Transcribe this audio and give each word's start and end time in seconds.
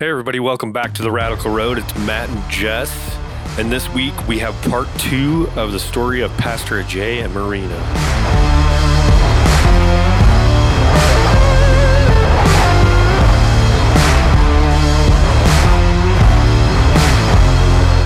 Hey, 0.00 0.08
everybody, 0.10 0.38
welcome 0.38 0.70
back 0.70 0.94
to 0.94 1.02
the 1.02 1.10
Radical 1.10 1.50
Road. 1.50 1.76
It's 1.76 1.92
Matt 1.98 2.28
and 2.28 2.48
Jess. 2.48 3.18
And 3.58 3.68
this 3.68 3.92
week 3.92 4.14
we 4.28 4.38
have 4.38 4.54
part 4.70 4.86
two 4.96 5.48
of 5.56 5.72
the 5.72 5.80
story 5.80 6.20
of 6.20 6.30
Pastor 6.36 6.80
Ajai 6.80 7.24
and 7.24 7.34
Maureena. 7.34 7.74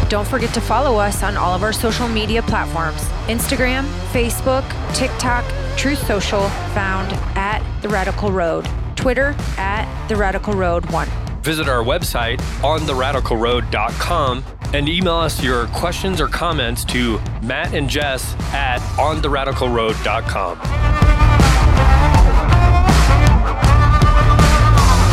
Don't 0.09 0.27
forget 0.27 0.54
to 0.54 0.62
follow 0.62 0.98
us 0.98 1.22
on 1.22 1.36
all 1.36 1.54
of 1.54 1.62
our 1.62 1.74
social 1.74 2.09
media 2.09 2.40
platforms 2.40 3.02
Instagram, 3.29 3.85
Facebook, 4.13 4.64
TikTok, 4.94 5.44
Truth 5.77 6.07
Social, 6.07 6.49
found 6.72 7.13
at 7.36 7.63
The 7.82 7.90
Radical 7.90 8.32
Road, 8.32 8.66
Twitter 8.96 9.36
at 9.58 10.08
The 10.08 10.16
Radical 10.16 10.54
Road 10.54 10.90
1. 10.90 11.32
Visit 11.42 11.68
our 11.68 11.82
website 11.82 12.38
ontheradicalroad.com 12.62 14.44
and 14.72 14.88
email 14.88 15.14
us 15.14 15.42
your 15.42 15.66
questions 15.68 16.20
or 16.20 16.28
comments 16.28 16.84
to 16.86 17.20
Matt 17.42 17.74
and 17.74 17.90
Jess 17.90 18.34
at 18.54 18.78
ontheradicalroad.com. 18.96 20.58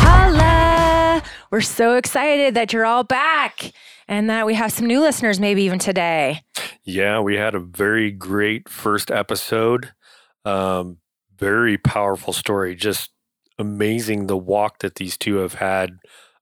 Holla! 0.02 1.22
We're 1.50 1.60
so 1.60 1.96
excited 1.96 2.54
that 2.54 2.72
you're 2.72 2.86
all 2.86 3.04
back 3.04 3.72
and 4.08 4.30
that 4.30 4.46
we 4.46 4.54
have 4.54 4.72
some 4.72 4.86
new 4.86 5.00
listeners, 5.00 5.40
maybe 5.40 5.62
even 5.64 5.78
today. 5.78 6.42
Yeah, 6.84 7.20
we 7.20 7.36
had 7.36 7.54
a 7.54 7.60
very 7.60 8.10
great 8.10 8.68
first 8.68 9.10
episode. 9.10 9.92
Um, 10.44 10.98
very 11.36 11.76
powerful 11.76 12.32
story. 12.32 12.74
Just 12.74 13.10
amazing 13.60 14.26
the 14.26 14.36
walk 14.36 14.78
that 14.78 14.96
these 14.96 15.16
two 15.16 15.36
have 15.36 15.54
had. 15.54 15.98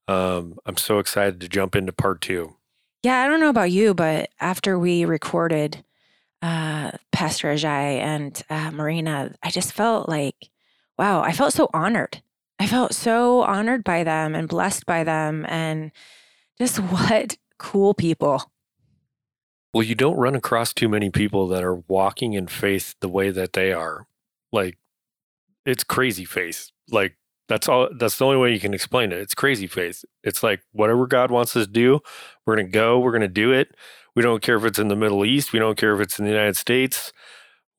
Um, 0.07 0.57
I'm 0.65 0.77
so 0.77 0.97
excited 0.97 1.39
to 1.41 1.49
jump 1.49 1.75
into 1.75 1.91
part 1.91 2.21
two. 2.21 2.55
Yeah, 3.03 3.21
I 3.21 3.27
don't 3.27 3.39
know 3.39 3.49
about 3.49 3.71
you, 3.71 3.93
but 3.93 4.29
after 4.39 4.79
we 4.79 5.05
recorded 5.05 5.83
uh, 6.41 6.91
Pastor 7.11 7.53
Ajai 7.53 7.99
and 7.99 8.41
uh, 8.49 8.71
Maureena, 8.71 9.35
I 9.43 9.51
just 9.51 9.73
felt 9.73 10.09
like, 10.09 10.49
wow, 10.97 11.21
I 11.21 11.31
felt 11.33 11.53
so 11.53 11.69
honored. 11.73 12.21
I 12.57 12.67
felt 12.67 12.93
so 12.93 13.43
honored 13.43 13.83
by 13.83 14.03
them 14.03 14.35
and 14.35 14.47
blessed 14.49 14.85
by 14.85 15.03
them, 15.03 15.45
and 15.47 15.91
just 16.57 16.77
what 16.79 17.37
cool 17.57 17.93
people. 17.93 18.51
Well, 19.73 19.83
you 19.83 19.95
don't 19.95 20.17
run 20.17 20.35
across 20.35 20.73
too 20.73 20.89
many 20.89 21.09
people 21.09 21.47
that 21.49 21.63
are 21.63 21.75
walking 21.75 22.33
in 22.33 22.47
faith 22.47 22.95
the 23.01 23.09
way 23.09 23.29
that 23.29 23.53
they 23.53 23.71
are. 23.71 24.07
Like, 24.51 24.77
it's 25.65 25.83
crazy 25.83 26.25
faith. 26.25 26.71
Like, 26.91 27.17
that's 27.47 27.67
all. 27.67 27.89
That's 27.97 28.17
the 28.17 28.25
only 28.25 28.37
way 28.37 28.53
you 28.53 28.59
can 28.59 28.73
explain 28.73 29.11
it. 29.11 29.19
It's 29.19 29.33
crazy 29.33 29.67
faith. 29.67 30.05
It's 30.23 30.43
like 30.43 30.61
whatever 30.71 31.07
God 31.07 31.31
wants 31.31 31.55
us 31.55 31.65
to 31.65 31.71
do, 31.71 31.99
we're 32.45 32.55
gonna 32.55 32.69
go. 32.69 32.99
We're 32.99 33.11
gonna 33.11 33.27
do 33.27 33.51
it. 33.51 33.75
We 34.15 34.21
don't 34.21 34.41
care 34.41 34.55
if 34.57 34.65
it's 34.65 34.79
in 34.79 34.87
the 34.87 34.95
Middle 34.95 35.25
East. 35.25 35.51
We 35.51 35.59
don't 35.59 35.77
care 35.77 35.93
if 35.93 35.99
it's 35.99 36.19
in 36.19 36.25
the 36.25 36.31
United 36.31 36.57
States. 36.57 37.11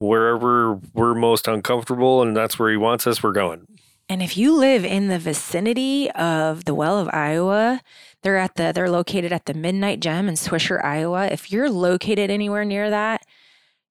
Wherever 0.01 0.81
we're 0.93 1.15
most 1.15 1.47
uncomfortable, 1.47 2.21
and 2.23 2.37
that's 2.37 2.59
where 2.59 2.71
He 2.71 2.77
wants 2.77 3.07
us, 3.07 3.23
we're 3.23 3.33
going. 3.33 3.67
And 4.09 4.23
if 4.23 4.37
you 4.37 4.57
live 4.57 4.85
in 4.85 5.07
the 5.07 5.21
vicinity 5.21 6.11
of 6.11 6.65
the 6.65 6.75
Well 6.75 6.99
of 6.99 7.09
Iowa, 7.13 7.81
they're 8.23 8.39
at 8.39 8.57
the 8.57 8.73
they're 8.75 8.91
located 8.91 9.33
at 9.33 9.47
the 9.47 9.55
Midnight 9.55 10.01
Gem 10.01 10.29
in 10.29 10.35
Swisher, 10.35 10.85
Iowa. 10.85 11.27
If 11.27 11.53
you're 11.53 11.71
located 11.71 12.29
anywhere 12.29 12.65
near 12.65 12.91
that, 12.91 13.25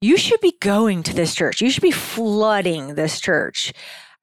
you 0.01 0.17
should 0.17 0.41
be 0.41 0.55
going 0.59 1.03
to 1.03 1.13
this 1.13 1.33
church. 1.33 1.61
You 1.61 1.69
should 1.69 1.83
be 1.83 1.91
flooding 1.91 2.95
this 2.95 3.21
church. 3.21 3.71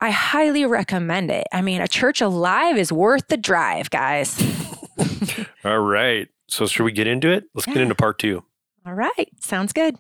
I 0.00 0.10
highly 0.10 0.66
recommend 0.66 1.30
it. 1.30 1.46
I 1.52 1.62
mean, 1.62 1.80
a 1.80 1.88
church 1.88 2.20
alive 2.20 2.76
is 2.76 2.92
worth 2.92 3.28
the 3.28 3.36
drive, 3.36 3.90
guys. 3.90 4.38
All 5.64 5.80
right. 5.80 6.28
So 6.48 6.66
should 6.66 6.84
we 6.84 6.92
get 6.92 7.06
into 7.06 7.30
it? 7.30 7.44
Let's 7.54 7.66
get 7.66 7.78
into 7.78 7.94
part 7.94 8.18
two. 8.18 8.44
All 8.86 8.94
right, 8.94 9.28
sounds 9.40 9.72
good. 9.72 9.96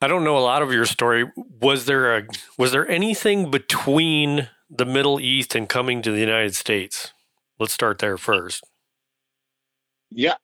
I 0.00 0.08
don't 0.08 0.24
know 0.24 0.36
a 0.36 0.40
lot 0.40 0.62
of 0.62 0.72
your 0.72 0.84
story. 0.84 1.30
Was 1.60 1.86
there 1.86 2.16
a 2.16 2.26
was 2.58 2.72
there 2.72 2.88
anything 2.88 3.50
between 3.50 4.48
the 4.68 4.84
Middle 4.84 5.20
East 5.20 5.54
and 5.54 5.68
coming 5.68 6.02
to 6.02 6.10
the 6.10 6.20
United 6.20 6.54
States? 6.54 7.12
Let's 7.58 7.72
start 7.72 8.00
there 8.00 8.18
first. 8.18 8.64
Yeah, 10.10 10.34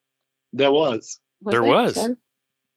there 0.53 0.71
was. 0.71 1.19
There 1.41 1.63
was. 1.63 2.09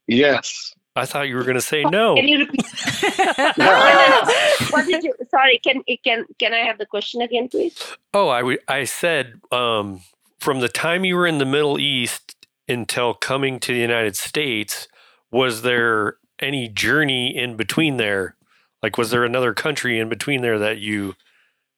Yes. 0.07 0.75
I 0.97 1.07
thought 1.07 1.29
you 1.29 1.37
were 1.37 1.45
going 1.45 1.57
to 1.57 1.61
say 1.63 1.85
no. 1.85 2.17
Can 2.17 2.29
you 2.29 2.39
repeat? 2.41 2.67
No, 3.59 3.67
no, 3.67 4.07
no. 4.09 4.23
What 4.71 4.87
did 4.87 5.03
you? 5.05 5.15
Sorry. 5.31 5.59
Can 5.65 5.83
can 6.05 6.25
can 6.39 6.55
I 6.55 6.59
have 6.61 6.79
the 6.79 6.87
question 6.87 7.23
again, 7.23 7.49
please? 7.49 7.77
Oh, 8.15 8.29
I 8.29 8.41
w- 8.41 8.59
I 8.69 8.85
said 8.85 9.41
um, 9.53 10.01
from 10.41 10.61
the 10.61 10.69
time 10.69 11.05
you 11.05 11.17
were 11.17 11.27
in 11.27 11.39
the 11.39 11.47
Middle 11.47 11.79
East 11.79 12.37
until 12.69 13.15
coming 13.15 13.61
to 13.61 13.73
the 13.73 13.81
United 13.81 14.17
States, 14.17 14.89
was 15.33 15.63
there 15.63 16.17
any 16.41 16.69
journey 16.69 17.37
in 17.37 17.57
between 17.57 17.97
there? 17.99 18.37
Like, 18.83 18.99
was 18.99 19.11
there 19.11 19.25
another 19.25 19.55
country 19.55 19.99
in 19.99 20.09
between 20.09 20.43
there 20.43 20.59
that 20.59 20.79
you 20.79 21.15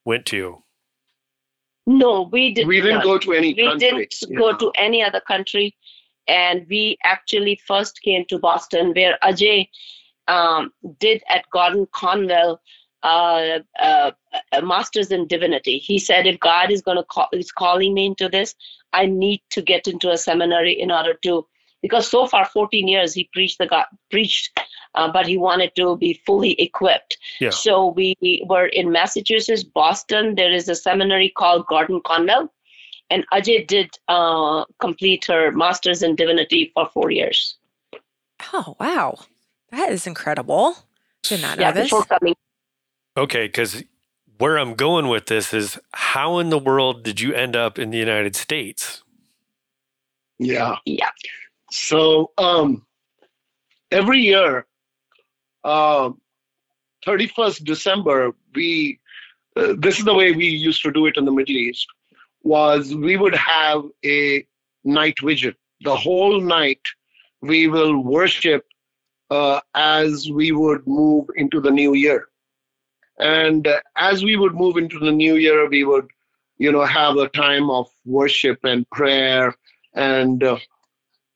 went 0.05 0.25
to? 0.27 0.63
No, 1.85 2.23
we 2.31 2.53
didn't. 2.53 2.67
We 2.69 2.81
didn't 2.81 2.95
not. 2.97 3.03
go 3.05 3.17
to 3.17 3.33
any 3.33 3.53
We 3.53 3.63
country. 3.65 3.89
didn't 3.89 4.37
go 4.37 4.55
to 4.57 4.71
any 4.77 5.03
other 5.03 5.21
country, 5.21 5.75
and 6.27 6.65
we 6.69 6.97
actually 7.03 7.59
first 7.67 8.01
came 8.01 8.25
to 8.29 8.39
Boston, 8.39 8.93
where 8.93 9.17
Ajai 9.23 9.69
um, 10.27 10.71
did 10.99 11.23
at 11.29 11.49
Gordon 11.51 11.87
Conwell 11.93 12.61
uh, 13.03 13.59
uh, 13.79 14.11
a 14.51 14.61
master's 14.61 15.11
in 15.11 15.27
divinity. 15.27 15.77
He 15.77 15.99
said, 15.99 16.25
if 16.25 16.39
God 16.39 16.71
is 16.71 16.81
going 16.81 16.97
to 16.97 17.03
call, 17.03 17.27
is 17.31 17.51
calling 17.51 17.93
me 17.93 18.07
into 18.07 18.27
this, 18.27 18.55
I 18.93 19.05
need 19.05 19.41
to 19.51 19.61
get 19.61 19.87
into 19.87 20.09
a 20.11 20.17
seminary 20.17 20.73
in 20.73 20.91
order 20.91 21.13
to. 21.23 21.47
Because 21.81 22.09
so 22.09 22.25
far, 22.25 22.43
14 22.45 22.87
years 22.87 23.13
he 23.13 23.29
preached 23.31 23.59
the 23.59 23.67
God 23.67 23.85
preached, 24.09 24.59
uh, 24.95 25.11
but 25.11 25.27
he 25.27 25.37
wanted 25.37 25.75
to 25.75 25.95
be 25.95 26.19
fully 26.25 26.59
equipped. 26.59 27.17
Yeah. 27.39 27.51
So 27.51 27.89
we 27.89 28.43
were 28.49 28.65
in 28.65 28.91
Massachusetts, 28.91 29.63
Boston. 29.63 30.33
There 30.35 30.51
is 30.51 30.67
a 30.67 30.75
seminary 30.75 31.29
called 31.29 31.67
Gordon 31.67 32.01
Conwell 32.03 32.51
and 33.09 33.25
Ajai 33.31 33.65
did 33.65 33.97
uh, 34.07 34.65
complete 34.79 35.25
her 35.25 35.51
master's 35.51 36.03
in 36.03 36.15
divinity 36.15 36.71
for 36.73 36.89
four 36.93 37.11
years. 37.11 37.57
Oh, 38.53 38.75
wow. 38.79 39.17
That 39.71 39.89
is 39.89 40.07
incredible. 40.07 40.75
Did 41.23 41.41
not 41.41 41.59
know 41.59 41.71
this. 41.71 41.91
coming. 41.91 42.35
Okay, 43.17 43.47
because 43.47 43.83
where 44.37 44.57
I'm 44.57 44.75
going 44.75 45.07
with 45.07 45.25
this 45.25 45.53
is 45.53 45.79
how 45.93 46.39
in 46.39 46.49
the 46.49 46.59
world 46.59 47.03
did 47.03 47.19
you 47.19 47.33
end 47.33 47.55
up 47.55 47.79
in 47.79 47.89
the 47.89 47.97
United 47.97 48.35
States? 48.35 49.03
Yeah. 50.39 50.75
Yeah. 50.85 51.09
So 51.71 52.31
um, 52.37 52.85
every 53.91 54.19
year, 54.21 54.67
um, 55.63 56.21
31st 57.05 57.63
December, 57.63 58.31
we 58.53 58.99
uh, 59.55 59.73
this 59.77 59.97
is 59.97 60.05
the 60.05 60.13
way 60.13 60.31
we 60.33 60.45
used 60.45 60.83
to 60.83 60.91
do 60.91 61.07
it 61.07 61.17
in 61.17 61.25
the 61.25 61.31
Middle 61.31 61.55
East. 61.55 61.87
Was 62.53 62.95
we 62.95 63.17
would 63.17 63.35
have 63.35 63.83
a 64.05 64.45
night 64.83 65.19
vigil. 65.19 65.53
The 65.81 65.95
whole 65.95 66.39
night 66.39 66.85
we 67.41 67.67
will 67.67 67.97
worship 68.01 68.65
uh, 69.29 69.59
as 69.75 70.29
we 70.31 70.51
would 70.51 70.87
move 70.87 71.25
into 71.35 71.59
the 71.59 71.71
new 71.71 71.93
year. 71.93 72.27
And 73.19 73.67
uh, 73.67 73.79
as 73.95 74.23
we 74.23 74.35
would 74.37 74.55
move 74.55 74.77
into 74.77 74.99
the 74.99 75.11
new 75.11 75.35
year, 75.35 75.67
we 75.67 75.83
would, 75.83 76.07
you 76.57 76.71
know, 76.71 76.85
have 76.85 77.17
a 77.17 77.27
time 77.29 77.69
of 77.69 77.87
worship 78.05 78.59
and 78.63 78.89
prayer 78.89 79.53
and 79.93 80.43
uh, 80.43 80.57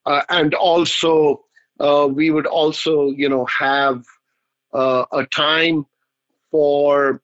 uh, 0.05 0.21
and 0.29 0.53
also 0.53 1.43
uh, 1.79 2.07
we 2.09 2.29
would 2.31 2.47
also 2.47 3.07
you 3.11 3.27
know 3.27 3.45
have 3.45 4.03
uh, 4.73 5.05
a 5.11 5.25
time 5.25 5.85
for 6.51 7.21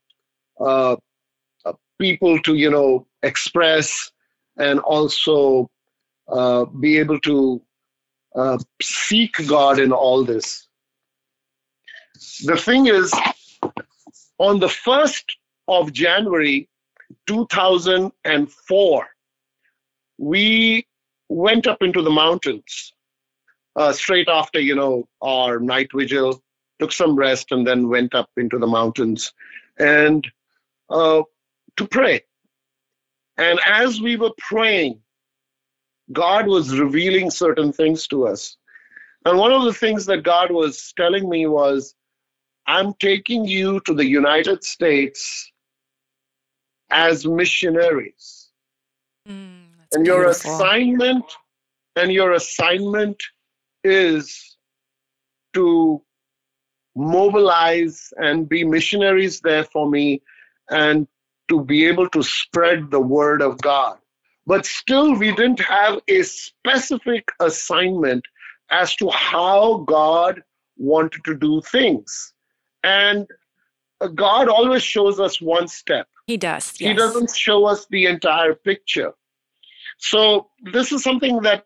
people 2.00 2.40
to 2.42 2.56
you 2.56 2.70
know 2.70 3.06
express 3.24 4.12
and 4.58 4.80
also 4.80 5.70
uh, 6.28 6.66
be 6.66 6.98
able 6.98 7.20
to 7.22 7.62
uh, 8.36 8.58
seek 8.82 9.48
God 9.48 9.80
in 9.80 9.92
all 9.92 10.24
this. 10.24 10.68
The 12.46 12.58
thing 12.58 12.88
is, 12.88 13.14
on 14.38 14.60
the 14.60 14.70
first 14.70 15.38
of 15.68 15.94
January, 15.94 16.70
2004, 17.28 19.08
we 20.18 20.88
went 21.30 21.68
up 21.68 21.82
into 21.82 22.02
the 22.02 22.10
mountains 22.10 22.94
uh, 23.76 23.94
straight 23.94 24.28
after 24.28 24.60
you 24.60 24.76
know 24.76 25.08
our 25.22 25.60
night 25.60 25.90
vigil 25.94 26.42
took 26.80 26.92
some 26.92 27.16
rest 27.16 27.52
and 27.52 27.66
then 27.66 27.90
went 27.90 28.14
up 28.14 28.30
into 28.38 28.58
the 28.58 28.68
mountains 28.68 29.34
and 29.80 30.28
uh, 30.90 31.22
to 31.78 31.88
pray. 31.88 32.22
And 33.38 33.60
as 33.66 34.02
we 34.02 34.18
were 34.18 34.34
praying 34.38 35.02
god 36.14 36.48
was 36.48 36.80
revealing 36.80 37.30
certain 37.30 37.72
things 37.72 38.08
to 38.08 38.28
us. 38.28 38.58
And 39.26 39.38
one 39.38 39.52
of 39.52 39.64
the 39.64 39.74
things 39.74 40.06
that 40.06 40.24
god 40.24 40.52
was 40.52 40.94
telling 40.96 41.30
me 41.30 41.48
was 41.48 41.96
i'm 42.68 42.94
taking 42.96 43.46
you 43.46 43.80
to 43.82 43.94
the 43.94 44.06
united 44.06 44.64
states 44.64 45.52
as 46.90 47.26
missionaries. 47.26 48.50
Mm, 49.28 49.66
and 49.94 50.06
your 50.06 50.24
beautiful. 50.24 50.56
assignment 50.56 51.26
and 51.98 52.14
your 52.14 52.34
assignment 52.34 53.22
is 53.84 54.58
to 55.54 56.02
mobilize 56.96 58.14
and 58.18 58.48
be 58.48 58.64
missionaries 58.64 59.42
there 59.42 59.66
for 59.66 59.90
me 59.90 60.22
and 60.70 61.08
to 61.50 61.64
be 61.64 61.86
able 61.86 62.10
to 62.10 62.24
spread 62.24 62.92
the 62.92 63.00
word 63.00 63.42
of 63.42 63.60
God. 63.62 63.98
But 64.46 64.66
still, 64.66 65.16
we 65.16 65.32
didn't 65.32 65.60
have 65.60 66.00
a 66.08 66.24
specific 66.24 67.32
assignment 67.40 68.26
as 68.70 68.96
to 68.98 69.10
how 69.10 69.84
God 69.88 70.42
wanted 70.78 71.24
to 71.26 71.36
do 71.36 71.62
things. 71.62 72.34
And 72.84 73.28
uh, 74.00 74.08
God 74.08 74.48
always 74.48 74.84
shows 74.84 75.20
us 75.20 75.42
one 75.42 75.68
step. 75.68 76.08
He 76.28 76.38
does. 76.38 76.78
He 76.78 76.94
doesn't 76.94 77.36
show 77.36 77.66
us 77.66 77.88
the 77.90 78.06
entire 78.06 78.54
picture. 78.54 79.14
So 79.98 80.50
this 80.72 80.92
is 80.92 81.04
something 81.04 81.42
that 81.42 81.66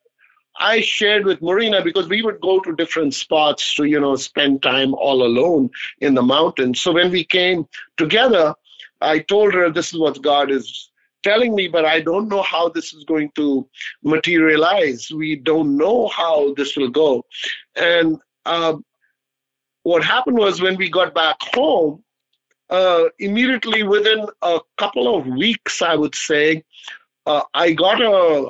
I 0.59 0.81
shared 0.81 1.25
with 1.25 1.41
Maureena 1.41 1.83
because 1.83 2.07
we 2.07 2.21
would 2.21 2.39
go 2.41 2.59
to 2.59 2.75
different 2.75 3.13
spots 3.13 3.75
to, 3.75 3.85
you 3.85 3.99
know, 3.99 4.15
spend 4.15 4.61
time 4.61 4.93
all 4.93 5.23
alone 5.23 5.69
in 5.99 6.13
the 6.13 6.21
mountains. 6.21 6.81
So 6.81 6.91
when 6.91 7.11
we 7.11 7.23
came 7.23 7.67
together, 7.97 8.53
I 9.01 9.19
told 9.19 9.53
her 9.53 9.69
this 9.69 9.93
is 9.93 9.99
what 9.99 10.21
God 10.21 10.51
is 10.51 10.91
telling 11.23 11.55
me, 11.55 11.67
but 11.67 11.85
I 11.85 12.01
don't 12.01 12.27
know 12.27 12.41
how 12.41 12.69
this 12.69 12.93
is 12.93 13.03
going 13.03 13.31
to 13.35 13.67
materialize. 14.03 15.11
We 15.11 15.35
don't 15.35 15.77
know 15.77 16.07
how 16.07 16.53
this 16.55 16.75
will 16.75 16.89
go. 16.89 17.25
And 17.75 18.17
um, 18.45 18.83
what 19.83 20.03
happened 20.03 20.37
was 20.37 20.61
when 20.61 20.77
we 20.77 20.89
got 20.89 21.13
back 21.13 21.37
home, 21.53 22.03
uh, 22.69 23.05
immediately 23.19 23.83
within 23.83 24.25
a 24.41 24.59
couple 24.77 25.15
of 25.15 25.27
weeks, 25.27 25.81
I 25.81 25.95
would 25.95 26.15
say, 26.15 26.63
uh, 27.25 27.43
I 27.53 27.73
got 27.73 28.01
a 28.01 28.49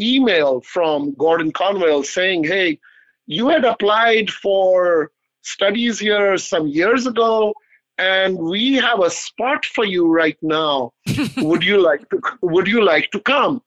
email 0.00 0.62
from 0.62 1.14
Gordon 1.14 1.52
Conwell 1.52 2.02
saying, 2.02 2.44
"Hey, 2.44 2.80
you 3.26 3.48
had 3.48 3.64
applied 3.64 4.30
for 4.30 5.12
studies 5.42 5.98
here 5.98 6.38
some 6.38 6.66
years 6.66 7.06
ago, 7.06 7.54
and 7.98 8.38
we 8.38 8.74
have 8.74 9.00
a 9.00 9.10
spot 9.10 9.64
for 9.64 9.84
you 9.84 10.12
right 10.12 10.38
now. 10.42 10.92
would 11.36 11.62
you 11.64 11.80
like 11.82 12.08
to? 12.10 12.20
Would 12.42 12.66
you 12.66 12.84
like 12.84 13.10
to 13.12 13.20
come?" 13.20 13.62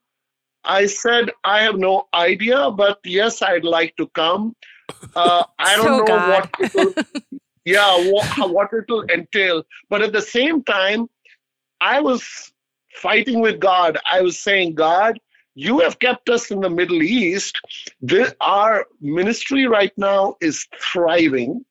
I 0.64 0.86
said, 0.88 1.32
"I 1.44 1.62
have 1.64 1.78
no 1.78 2.08
idea, 2.14 2.72
but 2.72 3.00
yes, 3.04 3.42
I'd 3.42 3.64
like 3.64 3.96
to 3.98 4.08
come. 4.08 4.56
Uh, 5.16 5.44
I 5.60 5.76
don't 5.78 5.86
So 5.86 5.98
know 5.98 6.06
God. 6.06 6.30
what." 6.30 6.50
It'll, 6.60 6.94
yeah, 7.66 7.98
what, 7.98 8.52
what 8.52 8.70
it'll 8.74 9.04
entail. 9.06 9.64
But 9.90 10.02
at 10.02 10.14
the 10.14 10.22
same 10.22 10.64
time, 10.64 11.10
I 11.82 12.00
was 12.00 12.52
fighting 12.94 13.42
with 13.42 13.60
God. 13.60 13.98
I 14.10 14.22
was 14.22 14.40
saying, 14.40 14.76
God, 14.76 15.20
you 15.56 15.80
have 15.80 16.00
kept 16.00 16.30
us 16.30 16.52
in 16.52 16.62
the 16.62 16.70
Middle 16.70 17.02
East. 17.02 17.60
The, 18.02 18.36
our 18.42 18.86
ministry 19.02 19.68
right 19.68 19.92
now 19.98 20.36
is 20.42 20.68
thriving, 20.80 21.66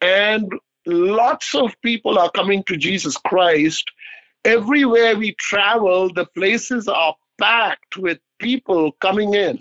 and 0.00 0.52
lots 0.86 1.54
of 1.54 1.80
people 1.82 2.18
are 2.18 2.30
coming 2.30 2.62
to 2.64 2.76
Jesus 2.76 3.16
Christ. 3.16 3.90
Everywhere 4.44 5.16
we 5.16 5.32
travel, 5.34 6.12
the 6.12 6.26
places 6.26 6.88
are 6.88 7.14
packed 7.38 7.96
with 7.96 8.18
people 8.38 8.92
coming 9.00 9.34
in, 9.34 9.58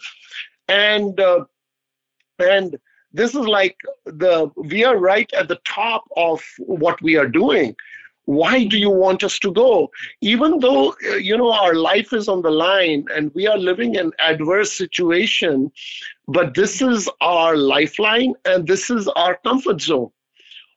and 0.67 1.19
uh, 1.19 1.45
and 2.39 2.77
this 3.11 3.33
is 3.33 3.47
like 3.47 3.77
the 4.05 4.51
we 4.55 4.83
are 4.83 4.97
right 4.97 5.31
at 5.33 5.47
the 5.47 5.59
top 5.65 6.03
of 6.15 6.41
what 6.59 7.01
we 7.01 7.15
are 7.15 7.27
doing. 7.27 7.75
Why 8.25 8.65
do 8.65 8.77
you 8.77 8.89
want 8.89 9.23
us 9.23 9.37
to 9.39 9.51
go? 9.51 9.91
Even 10.21 10.59
though 10.59 10.95
uh, 11.09 11.15
you 11.15 11.37
know 11.37 11.51
our 11.51 11.75
life 11.75 12.13
is 12.13 12.27
on 12.27 12.41
the 12.41 12.51
line 12.51 13.05
and 13.13 13.33
we 13.33 13.47
are 13.47 13.57
living 13.57 13.95
in 13.95 14.11
adverse 14.19 14.71
situation 14.71 15.71
but 16.27 16.55
this 16.55 16.81
is 16.81 17.09
our 17.21 17.55
lifeline 17.55 18.33
and 18.45 18.67
this 18.67 18.89
is 18.89 19.07
our 19.09 19.37
comfort 19.43 19.79
zone 19.79 20.09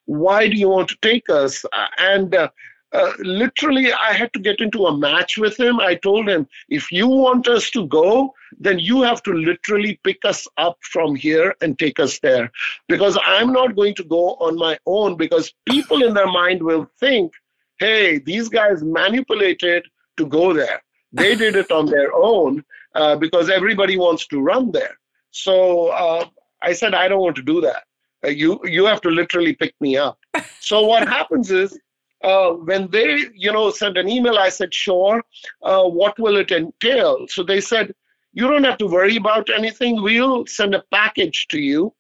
why 0.08 0.48
do 0.48 0.56
you 0.56 0.68
want 0.68 0.88
to 0.88 0.96
take 1.02 1.28
us? 1.28 1.64
Uh, 1.72 1.86
and 1.98 2.34
uh, 2.34 2.48
uh, 2.92 3.12
literally 3.18 3.92
i 3.92 4.12
had 4.14 4.32
to 4.32 4.38
get 4.38 4.60
into 4.60 4.86
a 4.86 4.96
match 4.96 5.36
with 5.36 5.60
him. 5.60 5.78
I 5.78 5.94
told 5.94 6.26
him 6.26 6.48
if 6.70 6.90
you 6.90 7.06
want 7.06 7.46
us 7.46 7.70
to 7.72 7.86
go 7.86 8.32
then 8.58 8.78
you 8.78 9.02
have 9.02 9.22
to 9.24 9.32
literally 9.32 10.00
pick 10.02 10.24
us 10.24 10.48
up 10.56 10.78
from 10.80 11.14
here 11.14 11.54
and 11.60 11.78
take 11.78 12.00
us 12.00 12.18
there. 12.20 12.50
Because 12.88 13.18
i'm 13.22 13.52
not 13.52 13.76
going 13.76 13.94
to 13.96 14.04
go 14.04 14.24
on 14.46 14.56
my 14.56 14.78
own 14.86 15.16
because 15.16 15.52
people 15.66 16.02
in 16.02 16.14
their 16.14 16.32
mind 16.40 16.62
will 16.62 16.86
think 16.98 17.32
hey 17.78 18.18
these 18.18 18.48
guys 18.48 18.82
manipulated 18.82 19.84
to 20.16 20.26
go 20.26 20.52
there. 20.52 20.82
They 21.12 21.34
did 21.36 21.56
it 21.56 21.70
on 21.70 21.86
their 21.86 22.12
own 22.14 22.64
uh, 22.94 23.16
because 23.16 23.50
everybody 23.50 23.96
wants 23.98 24.26
to 24.28 24.40
run 24.40 24.72
there 24.72 24.96
so 25.30 25.88
uh, 25.88 26.24
i 26.62 26.72
said 26.72 26.94
i 26.94 27.08
don't 27.08 27.20
want 27.20 27.36
to 27.36 27.42
do 27.42 27.60
that 27.60 27.84
you 28.26 28.60
you 28.64 28.84
have 28.86 29.00
to 29.02 29.10
literally 29.10 29.54
pick 29.54 29.74
me 29.80 29.96
up. 29.96 30.18
So 30.60 30.82
what 30.82 31.06
happens 31.18 31.50
is 31.50 31.78
uh, 32.24 32.50
when 32.50 32.90
they 32.90 33.26
you 33.34 33.52
know 33.52 33.70
sent 33.70 33.96
an 33.96 34.08
email 34.08 34.38
i 34.38 34.48
said 34.48 34.74
sure 34.74 35.22
uh, 35.62 35.84
what 35.84 36.18
will 36.18 36.36
it 36.36 36.50
entail? 36.50 37.26
So 37.28 37.42
they 37.42 37.60
said 37.60 37.94
you 38.32 38.46
don't 38.48 38.64
have 38.64 38.78
to 38.78 38.86
worry 38.86 39.16
about 39.16 39.48
anything. 39.50 40.02
We'll 40.02 40.46
send 40.46 40.74
a 40.74 40.84
package 40.92 41.46
to 41.50 41.60
you 41.60 41.94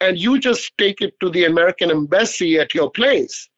and 0.00 0.18
you 0.18 0.38
just 0.38 0.76
take 0.78 1.00
it 1.00 1.18
to 1.20 1.30
the 1.30 1.44
american 1.46 1.90
embassy 1.90 2.58
at 2.58 2.74
your 2.74 2.90
place. 2.90 3.48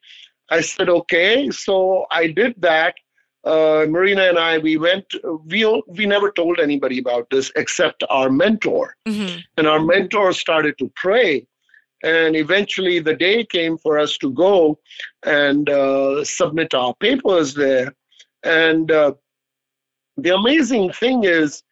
I 0.49 0.61
said 0.61 0.89
okay. 0.89 1.49
So 1.51 2.05
i 2.11 2.27
did 2.27 2.55
that. 2.59 2.95
Uh, 3.43 3.85
maureena 3.93 4.27
and 4.27 4.39
i 4.39 4.57
we 4.57 4.75
went 4.75 5.05
we 5.45 5.59
we 5.87 6.05
never 6.07 6.31
told 6.31 6.59
anybody 6.59 6.97
about 6.97 7.29
this 7.29 7.51
except 7.55 8.03
our 8.09 8.29
mentor. 8.31 8.95
Mhm. 9.07 9.43
and 9.57 9.67
our 9.67 9.79
mentor 9.79 10.33
started 10.33 10.75
to 10.79 10.91
pray 10.95 11.45
and 12.05 12.35
eventually 12.35 12.99
the 12.99 13.15
day 13.15 13.43
came 13.43 13.77
for 13.79 13.97
us 13.97 14.17
to 14.19 14.31
go 14.31 14.77
and 15.23 15.69
uh, 15.69 16.23
submit 16.23 16.75
our 16.75 16.93
papers 16.95 17.55
there. 17.55 17.93
And 18.43 18.91
uh, 18.91 19.13
the 20.15 20.35
amazing 20.35 20.91
thing 20.93 21.23
is 21.23 21.63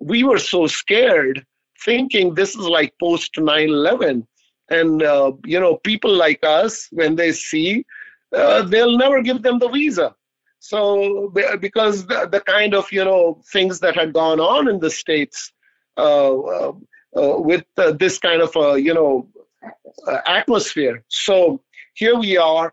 we 0.00 0.24
were 0.24 0.38
so 0.38 0.66
scared 0.66 1.46
thinking 1.84 2.34
this 2.34 2.56
is 2.56 2.66
like 2.66 2.92
post 2.98 3.34
9-11 3.34 4.26
and 4.70 5.02
uh, 5.04 5.32
you 5.44 5.60
know 5.60 5.76
people 5.76 6.12
like 6.12 6.40
us 6.42 6.88
when 6.90 7.14
they 7.14 7.30
see 7.30 7.86
uh, 8.34 8.62
they'll 8.62 8.98
never 8.98 9.22
give 9.22 9.42
them 9.42 9.60
the 9.60 9.68
visa. 9.68 10.14
So 10.58 11.32
because 11.60 12.06
the, 12.06 12.28
the 12.28 12.40
kind 12.40 12.74
of 12.74 12.90
you 12.90 13.04
know 13.04 13.40
things 13.52 13.78
that 13.80 13.94
had 13.94 14.12
gone 14.12 14.40
on 14.40 14.68
in 14.68 14.80
the 14.80 14.90
states 14.90 15.52
uh, 15.96 16.36
uh, 16.38 16.72
uh, 17.16 17.38
with 17.38 17.64
uh, 17.76 17.92
this 17.92 18.18
kind 18.18 18.42
of 18.42 18.52
you 18.78 18.92
know 18.92 19.28
uh, 20.06 20.18
atmosphere 20.26 21.02
so 21.08 21.60
here 21.94 22.16
we 22.16 22.36
are 22.36 22.72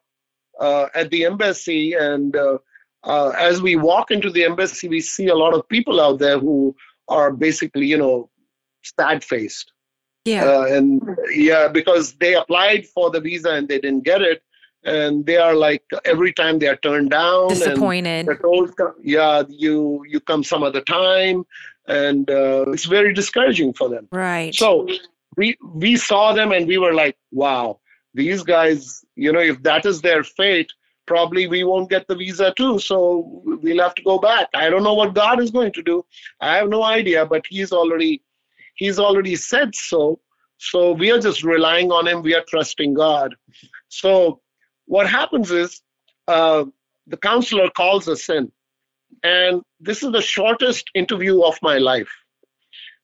uh, 0.60 0.88
at 0.96 1.10
the 1.10 1.26
embassy 1.26 1.94
and 1.94 2.36
uh, 2.36 2.58
uh, 3.04 3.30
as 3.38 3.62
we 3.62 3.76
walk 3.76 4.12
into 4.12 4.30
the 4.30 4.44
embassy 4.44 4.88
we 4.88 5.02
see 5.02 5.28
a 5.28 5.36
lot 5.36 5.54
of 5.54 5.68
people 5.70 6.00
out 6.00 6.20
there 6.20 6.40
who 6.40 6.76
are 7.08 7.32
basically 7.32 7.86
you 7.86 7.98
know 7.98 8.30
sad 8.98 9.24
faced 9.24 9.72
Yeah. 10.26 10.46
uh, 10.46 10.66
and 10.76 11.02
yeah 11.32 11.68
because 11.68 12.14
they 12.14 12.36
applied 12.36 12.86
for 12.88 13.10
the 13.10 13.20
visa 13.22 13.52
and 13.52 13.68
they 13.68 13.80
didn't 13.80 14.04
get 14.04 14.22
it 14.22 14.42
and 14.86 15.26
they 15.26 15.38
are 15.38 15.56
like 15.56 15.84
every 16.06 16.34
time 16.34 16.60
they 16.60 16.68
are 16.68 16.76
turned 16.88 17.10
down 17.12 17.52
and 17.52 17.60
Disappointed. 17.60 18.26
they're 18.28 18.38
told 18.50 18.72
yeah 19.02 19.44
you 19.50 20.04
you 20.08 20.20
come 20.20 20.44
some 20.44 20.64
other 20.64 20.82
time 20.82 21.46
and 21.88 22.30
uh, 22.30 22.66
it's 22.76 22.86
very 22.86 23.14
discouraging 23.14 23.74
for 23.74 23.88
them 23.90 24.08
Right. 24.12 24.54
so 24.56 24.88
we 25.38 25.58
we 25.74 25.96
saw 25.96 26.34
them 26.34 26.52
and 26.52 26.68
we 26.68 26.78
were 26.78 26.94
like 26.94 27.18
wow 27.32 27.80
these 28.14 28.44
guys 28.44 29.04
you 29.16 29.32
know 29.32 29.40
if 29.40 29.62
that 29.64 29.86
is 29.86 30.02
their 30.02 30.24
fate 30.24 30.72
probably 31.06 31.48
we 31.48 31.64
won't 31.64 31.90
get 31.90 32.08
the 32.08 32.16
visa 32.16 32.54
too. 32.56 32.80
So 32.80 33.42
we'll 33.44 33.84
have 33.84 33.96
to 33.96 34.04
go 34.04 34.20
back. 34.20 34.50
I 34.54 34.70
don't 34.70 34.84
know 34.84 34.94
what 34.94 35.14
god 35.14 35.42
is 35.42 35.52
going 35.52 35.74
to 35.74 35.84
do. 35.84 36.06
I 36.40 36.58
have 36.58 36.70
no 36.70 36.84
idea 36.84 37.26
but 37.26 37.46
he's 37.48 37.72
already 37.72 38.22
he's 38.76 39.00
already 39.00 39.36
said 39.36 39.76
so. 39.76 40.20
So 40.58 40.94
we 40.94 41.12
are 41.12 41.20
just 41.20 41.44
relying 41.44 41.92
on 41.92 42.08
him. 42.08 42.22
We 42.22 42.36
are 42.36 42.44
trusting 42.48 42.94
god. 42.94 43.36
So 43.90 44.42
what 44.86 45.10
happens 45.10 45.52
is 45.52 45.82
uh, 46.28 46.66
the 47.08 47.18
counselor 47.18 47.70
calls 47.70 48.08
us 48.08 48.30
in. 48.30 48.52
And 49.24 49.62
this 49.80 50.04
is 50.04 50.12
the 50.12 50.22
shortest 50.22 50.90
interview 50.96 51.44
of 51.44 51.58
my 51.62 51.78
life 51.78 52.10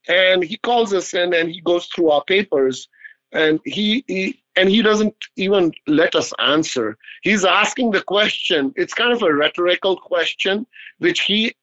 and 0.07 0.43
he 0.43 0.57
calls 0.57 0.93
us 0.93 1.13
in 1.13 1.33
and 1.33 1.49
he 1.49 1.61
goes 1.61 1.87
through 1.87 2.09
our 2.09 2.23
papers 2.23 2.87
and 3.31 3.59
he, 3.65 4.03
he 4.07 4.41
and 4.55 4.69
he 4.69 4.81
doesn't 4.81 5.15
even 5.35 5.71
let 5.87 6.15
us 6.15 6.33
answer. 6.39 6.97
He's 7.21 7.45
asking 7.45 7.91
the 7.91 8.01
question. 8.01 8.73
It's 8.75 8.93
kind 8.93 9.13
of 9.13 9.21
a 9.21 9.33
rhetorical 9.33 9.97
question 9.97 10.65
which 10.97 11.21
he 11.21 11.55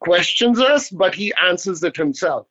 questions 0.00 0.60
us 0.60 0.90
but 0.90 1.14
he 1.14 1.32
answers 1.42 1.82
it 1.82 1.96
himself. 1.96 2.46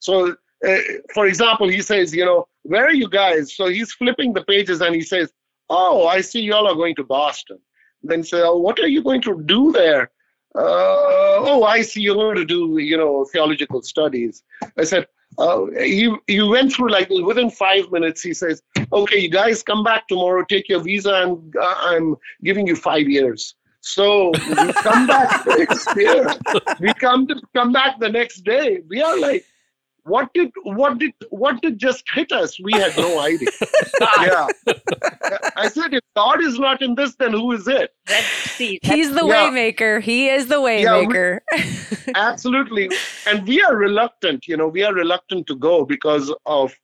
So 0.00 0.36
uh, 0.66 0.76
for 1.14 1.26
example 1.26 1.68
he 1.68 1.82
says 1.82 2.14
you 2.14 2.24
know 2.24 2.48
where 2.62 2.84
are 2.84 2.94
you 2.94 3.08
guys? 3.08 3.54
So 3.54 3.68
he's 3.68 3.92
flipping 3.92 4.32
the 4.32 4.44
pages 4.44 4.80
and 4.80 4.94
he 4.94 5.02
says 5.02 5.32
oh 5.70 6.06
i 6.06 6.20
see 6.20 6.40
y'all 6.40 6.66
are 6.66 6.74
going 6.74 6.96
to 6.96 7.04
boston. 7.04 7.58
Then 8.02 8.22
say 8.24 8.40
oh, 8.42 8.56
what 8.56 8.78
are 8.80 8.88
you 8.88 9.02
going 9.02 9.22
to 9.22 9.42
do 9.44 9.72
there 9.72 10.10
oh, 10.58 11.64
I 11.64 11.82
see 11.82 12.00
you're 12.00 12.14
going 12.14 12.36
to 12.36 12.44
do, 12.44 12.78
you 12.78 12.96
know, 12.96 13.24
theological 13.32 13.82
studies. 13.82 14.42
I 14.76 14.84
said, 14.84 15.06
uh, 15.38 15.66
you, 15.72 16.18
you 16.26 16.48
went 16.48 16.72
through 16.72 16.90
like 16.90 17.08
within 17.10 17.50
five 17.50 17.90
minutes, 17.92 18.22
he 18.22 18.34
says, 18.34 18.62
okay, 18.92 19.18
you 19.18 19.30
guys 19.30 19.62
come 19.62 19.84
back 19.84 20.08
tomorrow, 20.08 20.44
take 20.44 20.68
your 20.68 20.80
visa, 20.80 21.14
and 21.14 21.54
uh, 21.56 21.74
I'm 21.80 22.16
giving 22.42 22.66
you 22.66 22.74
five 22.74 23.08
years. 23.08 23.54
So 23.80 24.32
we 24.48 24.72
come 24.72 25.06
back 25.06 25.46
next 25.46 25.96
year. 25.96 26.26
We 26.80 26.92
come 26.94 27.26
to 27.28 27.40
come 27.54 27.72
back 27.72 28.00
the 28.00 28.08
next 28.08 28.40
day. 28.40 28.82
We 28.88 29.00
are 29.00 29.18
like, 29.18 29.44
what 30.08 30.32
did 30.34 30.50
what 30.62 30.98
did 30.98 31.12
what 31.30 31.60
did 31.62 31.78
just 31.78 32.04
hit 32.12 32.32
us? 32.32 32.58
We 32.60 32.74
had 32.74 32.96
no 32.96 33.20
idea. 33.30 33.48
yeah. 34.20 34.48
I 35.56 35.68
said, 35.68 35.92
if 35.94 36.00
God 36.16 36.42
is 36.42 36.58
not 36.58 36.80
in 36.82 36.94
this, 36.94 37.14
then 37.16 37.32
who 37.32 37.52
is 37.52 37.68
it? 37.68 37.94
Let's 38.08 38.28
see. 38.56 38.78
He's 38.82 39.10
the 39.10 39.26
Yeah. 39.26 39.50
waymaker. 39.50 40.00
He 40.02 40.28
is 40.28 40.46
the 40.46 40.60
Yeah, 40.60 41.04
waymaker. 41.04 41.40
Absolutely. 42.14 42.90
And 43.26 43.46
we 43.46 43.62
are 43.62 43.76
reluctant, 43.76 44.48
you 44.48 44.56
know, 44.56 44.68
we 44.68 44.82
are 44.82 44.94
reluctant 44.94 45.46
to 45.48 45.56
go 45.56 45.84
because 45.84 46.32
of, 46.46 46.74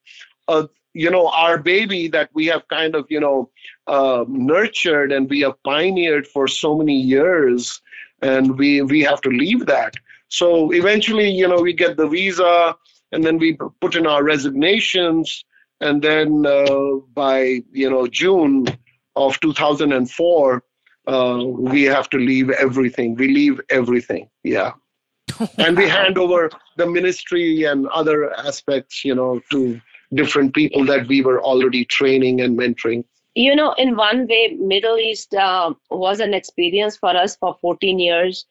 uh, 0.49 0.67
you 0.93 1.11
know, 1.11 1.29
our 1.29 1.57
baby 1.59 2.07
that 2.09 2.29
we 2.35 2.47
have 2.47 2.69
kind 2.69 2.95
of, 2.95 3.07
you 3.09 3.21
know, 3.21 3.51
uh, 3.87 4.25
nurtured 4.29 5.11
and 5.13 5.29
we 5.31 5.41
have 5.41 5.61
pioneered 5.65 6.27
for 6.27 6.47
so 6.47 6.77
many 6.77 6.97
years, 7.01 7.81
and 8.23 8.59
we 8.59 8.83
we 8.83 9.01
have 9.01 9.21
to 9.23 9.31
leave 9.31 9.67
that. 9.67 9.95
So 10.29 10.71
eventually, 10.73 11.31
you 11.31 11.49
know, 11.49 11.61
we 11.61 11.73
get 11.73 11.97
the 11.97 12.07
visa, 12.09 12.77
and 13.15 13.25
then 13.25 13.39
we 13.39 13.57
put 13.81 13.97
in 13.97 14.07
our 14.07 14.23
resignations, 14.23 15.45
and 15.81 16.03
then 16.03 16.45
uh, 16.47 16.97
by 17.15 17.63
you 17.73 17.89
know 17.89 18.07
June 18.07 18.67
of 19.17 19.41
2004, 19.41 20.65
uh, 21.07 21.45
we 21.45 21.83
have 21.85 22.11
to 22.11 22.19
leave 22.19 22.51
everything. 22.51 23.15
We 23.15 23.29
leave 23.29 23.61
everything. 23.71 24.29
Yeah 24.43 24.73
and 25.59 25.77
we 25.77 25.89
hand 25.89 26.19
over 26.19 26.51
the 26.77 26.87
ministry 26.87 27.65
and 27.65 27.87
other 27.89 28.33
aspects 28.39 29.05
you 29.05 29.15
know 29.15 29.41
to 29.51 29.81
different 30.13 30.55
people 30.55 30.85
that 30.85 31.07
we 31.09 31.23
were 31.23 31.43
already 31.43 31.85
training 31.85 32.41
and 32.41 32.59
mentoring 32.59 33.05
you 33.35 33.55
know 33.55 33.73
in 33.79 33.97
one 33.97 34.27
way 34.27 34.57
middle 34.61 34.99
east 34.99 35.35
uh, 35.35 35.73
was 35.91 36.21
an 36.21 36.35
experience 36.35 36.97
for 36.97 37.17
us 37.17 37.37
for 37.37 37.57
14 37.61 37.99
years 37.99 38.47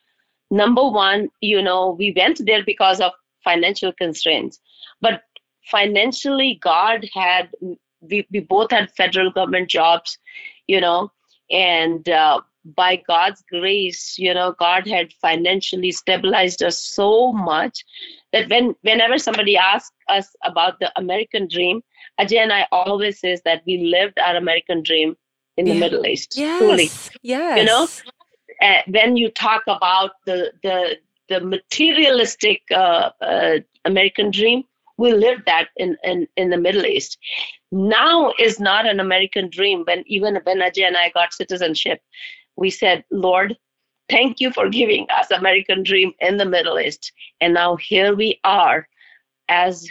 number 0.51 0.87
one 0.87 1.29
you 1.41 1.61
know 1.61 1.91
we 1.91 2.13
went 2.15 2.45
there 2.45 2.63
because 2.65 2.99
of 2.99 3.11
financial 3.43 3.91
constraints 3.93 4.59
but 5.01 5.23
financially 5.65 6.59
god 6.61 7.07
had 7.13 7.49
we, 8.01 8.27
we 8.31 8.39
both 8.39 8.71
had 8.71 8.91
federal 8.91 9.31
government 9.31 9.69
jobs 9.69 10.17
you 10.67 10.79
know 10.79 11.11
and 11.51 12.09
uh, 12.09 12.39
by 12.65 13.01
god's 13.07 13.43
grace 13.49 14.15
you 14.17 14.33
know 14.33 14.53
god 14.59 14.87
had 14.87 15.13
financially 15.13 15.91
stabilized 15.91 16.63
us 16.63 16.77
so 16.79 17.31
much 17.33 17.85
that 18.31 18.49
when 18.49 18.75
whenever 18.81 19.17
somebody 19.17 19.55
asks 19.57 19.95
us 20.09 20.35
about 20.43 20.79
the 20.79 20.91
american 20.97 21.47
dream 21.47 21.81
Ajai 22.19 22.39
and 22.39 22.53
I 22.53 22.67
always 22.71 23.19
says 23.19 23.41
that 23.45 23.63
we 23.65 23.77
lived 23.77 24.19
our 24.19 24.35
American 24.35 24.83
dream 24.83 25.15
in 25.57 25.65
the 25.65 25.73
Yeah. 25.73 25.79
Middle 25.79 26.05
East. 26.05 26.33
Truly, 26.33 26.89
yes. 27.21 27.57
Yes. 27.57 27.65
know? 27.65 27.87
uh, 28.61 28.81
when 28.87 29.17
you 29.17 29.29
talk 29.29 29.63
about 29.67 30.11
the 30.25 30.51
the 30.63 30.97
the 31.29 31.39
materialistic 31.41 32.61
uh, 32.71 33.11
uh, 33.21 33.59
American 33.85 34.31
dream, 34.31 34.63
we 34.97 35.13
lived 35.13 35.43
that 35.45 35.69
in, 35.77 35.97
in 36.03 36.27
in 36.37 36.49
the 36.49 36.57
Middle 36.57 36.85
East. 36.85 37.17
Now 37.71 38.33
is 38.39 38.59
not 38.59 38.85
an 38.85 38.99
American 38.99 39.49
dream. 39.49 39.83
When 39.85 40.03
even 40.07 40.37
when 40.43 40.59
Ajai 40.59 40.87
and 40.87 40.97
I 40.97 41.09
got 41.09 41.33
citizenship, 41.33 42.01
we 42.55 42.69
said, 42.69 43.03
Lord, 43.11 43.57
thank 44.09 44.39
you 44.39 44.51
for 44.51 44.69
giving 44.69 45.07
us 45.09 45.31
American 45.31 45.83
dream 45.83 46.13
in 46.19 46.37
the 46.37 46.45
Middle 46.45 46.79
East, 46.79 47.11
and 47.41 47.53
now 47.53 47.75
here 47.77 48.15
we 48.15 48.39
are 48.43 48.87
as 49.49 49.87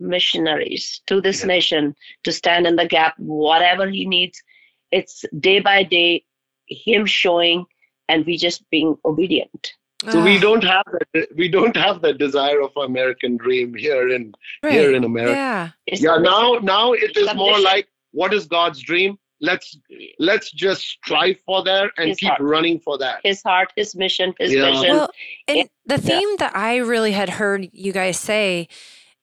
missionaries 0.00 1.00
to 1.06 1.20
this 1.20 1.42
Yeah. 1.42 1.46
nation 1.46 1.94
to 2.24 2.32
stand 2.32 2.66
in 2.66 2.76
the 2.76 2.86
gap 2.86 3.14
whatever 3.18 3.88
he 3.88 4.06
needs 4.06 4.42
it's 4.90 5.24
day 5.40 5.60
by 5.60 5.82
day 5.82 6.24
him 6.66 7.06
showing 7.06 7.64
and 8.08 8.24
we 8.26 8.36
just 8.36 8.68
being 8.70 8.96
obedient 9.04 9.74
so 10.10 10.22
we 10.22 10.38
don't 10.38 10.62
have 10.64 10.84
that 11.14 11.28
we 11.36 11.48
don't 11.48 11.76
have 11.76 12.00
that 12.02 12.18
desire 12.18 12.60
of 12.60 12.70
american 12.76 13.36
dream 13.36 13.74
here 13.74 14.08
in 14.08 14.32
here 14.68 14.94
in 14.94 15.02
america 15.04 15.32
Yeah. 15.32 15.70
it's 15.86 16.02
yeah 16.02 16.16
now 16.18 16.58
now 16.62 16.92
it 16.92 17.16
is 17.16 17.34
more 17.34 17.58
like 17.60 17.88
what 18.12 18.32
is 18.32 18.46
god's 18.46 18.80
dream 18.80 19.18
let's 19.40 19.76
let's 20.18 20.50
just 20.52 20.82
strive 20.82 21.38
for 21.44 21.62
that 21.64 21.90
and 21.96 22.08
His 22.10 22.18
keep 22.18 22.28
heart. 22.30 22.40
running 22.40 22.78
for 22.80 22.96
that 22.98 23.20
his 23.24 23.42
heart 23.42 23.72
his 23.76 23.94
mission 23.96 24.34
his 24.38 24.52
Yeah. 24.52 24.70
vision 24.70 24.90
Well, 24.96 25.10
and 25.48 25.56
Yeah. 25.58 25.64
the 25.86 25.98
theme 25.98 26.36
that 26.38 26.54
I 26.56 26.76
really 26.78 27.12
had 27.12 27.28
heard 27.30 27.68
you 27.72 27.92
guys 27.92 28.18
say, 28.18 28.68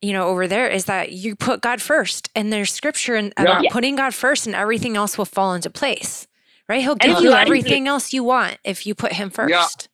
you 0.02 0.14
know, 0.14 0.28
over 0.28 0.48
there 0.48 0.68
is 0.70 0.86
that 0.86 1.12
you 1.12 1.36
put 1.36 1.62
God 1.62 1.82
first, 1.82 2.30
and 2.36 2.52
there's 2.52 2.72
scripture 2.72 3.16
in, 3.16 3.34
about 3.38 3.64
Yeah. 3.64 3.70
putting 3.72 3.96
God 3.96 4.14
first, 4.14 4.46
and 4.46 4.56
everything 4.56 4.96
else 4.98 5.18
will 5.18 5.26
fall 5.26 5.54
into 5.54 5.70
place. 5.70 6.28
Right? 6.70 6.82
He'll 6.82 6.96
give 6.96 7.16
And 7.16 7.24
you 7.24 7.30
you- 7.32 7.36
everything 7.36 7.88
else 7.88 8.12
you 8.14 8.24
want 8.24 8.58
if 8.64 8.86
you 8.88 8.96
put 8.96 9.14
Him 9.14 9.30
first. 9.30 9.88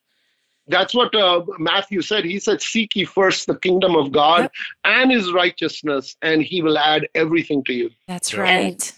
Yeah. 0.67 0.77
That's 0.77 0.93
what 0.93 1.13
uh, 1.15 1.43
Matthew 1.59 2.01
said. 2.01 2.23
He 2.25 2.39
said, 2.39 2.61
Seek 2.61 2.95
ye 2.95 3.05
first 3.05 3.47
the 3.47 3.55
kingdom 3.57 3.95
of 3.95 4.11
God 4.11 4.41
Yep. 4.41 4.51
and 4.85 5.11
his 5.11 5.31
righteousness, 5.33 6.15
and 6.21 6.41
he 6.43 6.61
will 6.61 6.77
add 6.77 7.07
everything 7.15 7.63
to 7.65 7.73
you. 7.73 7.89
That's 8.07 8.33
Yeah. 8.33 8.41
right. 8.41 8.93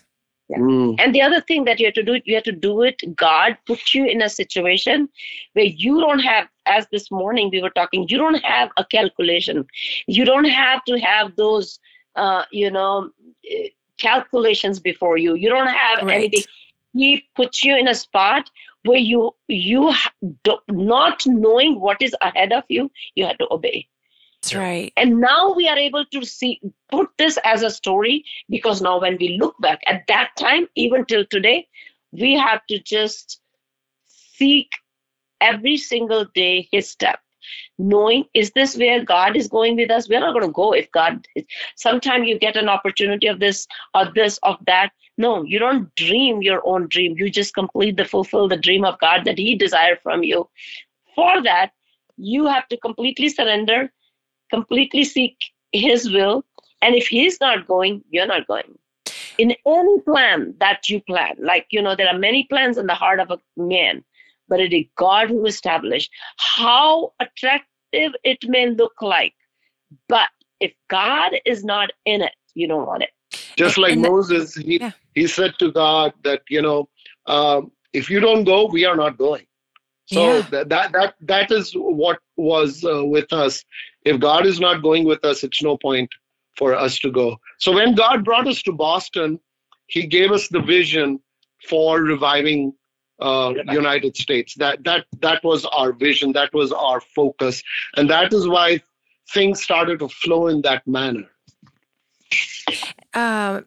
Yeah. 0.50 0.58
Mm. 0.58 0.96
and 1.00 1.16
the 1.16 1.22
other 1.22 1.40
thing 1.40 1.64
that 1.64 1.80
you 1.80 1.86
have 1.86 1.94
to 1.94 2.04
do 2.04 2.20
you 2.26 2.36
have 2.36 2.44
to 2.44 2.52
do 2.52 2.82
it 2.82 3.02
god 3.16 3.58
put 3.66 3.94
you 3.94 4.06
in 4.06 4.22
a 4.22 4.28
situation 4.30 5.08
where 5.54 5.64
you 5.66 6.02
don't 6.02 6.20
have 6.20 6.50
as 6.66 6.86
this 6.92 7.10
morning 7.10 7.50
we 7.50 7.62
were 7.62 7.70
talking 7.70 8.06
you 8.10 8.18
don't 8.18 8.44
have 8.44 8.70
a 8.76 8.84
calculation 8.84 9.66
you 10.06 10.26
don't 10.26 10.44
have 10.44 10.84
to 10.84 11.00
have 11.00 11.34
those 11.38 11.80
uh, 12.18 12.44
you 12.52 12.70
know 12.70 13.10
eh, 13.50 13.70
calculations 13.98 14.82
before 14.82 15.16
you 15.18 15.34
you 15.36 15.48
don't 15.48 15.68
have 15.70 16.04
Right. 16.06 16.16
anything 16.18 16.44
he 16.94 17.24
puts 17.38 17.64
you 17.64 17.78
in 17.78 17.88
a 17.88 17.96
spot 17.96 18.50
where 18.84 19.00
you 19.00 19.32
you 19.48 19.94
do, 20.44 20.58
not 20.70 21.24
knowing 21.26 21.80
what 21.80 22.02
is 22.02 22.16
ahead 22.22 22.54
of 22.54 22.64
you 22.70 22.92
you 23.16 23.26
have 23.26 23.38
to 23.38 23.48
obey. 23.52 23.88
That's 24.42 24.56
right. 24.56 24.92
and 24.98 25.22
now 25.22 25.54
we 25.54 25.70
are 25.70 25.78
able 25.78 26.06
to 26.12 26.26
see 26.26 26.60
put 26.92 27.10
this 27.18 27.38
as 27.46 27.64
a 27.64 27.72
story 27.72 28.26
because 28.50 28.82
now 28.82 29.00
when 29.00 29.18
we 29.18 29.38
look 29.42 29.56
back 29.62 29.80
at 29.88 30.04
that 30.10 30.32
time 30.38 30.68
even 30.76 31.06
till 31.06 31.26
today 31.26 31.68
we 32.12 32.34
have 32.34 32.60
to 32.68 32.80
just 32.80 33.40
seek 34.06 34.68
every 35.40 35.78
single 35.78 36.26
day 36.36 36.68
his 36.72 36.90
step 36.90 37.23
knowing 37.78 38.26
is 38.34 38.52
this 38.52 38.78
where 38.78 39.04
god 39.04 39.36
is 39.36 39.48
going 39.48 39.76
with 39.76 39.92
us? 39.92 40.10
We're 40.10 40.20
not 40.20 40.34
going 40.34 40.46
to 40.46 40.52
go 40.52 40.74
if 40.74 40.92
god 40.92 41.28
sometimes 41.76 42.28
you 42.28 42.40
get 42.40 42.56
an 42.56 42.70
opportunity 42.70 43.28
of 43.28 43.40
this 43.40 43.68
or 43.94 44.12
this 44.14 44.40
of 44.44 44.58
that. 44.68 44.92
No 45.18 45.44
you 45.44 45.60
don't 45.60 45.94
dream 45.96 46.42
your 46.42 46.62
own 46.66 46.88
dream. 46.88 47.16
You 47.18 47.30
just 47.30 47.54
complete 47.54 47.98
the 47.98 48.06
fulfill 48.06 48.48
the 48.48 48.58
dream 48.58 48.86
of 48.86 49.00
god 49.00 49.26
that 49.26 49.38
he 49.38 49.56
desired 49.56 50.00
from 50.04 50.24
you. 50.24 50.50
For 51.16 51.42
that 51.44 51.72
you 52.18 52.46
have 52.46 52.68
to 52.70 52.78
completely 52.78 53.30
surrender 53.30 53.92
completely 54.52 55.04
seek 55.04 55.38
his 55.72 56.12
will. 56.12 56.46
And 56.82 56.96
if 56.96 57.08
he's 57.08 57.40
not 57.42 57.68
going 57.68 58.04
you're 58.10 58.28
not 58.28 58.48
going. 58.48 58.78
In 59.40 59.56
any 59.66 60.00
plan 60.02 60.54
that 60.60 60.90
you 60.90 61.02
plan 61.02 61.36
like 61.40 61.68
you 61.72 61.82
know 61.82 61.96
there 61.96 62.08
are 62.08 62.18
many 62.18 62.46
plans 62.50 62.78
in 62.78 62.88
the 62.88 62.94
heart 62.94 63.20
of 63.20 63.32
a 63.32 63.40
man 63.58 64.04
but 64.54 64.60
it 64.68 64.74
is 64.80 64.86
god 65.04 65.30
who 65.34 65.46
established 65.52 66.12
how 66.38 67.12
attractive 67.26 68.18
it 68.34 68.50
may 68.56 68.64
look 68.82 69.02
like 69.02 69.34
but 70.16 70.30
if 70.68 70.74
god 70.90 71.32
is 71.54 71.64
not 71.74 71.90
in 72.14 72.22
it 72.30 72.36
you 72.62 72.68
don't 72.74 72.86
want 72.94 73.04
it 73.08 73.14
Just 73.62 73.78
like 73.78 73.94
And 73.94 74.04
the- 74.04 74.10
Moses, 74.12 74.56
he, 74.56 74.76
Yeah. 74.84 74.92
he 75.18 75.24
said 75.28 75.52
to 75.62 75.72
God 75.72 76.14
that, 76.28 76.42
you 76.56 76.62
know, 76.68 76.78
um, 77.36 77.72
if 78.00 78.10
you 78.14 78.20
don't 78.20 78.44
go, 78.44 78.60
we 78.76 78.86
are 78.92 78.96
not 79.02 79.18
going. 79.18 79.46
So 80.14 80.24
Yeah. 80.26 80.42
that, 80.54 80.70
that 80.70 80.92
that 80.98 81.16
that 81.32 81.52
is 81.58 81.72
what 81.76 82.20
was 82.52 82.84
uh, 82.94 83.06
with 83.16 83.32
us. 83.44 83.64
If 84.12 84.20
God 84.30 84.46
is 84.52 84.60
not 84.66 84.82
going 84.88 85.06
with 85.12 85.24
us, 85.32 85.44
it's 85.48 85.62
no 85.70 85.78
point 85.78 86.10
for 86.62 86.70
us 86.86 87.00
to 87.04 87.12
go. 87.20 87.28
So 87.66 87.72
when 87.80 87.96
God 88.04 88.26
brought 88.30 88.48
us 88.54 88.62
to 88.70 88.74
Boston, 88.88 89.40
He 89.96 90.02
gave 90.18 90.32
us 90.38 90.48
the 90.56 90.64
vision 90.76 91.20
for 91.70 92.02
reviving 92.14 92.74
uh, 93.24 93.54
United 93.72 94.16
States. 94.18 94.54
That 94.56 94.84
that 94.84 95.06
that 95.22 95.44
was 95.44 95.66
our 95.66 95.94
vision. 95.94 96.34
That 96.34 96.54
was 96.54 96.72
our 96.72 97.00
focus, 97.00 97.64
and 97.96 98.10
that 98.10 98.34
is 98.34 98.48
why 98.48 98.82
things 99.32 99.64
started 99.64 100.00
to 100.00 100.10
flow 100.10 100.48
in 100.48 100.62
that 100.62 100.86
manner. 100.86 101.26
Um, 103.14 103.66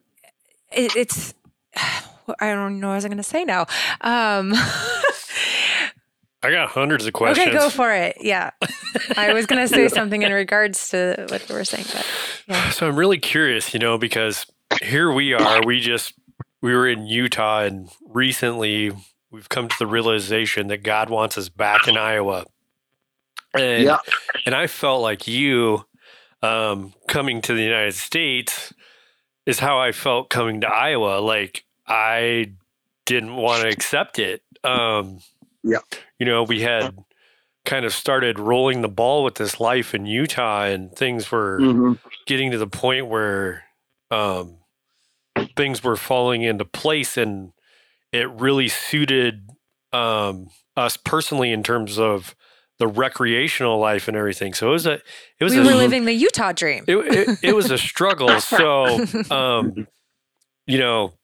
it, 0.71 0.95
it's 0.95 1.35
I 1.77 2.53
don't 2.53 2.81
know 2.81 2.89
what 2.89 2.93
I 2.93 2.97
was 2.97 3.05
going 3.07 3.17
to 3.17 3.23
say 3.23 3.45
now. 3.45 3.63
Um, 4.03 4.53
I 6.43 6.51
got 6.51 6.69
hundreds 6.69 7.07
of 7.07 7.13
questions. 7.13 7.49
okay, 7.49 7.57
go 7.57 7.71
for 7.71 7.93
it. 7.93 8.19
Yeah, 8.21 8.51
I 9.17 9.33
was 9.33 9.47
going 9.47 9.67
to 9.67 9.69
say 9.69 9.89
something 9.89 10.23
in 10.23 10.33
regards 10.33 10.91
to 10.91 11.27
what 11.31 11.49
you 11.49 11.55
were 11.55 11.65
saying, 11.65 11.87
but 11.93 12.07
yeah. 12.47 12.71
So 12.71 12.87
I'm 12.87 12.97
really 12.97 13.19
curious, 13.19 13.73
you 13.73 13.81
know, 13.81 13.97
because 13.97 14.47
here 14.83 15.11
we 15.11 15.33
are. 15.33 15.65
We 15.65 15.81
just 15.81 16.13
we 16.61 16.75
were 16.75 16.87
in 16.87 17.07
Utah, 17.07 17.63
and 17.63 17.89
recently 18.09 18.93
we've 19.31 19.49
come 19.49 19.69
to 19.69 19.77
the 19.79 19.87
realization 19.87 20.69
that 20.69 20.83
God 20.83 21.11
wants 21.11 21.37
us 21.39 21.49
back 21.49 21.89
in 21.89 21.97
Iowa. 21.97 22.45
And, 23.55 23.85
Yeah. 23.85 23.99
and 24.45 24.55
I 24.55 24.67
felt 24.67 25.03
like 25.03 25.27
you 25.27 25.85
um, 26.43 26.93
coming 27.09 27.41
to 27.43 27.55
the 27.55 27.63
United 27.63 27.95
States 27.95 28.73
is 29.47 29.59
how 29.59 29.79
I 29.79 29.93
felt 29.93 30.29
coming 30.31 30.61
to 30.61 30.69
Iowa. 30.69 31.21
Like 31.21 31.65
I 31.87 32.53
didn't 33.07 33.35
want 33.37 33.63
to 33.63 33.69
accept 33.69 34.19
it. 34.19 34.43
Um, 34.63 35.21
Yeah. 35.63 35.79
You 36.19 36.27
know, 36.27 36.43
we 36.45 36.61
had 36.61 36.97
kind 37.65 37.85
of 37.85 37.93
started 37.93 38.39
rolling 38.39 38.83
the 38.83 38.89
ball 38.89 39.25
with 39.25 39.35
this 39.37 39.59
life 39.59 39.95
in 39.95 40.07
Utah, 40.07 40.65
and 40.65 40.93
things 40.95 41.33
were 41.33 41.59
Mhm. 41.61 41.99
getting 42.27 42.53
to 42.53 42.59
the 42.59 42.67
point 42.69 43.07
where 43.09 43.65
um, 44.13 44.59
things 45.57 45.83
were 45.83 45.97
falling 45.97 46.43
into 46.43 46.65
place, 46.65 47.17
and 47.17 47.53
it 48.13 48.31
really 48.31 48.69
suited 48.69 49.49
um, 49.93 50.49
us 50.77 50.97
personally 50.97 51.53
in 51.53 51.63
terms 51.63 51.99
of 51.99 52.35
the 52.79 52.87
recreational 52.87 53.79
life 53.79 54.09
and 54.09 54.17
everything. 54.17 54.53
So 54.55 54.69
it 54.69 54.73
was 54.73 54.87
a 54.87 54.93
it 55.39 55.45
was 55.45 55.55
we 55.55 55.61
a, 55.61 55.65
were 55.65 55.75
living 55.75 56.05
the 56.05 56.13
Utah 56.13 56.53
dream. 56.53 56.85
it, 56.87 56.97
it, 56.97 57.39
it 57.43 57.55
was 57.55 57.71
a 57.71 57.79
struggle. 57.79 58.29
So, 58.41 59.05
um, 59.31 59.87
you 60.67 60.79
know, 60.79 61.15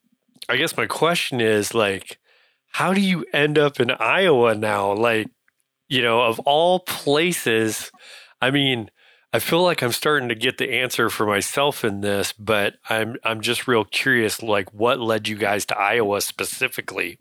I 0.48 0.56
guess 0.56 0.76
my 0.76 0.86
question 0.86 1.40
is 1.40 1.74
like, 1.74 2.18
how 2.68 2.94
do 2.94 3.00
you 3.00 3.24
end 3.32 3.58
up 3.58 3.80
in 3.80 3.90
Iowa 3.90 4.54
now? 4.54 4.92
Like, 4.92 5.28
you 5.88 6.02
know, 6.02 6.22
of 6.22 6.40
all 6.40 6.80
places, 6.80 7.90
I 8.40 8.50
mean, 8.50 8.90
I 9.34 9.38
feel 9.38 9.62
like 9.62 9.82
I'm 9.82 9.92
starting 9.92 10.28
to 10.28 10.34
get 10.34 10.58
the 10.58 10.70
answer 10.72 11.08
for 11.08 11.26
myself 11.26 11.84
in 11.84 12.00
this, 12.02 12.32
but 12.32 12.74
I'm 12.90 13.16
I'm 13.24 13.40
just 13.40 13.66
real 13.66 13.84
curious, 13.84 14.42
like, 14.42 14.72
what 14.74 15.00
led 15.00 15.26
you 15.28 15.36
guys 15.36 15.64
to 15.66 15.78
Iowa 15.78 16.20
specifically? 16.20 17.18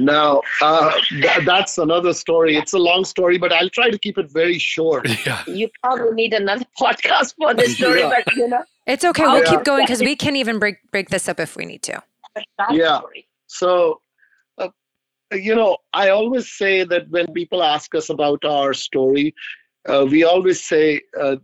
Now, 0.00 0.42
uh, 0.62 0.92
th- 1.08 1.44
that's 1.44 1.76
another 1.78 2.12
story. 2.12 2.56
It's 2.56 2.72
a 2.72 2.78
long 2.78 3.04
story, 3.04 3.36
but 3.36 3.52
I'll 3.52 3.68
try 3.68 3.90
to 3.90 3.98
keep 3.98 4.16
it 4.16 4.30
very 4.30 4.58
short. 4.58 5.08
Yeah, 5.26 5.42
You 5.46 5.68
probably 5.82 6.12
need 6.14 6.34
another 6.34 6.64
podcast 6.80 7.34
for 7.36 7.52
this 7.54 7.76
story, 7.76 8.00
Yeah. 8.00 8.12
but 8.24 8.34
you 8.36 8.48
know, 8.48 8.62
It's 8.86 9.04
okay. 9.04 9.22
We'll 9.24 9.42
Yeah. 9.44 9.50
keep 9.50 9.64
going 9.64 9.84
because 9.84 10.00
we 10.00 10.16
can 10.16 10.36
even 10.36 10.58
break 10.58 10.76
break 10.90 11.10
this 11.10 11.28
up 11.28 11.38
if 11.40 11.56
we 11.56 11.64
need 11.66 11.82
to. 11.82 12.02
Yeah. 12.70 13.00
So, 13.48 14.00
uh, 14.58 14.68
you 15.32 15.54
know, 15.54 15.78
I 15.92 16.10
always 16.10 16.48
say 16.50 16.84
that 16.84 17.08
when 17.10 17.26
people 17.32 17.62
ask 17.62 17.94
us 17.94 18.08
about 18.08 18.44
our 18.44 18.74
story, 18.74 19.34
uh, 19.86 20.06
we 20.08 20.24
always 20.24 20.62
say, 20.64 21.02
uh, 21.20 21.36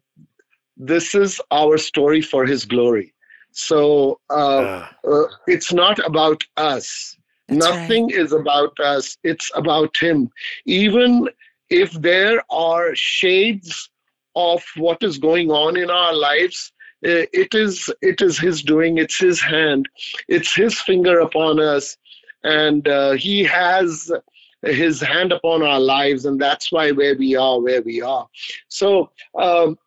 this 0.76 1.14
is 1.14 1.40
our 1.50 1.76
story 1.78 2.20
for 2.20 2.44
his 2.46 2.64
glory. 2.64 3.12
So 3.52 4.20
uh, 4.30 4.62
Uh, 4.62 4.86
uh, 5.12 5.26
it's 5.46 5.72
not 5.72 5.98
about 6.04 6.42
us. 6.56 7.16
That's 7.48 7.60
right. 7.60 7.68
Nothing 7.68 8.10
is 8.10 8.32
about 8.32 8.78
us. 8.80 9.16
It's 9.22 9.50
about 9.54 9.96
him. 9.96 10.30
Even 10.64 11.28
if 11.70 11.92
there 11.92 12.42
are 12.50 12.94
shades 12.94 13.90
of 14.34 14.62
what 14.76 15.02
is 15.02 15.18
going 15.18 15.50
on 15.50 15.76
in 15.76 15.90
our 15.90 16.14
lives, 16.14 16.72
uh, 17.06 17.26
it 17.32 17.54
is 17.54 17.90
it 18.00 18.20
is 18.20 18.38
his 18.38 18.62
doing. 18.62 18.98
It's 18.98 19.18
his 19.18 19.40
hand. 19.40 19.88
It's 20.28 20.54
his 20.54 20.80
finger 20.80 21.20
upon 21.20 21.60
us, 21.60 21.96
and 22.42 22.86
uh, 22.88 23.12
he 23.12 23.44
has 23.44 24.10
his 24.64 25.00
hand 25.00 25.32
upon 25.32 25.62
our 25.62 25.80
lives, 25.80 26.24
and 26.24 26.40
that's 26.40 26.72
why 26.72 26.90
where 26.92 27.16
we 27.16 27.36
are, 27.36 27.60
where 27.60 27.82
we 27.82 28.02
are. 28.02 28.26
So. 28.68 29.10
Um, 29.38 29.78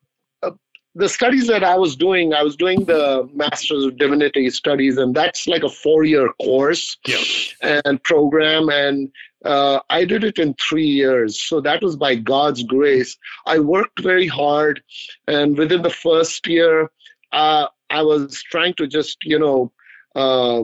uh, 0.44 0.52
the 0.94 1.10
studies 1.10 1.48
that 1.48 1.64
I 1.64 1.76
was 1.78 1.96
doing, 1.96 2.34
I 2.34 2.44
was 2.44 2.56
doing 2.56 2.86
the 2.86 3.28
Masters 3.34 3.86
of 3.86 3.98
Divinity 3.98 4.50
studies, 4.50 4.98
and 4.98 5.16
that's 5.16 5.48
like 5.48 5.64
a 5.64 5.70
four-year 5.70 6.30
course 6.42 6.98
yeah, 7.08 7.82
and 7.86 8.02
program 8.04 8.70
and 8.70 9.12
uh, 9.46 9.80
i 9.90 10.04
did 10.04 10.24
it 10.24 10.40
in 10.40 10.54
three 10.56 10.88
years 10.88 11.42
so 11.42 11.62
that 11.62 11.82
was 11.82 11.96
by 11.96 12.16
god's 12.16 12.63
grace 12.63 13.18
i 13.46 13.60
worked 13.60 14.00
very 14.00 14.28
hard 14.28 14.82
and 15.28 15.58
within 15.58 15.82
the 15.82 15.90
first 15.90 16.48
year 16.48 16.90
uh, 17.32 17.68
i 17.90 18.02
was 18.02 18.42
trying 18.44 18.74
to 18.74 18.88
just 18.88 19.18
you 19.24 19.40
know 19.40 19.72
uh, 20.16 20.63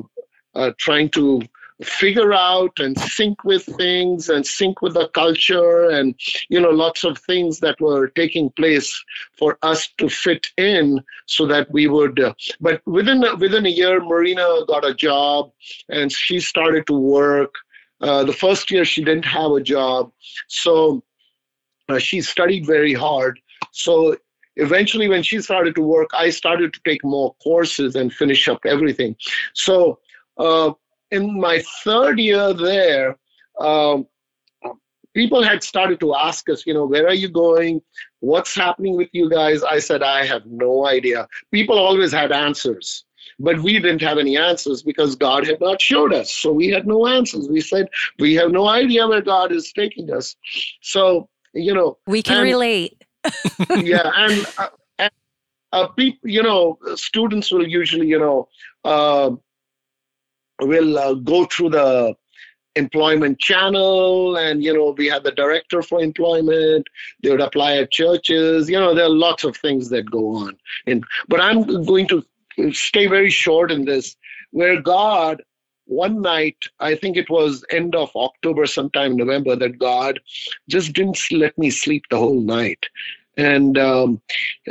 uh, 0.56 0.72
trying 0.78 1.10
to 1.10 1.42
figure 1.84 2.34
out 2.34 2.72
and 2.80 2.98
sync 3.00 3.44
with 3.44 3.66
things 3.78 4.30
and 4.30 4.46
sync 4.46 4.82
with 4.82 4.94
the 4.94 5.08
culture 5.10 5.90
and 5.90 6.16
you 6.50 6.60
know 6.60 6.70
lots 6.70 7.04
of 7.04 7.18
things 7.18 7.60
that 7.60 7.80
were 7.80 8.08
taking 8.10 8.50
place 8.52 9.04
for 9.38 9.58
us 9.62 9.90
to 9.98 10.10
fit 10.10 10.48
in 10.58 11.02
so 11.28 11.46
that 11.46 11.72
we 11.72 11.88
would 11.88 12.20
uh, 12.20 12.34
but 12.60 12.82
within 12.86 13.24
within 13.40 13.66
a 13.66 13.70
year 13.70 14.00
maureena 14.02 14.66
got 14.68 14.86
a 14.86 14.94
job 14.94 15.52
and 15.90 16.12
she 16.12 16.40
started 16.40 16.88
to 16.88 16.94
work. 16.94 17.56
Uh, 18.02 18.24
the 18.24 18.34
first 18.34 18.70
year 18.72 18.84
she 18.84 19.04
didn't 19.04 19.26
have 19.26 19.52
a 19.52 19.62
job, 19.62 20.12
so 20.48 21.04
uh, 21.90 22.00
she 22.00 22.22
studied 22.22 22.66
very 22.66 22.94
hard. 22.94 23.40
So 23.72 24.18
eventually, 24.58 25.08
when 25.08 25.24
she 25.24 25.42
started 25.42 25.76
to 25.76 25.82
work, 25.82 26.10
I 26.14 26.30
started 26.30 26.74
to 26.74 26.80
take 26.86 27.04
more 27.04 27.34
courses 27.42 27.96
and 27.96 28.12
finish 28.12 28.48
up 28.48 28.66
everything. 28.66 29.16
So 29.54 30.00
uh, 30.38 30.74
in 31.14 31.40
my 31.40 31.64
third 31.84 32.20
year 32.20 32.54
there, 32.54 33.18
um, 33.60 34.08
people 35.14 35.44
had 35.44 35.64
started 35.64 36.00
to 36.00 36.16
ask 36.16 36.50
us, 36.50 36.66
you 36.66 36.74
know, 36.74 36.86
where 36.86 37.08
are 37.08 37.14
you 37.14 37.30
going? 37.30 37.82
What's 38.20 38.56
happening 38.56 38.98
with 38.98 39.10
you 39.14 39.30
guys? 39.30 39.64
I 39.64 39.80
said, 39.80 40.02
I 40.04 40.26
have 40.26 40.46
no 40.46 40.88
idea. 40.88 41.28
People 41.52 41.78
always 41.78 42.12
had 42.12 42.32
answers 42.32 43.06
but 43.40 43.60
we 43.60 43.74
didn't 43.80 44.02
have 44.02 44.18
any 44.18 44.38
answers 44.38 44.84
because 44.84 45.16
God 45.16 45.46
had 45.48 45.60
not 45.60 45.82
showed 45.82 46.14
us. 46.14 46.32
So 46.32 46.52
we 46.52 46.68
had 46.68 46.86
no 46.86 47.08
answers. 47.08 47.48
We 47.50 47.62
said, 47.62 47.88
we 48.20 48.36
have 48.36 48.52
no 48.52 48.68
idea 48.68 49.08
where 49.08 49.22
God 49.22 49.52
is 49.52 49.72
taking 49.72 50.12
us. 50.14 50.36
So, 50.82 51.30
you 51.54 51.74
know, 51.74 51.98
We 52.08 52.22
can 52.22 52.38
And- 52.42 52.44
relate. 52.44 53.02
yeah, 53.78 54.12
and, 54.16 54.46
uh, 54.58 54.68
and 55.00 55.12
uh, 55.72 55.88
people, 55.88 56.30
you 56.30 56.44
know, 56.44 56.78
students 56.96 57.52
will 57.52 57.68
usually, 57.68 58.08
you 58.08 58.20
know, 58.20 58.50
uh, 58.84 59.32
will 60.62 60.98
uh, 60.98 61.14
go 61.16 61.46
through 61.46 61.70
the 61.70 62.16
employment 62.76 63.40
channel 63.40 64.36
and 64.36 64.64
you 64.64 64.74
know 64.74 64.96
we 64.98 65.08
have 65.08 65.24
the 65.24 65.32
director 65.32 65.82
for 65.82 66.02
employment. 66.02 66.88
They 67.22 67.30
would 67.30 67.42
apply 67.42 67.78
at 67.78 67.92
churches. 67.92 68.70
You 68.70 68.80
know 68.80 68.96
there 68.96 69.06
are 69.06 69.10
lots 69.10 69.44
of 69.44 69.56
things 69.58 69.90
that 69.90 70.10
go 70.10 70.36
on. 70.36 70.58
And 70.88 71.04
but 71.28 71.40
i'm 71.40 71.84
going 71.86 72.08
to 72.08 72.24
stay 72.72 73.08
very 73.08 73.30
short 73.30 73.72
in 73.72 73.86
this. 73.86 74.16
Where 74.52 74.82
god 74.82 75.42
one 75.86 76.22
night 76.22 76.58
i 76.80 76.96
think 76.96 77.18
it 77.18 77.30
was 77.30 77.66
end 77.70 77.94
of 77.94 78.10
october 78.16 78.66
sometime 78.66 79.18
november 79.18 79.54
that 79.54 79.78
god 79.78 80.18
just 80.70 80.94
didn't 80.94 81.20
let 81.30 81.58
me 81.58 81.70
sleep 81.70 82.04
the 82.10 82.18
whole 82.18 82.40
night. 82.40 82.86
And 83.36 83.78
um, 83.78 84.22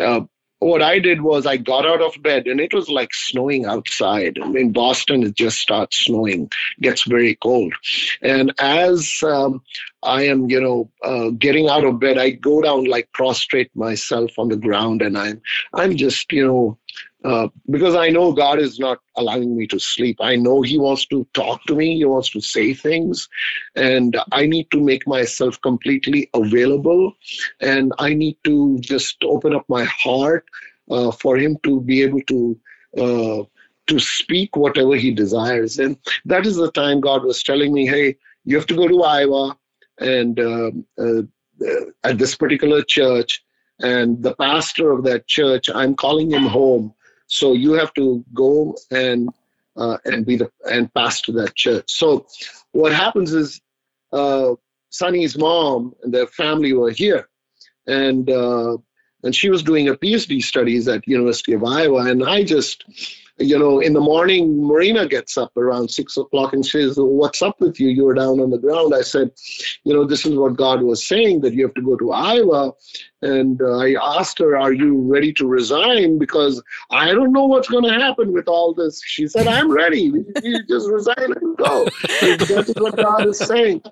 uh, 0.00 0.20
what 0.62 0.82
I 0.82 0.98
did 0.98 1.22
was 1.22 1.46
I 1.46 1.56
got 1.56 1.86
out 1.86 2.00
of 2.00 2.22
bed 2.22 2.46
and 2.46 2.60
it 2.60 2.72
was 2.72 2.88
like 2.88 3.12
snowing 3.12 3.66
outside. 3.66 4.38
In 4.38 4.72
Boston, 4.72 5.22
it 5.24 5.34
just 5.34 5.58
starts 5.58 6.04
snowing, 6.04 6.50
gets 6.80 7.04
very 7.04 7.34
cold. 7.36 7.74
And 8.22 8.52
as 8.58 9.22
um, 9.22 9.62
I 10.02 10.22
am, 10.24 10.48
you 10.48 10.60
know, 10.60 10.90
uh, 11.02 11.30
getting 11.30 11.68
out 11.68 11.84
of 11.84 12.00
bed, 12.00 12.18
I 12.18 12.30
go 12.30 12.62
down 12.62 12.84
like 12.84 13.12
prostrate 13.12 13.74
myself 13.74 14.38
on 14.38 14.48
the 14.48 14.56
ground, 14.56 15.02
and 15.02 15.18
I'm, 15.18 15.40
I'm 15.74 15.96
just, 15.96 16.32
you 16.32 16.46
know, 16.46 16.78
uh, 17.24 17.48
because 17.70 17.94
I 17.94 18.08
know 18.08 18.32
God 18.32 18.58
is 18.58 18.78
not 18.78 18.98
allowing 19.16 19.56
me 19.56 19.66
to 19.68 19.78
sleep. 19.78 20.18
I 20.20 20.36
know 20.36 20.62
He 20.62 20.78
wants 20.78 21.06
to 21.06 21.26
talk 21.34 21.62
to 21.64 21.74
me. 21.74 21.96
He 21.96 22.04
wants 22.04 22.30
to 22.30 22.40
say 22.40 22.74
things, 22.74 23.28
and 23.76 24.18
I 24.32 24.46
need 24.46 24.70
to 24.72 24.80
make 24.80 25.06
myself 25.06 25.60
completely 25.60 26.30
available, 26.34 27.14
and 27.60 27.92
I 27.98 28.14
need 28.14 28.38
to 28.44 28.78
just 28.80 29.22
open 29.24 29.54
up 29.54 29.64
my 29.68 29.84
heart 29.84 30.44
uh, 30.90 31.12
for 31.12 31.36
Him 31.36 31.56
to 31.64 31.80
be 31.80 32.02
able 32.02 32.22
to. 32.22 32.58
Uh, 32.96 33.42
to 33.88 33.98
speak 33.98 34.54
whatever 34.54 34.94
he 34.94 35.10
desires. 35.10 35.78
And 35.78 35.96
that 36.24 36.46
is 36.46 36.54
the 36.54 36.70
time 36.70 37.00
God 37.00 37.24
was 37.24 37.42
telling 37.42 37.72
me, 37.72 37.84
hey, 37.84 38.16
you 38.44 38.56
have 38.56 38.66
to 38.66 38.76
go 38.76 38.86
to 38.86 39.02
Iowa 39.02 39.58
and 39.98 40.38
uh, 40.38 40.70
uh, 40.98 41.22
at 42.04 42.18
this 42.18 42.34
particular 42.36 42.82
church. 42.82 43.42
And 43.80 44.22
the 44.22 44.34
pastor 44.34 44.92
of 44.92 45.04
that 45.04 45.26
church, 45.26 45.68
I'm 45.74 45.94
calling 45.94 46.30
him 46.30 46.44
home. 46.44 46.94
So 47.32 47.54
you 47.54 47.72
have 47.72 47.94
to 47.94 48.22
go 48.34 48.76
and 48.90 49.30
uh, 49.74 49.96
and 50.04 50.26
be 50.26 50.36
the 50.36 50.50
and 50.70 50.92
pastor 50.92 51.32
that 51.32 51.54
church. 51.54 51.84
So 51.88 52.26
what 52.72 52.92
happens 52.92 53.32
is 53.32 53.58
uh, 54.12 54.54
Sonny's 54.90 55.38
mom 55.38 55.94
and 56.02 56.12
their 56.12 56.26
family 56.26 56.74
were 56.74 56.90
here, 56.90 57.30
and 57.86 58.28
uh, 58.28 58.76
and 59.22 59.34
she 59.34 59.50
was 59.50 59.62
doing 59.62 59.88
a 59.88 59.94
PhD 59.94 60.42
studies 60.42 60.88
at 60.88 61.06
University 61.06 61.52
of 61.52 61.64
Iowa, 61.64 62.06
and 62.10 62.24
I 62.24 62.44
just 62.44 62.84
you 63.38 63.58
know, 63.58 63.80
in 63.80 63.92
the 63.92 64.00
morning, 64.00 64.58
Maureena 64.58 65.08
gets 65.08 65.36
up 65.38 65.56
around 65.56 65.90
six 65.90 66.16
o'clock 66.16 66.52
and 66.52 66.64
says, 66.64 66.94
What's 66.96 67.42
up 67.42 67.60
with 67.60 67.80
you? 67.80 67.88
You're 67.88 68.14
down 68.14 68.40
on 68.40 68.50
the 68.50 68.58
ground. 68.58 68.94
I 68.94 69.00
said, 69.00 69.30
You 69.84 69.94
know, 69.94 70.04
this 70.04 70.26
is 70.26 70.36
what 70.36 70.56
God 70.56 70.82
was 70.82 71.06
saying 71.06 71.40
that 71.40 71.54
you 71.54 71.64
have 71.64 71.74
to 71.74 71.82
go 71.82 71.96
to 71.96 72.12
Iowa. 72.12 72.72
And 73.22 73.60
uh, 73.62 73.78
I 73.78 73.96
asked 74.18 74.38
her, 74.38 74.56
Are 74.56 74.72
you 74.72 75.00
ready 75.00 75.32
to 75.34 75.46
resign? 75.46 76.18
Because 76.18 76.62
I 76.90 77.12
don't 77.12 77.32
know 77.32 77.46
what's 77.46 77.68
going 77.68 77.84
to 77.84 77.94
happen 77.98 78.32
with 78.32 78.48
all 78.48 78.74
this. 78.74 79.02
She 79.04 79.26
said, 79.26 79.46
I'm 79.46 79.72
ready. 79.72 80.12
You 80.42 80.62
just 80.68 80.88
resign 80.88 81.16
and 81.18 81.56
go. 81.56 81.88
That 82.20 82.64
is 82.68 82.74
what 82.76 82.96
God 82.96 83.26
is 83.26 83.38
saying. 83.38 83.82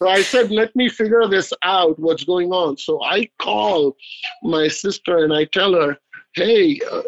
So 0.00 0.08
I 0.08 0.22
said, 0.22 0.50
let 0.50 0.74
me 0.74 0.88
figure 0.88 1.26
this 1.28 1.52
out, 1.62 1.98
what's 1.98 2.24
going 2.24 2.52
on. 2.52 2.78
So 2.78 3.02
I 3.02 3.28
call 3.38 3.96
my 4.42 4.68
sister 4.68 5.18
and 5.18 5.32
I 5.32 5.44
tell 5.44 5.74
her, 5.74 5.98
hey, 6.34 6.80
uh, 6.90 7.02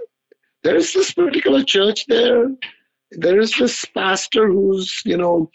there 0.63 0.77
is 0.77 0.93
this 0.93 1.13
particular 1.15 1.65
church 1.65 2.07
there. 2.07 2.51
There 3.13 3.41
is 3.41 3.57
this 3.57 3.85
pastor 3.87 4.47
who's, 4.49 5.03
you 5.07 5.17
know, 5.17 5.51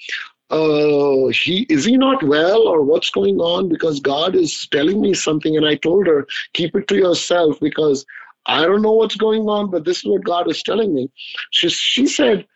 uh, 0.50 1.28
he 1.28 1.66
is 1.70 1.86
he 1.86 1.98
not 1.98 2.24
well 2.24 2.68
or 2.68 2.82
what's 2.82 3.10
going 3.10 3.38
on? 3.38 3.70
Because 3.70 4.00
God 4.00 4.36
is 4.36 4.68
telling 4.70 5.02
me 5.02 5.14
something, 5.14 5.58
and 5.58 5.66
I 5.66 5.76
told 5.76 6.08
her, 6.08 6.26
keep 6.54 6.76
it 6.76 6.88
to 6.88 6.96
yourself 6.96 7.60
because 7.60 8.06
I 8.46 8.62
don't 8.62 8.82
know 8.82 8.94
what's 8.94 9.18
going 9.18 9.50
on, 9.50 9.70
but 9.70 9.84
this 9.84 9.98
is 9.98 10.06
what 10.06 10.24
God 10.24 10.50
is 10.50 10.64
telling 10.64 10.94
me. 10.94 11.12
She 11.52 11.70
she 11.70 12.08
said, 12.08 12.48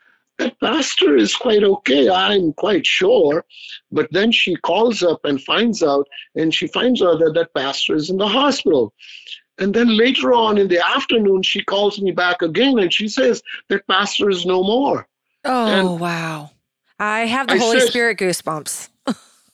pastor 0.50 1.16
is 1.16 1.36
quite 1.36 1.64
okay. 1.64 2.10
I'm 2.10 2.54
quite 2.54 2.86
sure. 2.86 3.46
But 3.92 4.08
then 4.12 4.32
she 4.32 4.56
calls 4.56 5.04
up 5.04 5.22
and 5.26 5.42
finds 5.42 5.82
out, 5.84 6.08
and 6.36 6.54
she 6.54 6.68
finds 6.68 7.02
out 7.02 7.20
that 7.20 7.34
that 7.36 7.54
pastor 7.54 7.96
is 7.96 8.10
in 8.10 8.18
the 8.18 8.28
hospital. 8.28 8.94
And 9.58 9.74
then 9.74 9.96
later 9.96 10.34
on 10.34 10.58
in 10.58 10.68
the 10.70 10.80
afternoon, 10.84 11.44
she 11.44 11.64
calls 11.64 12.02
me 12.02 12.12
back 12.12 12.42
again 12.42 12.80
and 12.80 12.92
she 12.92 13.08
says 13.08 13.44
that 13.70 13.86
pastor 13.88 14.30
is 14.30 14.46
no 14.46 14.64
more. 14.64 15.08
Oh, 15.46 15.68
And- 15.68 16.00
wow. 16.00 16.52
I 17.00 17.22
have 17.28 17.48
the 17.48 17.54
I 17.54 17.58
Holy 17.58 17.80
said- 17.80 17.90
Spirit 17.90 18.18
goosebumps. 18.20 18.90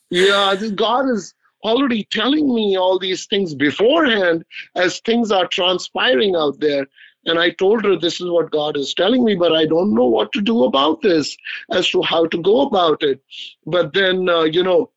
Yeah, 0.10 0.56
God 0.76 1.10
is 1.10 1.34
already 1.64 2.06
telling 2.12 2.54
me 2.54 2.78
all 2.78 3.00
these 3.00 3.26
things 3.26 3.54
beforehand 3.56 4.46
as 4.76 5.00
things 5.00 5.32
are 5.32 5.48
transpiring 5.48 6.36
out 6.36 6.60
there. 6.62 6.88
And 7.28 7.38
I 7.38 7.52
told 7.52 7.84
her 7.84 7.98
this 7.98 8.20
is 8.20 8.30
what 8.30 8.52
God 8.52 8.78
is 8.78 8.94
telling 8.94 9.24
me, 9.24 9.36
but 9.36 9.54
I 9.54 9.66
don't 9.66 9.94
know 9.94 10.06
what 10.06 10.32
to 10.32 10.42
do 10.42 10.64
about 10.64 11.02
this 11.02 11.38
as 11.72 11.90
to 11.90 12.02
how 12.02 12.26
to 12.28 12.42
go 12.42 12.62
about 12.62 13.04
it. 13.04 13.22
But 13.66 13.94
then, 13.94 14.30
uh, 14.30 14.44
you 14.44 14.64
know, 14.64 14.92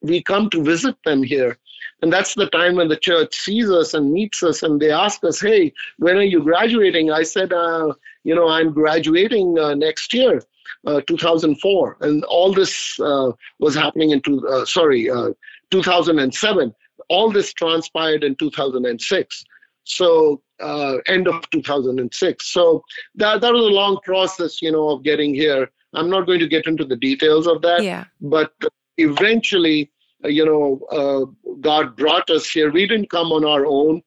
we 0.00 0.22
come 0.22 0.48
to 0.50 0.62
visit 0.62 0.96
them 1.04 1.22
here. 1.22 1.58
And 2.02 2.12
that's 2.12 2.34
the 2.34 2.48
time 2.48 2.76
when 2.76 2.88
the 2.88 2.96
church 2.96 3.34
sees 3.34 3.70
us 3.70 3.94
and 3.94 4.12
meets 4.12 4.42
us 4.42 4.62
and 4.62 4.80
they 4.80 4.90
ask 4.90 5.22
us, 5.24 5.40
hey, 5.40 5.72
when 5.98 6.16
are 6.16 6.22
you 6.22 6.42
graduating? 6.42 7.10
I 7.10 7.24
said, 7.24 7.52
uh, 7.52 7.92
you 8.24 8.34
know, 8.34 8.48
I'm 8.48 8.72
graduating 8.72 9.58
uh, 9.58 9.74
next 9.74 10.14
year, 10.14 10.42
uh, 10.86 11.00
2004. 11.06 11.96
And 12.00 12.24
all 12.24 12.52
this 12.52 12.98
uh, 13.00 13.32
was 13.58 13.74
happening 13.74 14.10
in, 14.10 14.22
two, 14.22 14.46
uh, 14.48 14.64
sorry, 14.64 15.10
uh, 15.10 15.30
2007. 15.70 16.74
All 17.08 17.30
this 17.30 17.52
transpired 17.52 18.24
in 18.24 18.36
2006. 18.36 19.44
So 19.84 20.40
uh, 20.60 20.98
end 21.06 21.28
of 21.28 21.48
2006. 21.50 22.46
So 22.52 22.84
that, 23.16 23.40
that 23.40 23.52
was 23.52 23.62
a 23.64 23.68
long 23.68 23.98
process, 24.04 24.60
you 24.62 24.72
know, 24.72 24.90
of 24.90 25.02
getting 25.02 25.34
here. 25.34 25.70
I'm 25.94 26.08
not 26.10 26.26
going 26.26 26.38
to 26.40 26.48
get 26.48 26.66
into 26.66 26.84
the 26.84 26.96
details 26.96 27.46
of 27.46 27.62
that 27.62 27.82
Yeah. 27.82 28.04
but 28.20 28.52
eventually 28.98 29.90
uh, 30.24 30.28
you 30.28 30.44
know 30.44 30.80
uh, 30.98 31.24
god 31.60 31.96
brought 31.96 32.28
us 32.30 32.48
here 32.50 32.70
we 32.70 32.86
didn't 32.86 33.10
come 33.10 33.32
on 33.32 33.44
our 33.44 33.64
own 33.66 34.02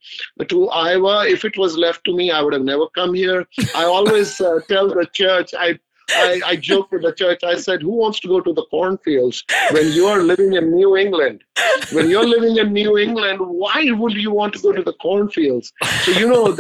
to 0.48 0.70
iowa 0.70 1.28
if 1.28 1.44
it 1.44 1.58
was 1.58 1.76
left 1.78 2.04
to 2.06 2.16
me 2.16 2.30
i 2.32 2.42
would 2.42 2.54
have 2.54 2.63
never 2.63 2.88
come 3.00 3.13
here 3.13 3.46
i 3.76 3.84
always 3.84 4.39
uh, 4.39 4.60
tell 4.68 4.88
the 4.88 5.08
church 5.13 5.54
I, 5.58 5.80
I 6.12 6.42
i 6.46 6.56
joke 6.56 6.92
with 6.92 7.04
the 7.04 7.13
church 7.13 7.44
i 7.44 7.56
said 7.56 7.82
who 7.82 7.92
wants 7.92 8.20
to 8.22 8.28
go 8.28 8.42
to 8.42 8.54
the 8.54 8.66
cornfields 8.70 9.44
when 9.72 9.92
you 9.92 10.08
are 10.08 10.22
living 10.22 10.54
in 10.54 10.72
new 10.72 10.96
england 10.98 11.44
when 11.92 12.10
you're 12.10 12.28
living 12.28 12.58
in 12.58 12.74
new 12.74 12.98
england 12.98 13.39
why 13.39 13.89
would 13.92 14.13
you 14.13 14.32
want 14.32 14.54
to 14.54 14.60
go 14.60 14.72
to 14.72 14.84
the 14.84 14.94
cornfields 14.94 15.72
so 16.02 16.12
you 16.12 16.28
know 16.28 16.56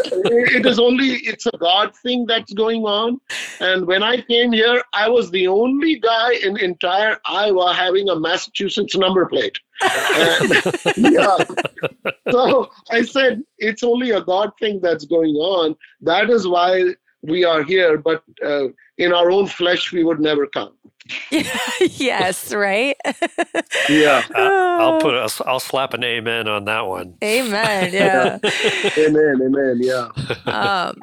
it 0.57 0.65
is 0.65 0.79
only 0.79 1.07
it's 1.31 1.45
a 1.45 1.57
god 1.57 1.95
thing 1.95 2.25
that's 2.25 2.53
going 2.53 2.83
on 2.83 3.19
and 3.59 3.87
when 3.87 4.03
I 4.03 4.21
came 4.21 4.51
here, 4.51 4.83
I 4.93 5.09
was 5.09 5.31
the 5.31 5.47
only 5.47 5.99
guy 5.99 6.33
in 6.33 6.57
entire 6.57 7.17
Iowa 7.25 7.73
having 7.73 8.09
a 8.09 8.19
Massachusetts 8.19 8.95
number 8.95 9.25
plate. 9.25 9.57
And, 9.81 10.51
yeah. 10.97 11.37
So 12.31 12.69
I 12.91 13.03
said, 13.03 13.43
it's 13.57 13.83
only 13.83 14.11
a 14.11 14.21
God 14.21 14.51
thing 14.59 14.79
that's 14.81 15.05
going 15.05 15.35
on. 15.35 15.75
That 16.01 16.29
is 16.29 16.47
why 16.47 16.95
we 17.21 17.43
are 17.45 17.63
here. 17.63 17.97
But 17.97 18.23
uh, 18.45 18.67
in 18.97 19.13
our 19.13 19.31
own 19.31 19.47
flesh, 19.47 19.91
we 19.91 20.03
would 20.03 20.19
never 20.19 20.47
come. 20.47 20.73
yes, 21.81 22.53
right? 22.53 22.95
Yeah. 23.89 24.23
I- 24.33 24.77
I'll 24.79 24.99
put 25.01 25.13
a, 25.13 25.29
I'll 25.45 25.59
slap 25.59 25.93
an 25.93 26.03
amen 26.03 26.47
on 26.47 26.65
that 26.65 26.87
one. 26.87 27.15
Amen. 27.23 27.91
Yeah. 27.93 28.37
Amen. 28.97 29.41
Amen. 29.43 29.77
Yeah. 29.81 30.07
Um, 30.45 30.97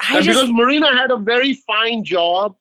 I 0.00 0.16
and 0.16 0.24
just, 0.24 0.38
because 0.40 0.50
Maureena 0.50 0.92
had 0.92 1.10
a 1.10 1.16
very 1.16 1.54
fine 1.54 2.04
job 2.04 2.56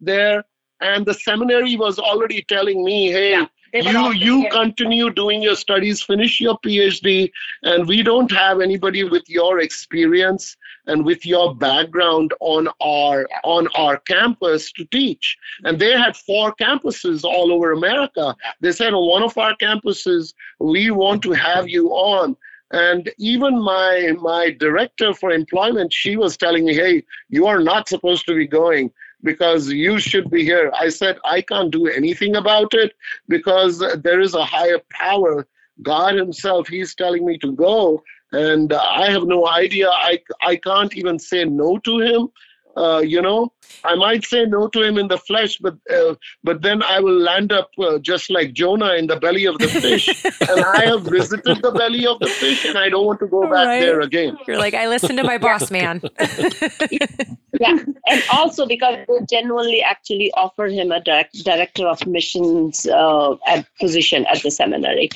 there, 0.00 0.44
and 0.80 1.04
the 1.04 1.12
seminary 1.14 1.76
was 1.76 1.98
already 1.98 2.42
telling 2.48 2.82
me, 2.84 3.10
hey, 3.10 3.30
Yeah, 3.74 4.10
you 4.10 4.12
you 4.14 4.46
it. 4.46 4.52
continue 4.52 5.10
doing 5.10 5.42
your 5.42 5.56
studies 5.56 6.00
finish 6.02 6.40
your 6.40 6.56
phd 6.60 7.30
and 7.64 7.86
we 7.86 8.02
don't 8.02 8.30
have 8.30 8.62
anybody 8.62 9.04
with 9.04 9.24
your 9.28 9.58
experience 9.60 10.56
and 10.88 11.04
with 11.04 11.24
your 11.24 11.54
background 11.54 12.34
on 12.40 12.66
our 12.80 13.28
on 13.44 13.68
our 13.76 13.98
campus 13.98 14.72
to 14.72 14.84
teach. 14.86 15.36
And 15.64 15.78
they 15.78 15.92
had 15.92 16.16
four 16.16 16.54
campuses 16.56 17.22
all 17.22 17.52
over 17.52 17.72
america. 17.72 18.34
They 18.60 18.72
said 18.72 18.94
on 18.94 19.06
one 19.06 19.22
of 19.22 19.38
our 19.38 19.54
campuses 19.56 20.34
we 20.58 20.90
want 20.90 21.22
to 21.22 21.32
have 21.32 21.68
you 21.68 21.90
on. 21.90 22.36
And 22.72 23.10
even 23.18 23.62
my 23.62 24.14
my 24.20 24.50
director 24.50 25.14
for 25.14 25.30
employment 25.30 25.92
she 25.92 26.16
was 26.16 26.36
telling 26.36 26.64
me 26.64 26.74
hey 26.74 27.04
you 27.28 27.46
are 27.46 27.60
not 27.60 27.88
supposed 27.88 28.26
to 28.26 28.34
be 28.34 28.46
going 28.46 28.90
because 29.22 29.68
you 29.68 29.98
should 29.98 30.30
be 30.30 30.44
here. 30.44 30.70
I 30.74 30.88
said 30.88 31.18
i 31.24 31.42
can't 31.42 31.70
do 31.70 31.86
anything 31.86 32.36
about 32.36 32.72
it 32.74 32.92
because 33.28 33.78
there 34.02 34.20
is 34.20 34.34
a 34.34 34.44
higher 34.44 34.80
power. 34.90 35.46
God 35.82 36.14
himself 36.14 36.66
he's 36.66 36.94
telling 36.94 37.24
me 37.24 37.38
to 37.38 37.52
go 37.52 38.02
and 38.32 38.72
i 38.72 39.10
have 39.10 39.24
no 39.24 39.48
idea. 39.48 39.88
I 39.90 40.20
i 40.42 40.56
can't 40.56 40.96
even 40.96 41.18
say 41.18 41.44
no 41.44 41.78
to 41.78 42.00
him 42.00 42.28
uh, 42.84 42.98
you 43.14 43.20
know 43.28 43.38
i 43.84 43.94
might 44.04 44.24
say 44.32 44.40
no 44.52 44.62
to 44.74 44.82
him 44.86 44.96
in 45.02 45.08
the 45.12 45.18
flesh 45.30 45.58
but 45.66 45.76
uh, 45.98 46.14
but 46.48 46.62
then 46.66 46.82
i 46.94 46.98
will 47.06 47.20
land 47.30 47.52
up 47.60 47.70
uh, 47.86 47.98
just 48.10 48.30
like 48.36 48.52
jonah 48.62 48.92
in 49.00 49.06
the 49.12 49.16
belly 49.24 49.44
of 49.52 49.58
the 49.58 49.68
fish 49.84 50.06
and 50.50 50.64
i 50.64 50.84
have 50.90 51.02
visited 51.18 51.62
the 51.66 51.72
belly 51.80 52.04
of 52.12 52.18
the 52.24 52.30
fish 52.42 52.64
and 52.64 52.78
i 52.84 52.88
don't 52.88 53.06
want 53.10 53.20
to 53.26 53.26
go 53.36 53.42
back 53.42 53.66
Right. 53.68 53.80
there 53.80 54.00
again 54.00 54.36
you're 54.46 54.58
like, 54.58 54.74
I 54.74 54.88
listened 54.88 55.18
to 55.18 55.24
my 55.24 55.38
boss 55.38 55.70
man. 55.70 56.00
yeah, 57.60 57.76
and 58.06 58.22
also 58.32 58.66
because 58.66 58.96
they 59.08 59.26
genuinely 59.28 59.82
actually 59.82 60.32
offered 60.32 60.72
him 60.72 60.92
a 60.92 61.00
direct, 61.00 61.34
director 61.44 61.86
of 61.86 62.06
missions 62.06 62.86
uh, 62.86 63.34
at 63.46 63.66
position 63.80 64.26
at 64.26 64.42
the 64.42 64.50
seminary, 64.50 65.08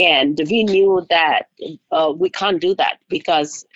and 0.00 0.40
we 0.50 0.64
knew 0.64 1.06
that 1.10 1.46
uh, 1.92 2.12
we 2.16 2.30
can't 2.30 2.60
do 2.60 2.74
that 2.76 2.98
because 3.08 3.66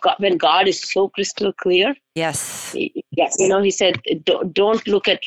God, 0.00 0.16
when 0.18 0.36
God 0.36 0.68
is 0.68 0.80
so 0.80 1.08
crystal 1.08 1.52
clear, 1.52 1.94
yes. 2.14 2.74
Yes, 3.10 3.36
you 3.38 3.48
know, 3.48 3.62
He 3.62 3.70
said, 3.70 4.00
don't, 4.24 4.52
don't 4.52 4.86
look 4.86 5.08
at, 5.08 5.20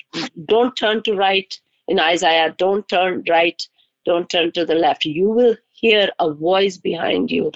don't 0.46 0.76
turn 0.76 1.04
to 1.04 1.16
right 1.16 1.52
in 1.88 2.00
Isaiah, 2.00 2.54
don't 2.58 2.88
turn 2.88 3.24
right, 3.30 3.62
don't 4.06 4.30
turn 4.30 4.52
to 4.54 4.66
the 4.66 4.76
left. 4.76 5.06
You 5.06 5.30
will 5.30 5.56
hear 5.72 6.10
a 6.20 6.32
voice 6.34 6.78
behind 6.78 7.32
you. 7.32 7.52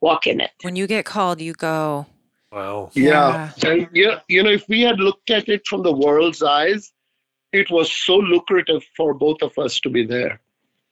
Walk 0.00 0.26
in 0.26 0.40
it. 0.40 0.50
When 0.62 0.76
you 0.76 0.86
get 0.86 1.04
called, 1.04 1.40
you 1.40 1.52
go. 1.54 2.06
Wow. 2.52 2.90
Yeah. 2.94 3.50
And 3.64 3.88
yeah, 3.92 4.20
you 4.28 4.42
know, 4.42 4.50
if 4.50 4.68
we 4.68 4.82
had 4.82 5.00
looked 5.00 5.30
at 5.30 5.48
it 5.48 5.66
from 5.66 5.82
the 5.82 5.92
world's 5.92 6.42
eyes, 6.42 6.92
it 7.52 7.70
was 7.70 7.92
so 7.92 8.16
lucrative 8.16 8.84
for 8.96 9.12
both 9.12 9.42
of 9.42 9.58
us 9.58 9.80
to 9.80 9.90
be 9.90 10.06
there 10.06 10.40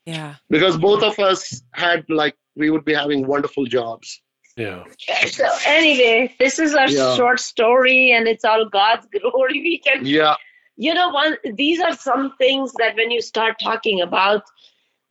Yeah. 0.07 0.35
because 0.51 0.77
both 0.77 1.03
of 1.03 1.19
us 1.19 1.63
had 1.73 2.05
like 2.09 2.37
we 2.57 2.71
would 2.71 2.85
be 2.85 2.95
having 2.95 3.27
wonderful 3.27 3.65
jobs. 3.67 4.21
Yeah. 4.57 4.85
So 5.29 5.47
anyway, 5.66 6.35
this 6.38 6.59
is 6.59 6.75
our 6.75 6.88
Yeah. 6.88 7.14
short 7.14 7.40
story, 7.40 8.12
and 8.12 8.27
it's 8.27 8.45
all 8.45 8.64
God's 8.69 9.07
glory. 9.21 9.61
We 9.61 9.79
can, 9.79 10.05
Yeah. 10.05 10.35
you 10.77 10.95
know, 10.95 11.11
one. 11.11 11.37
These 11.55 11.81
are 11.81 11.95
some 11.95 12.35
things 12.38 12.73
that 12.75 12.97
when 12.97 13.11
you 13.11 13.21
start 13.21 13.59
talking 13.61 14.01
about 14.01 14.42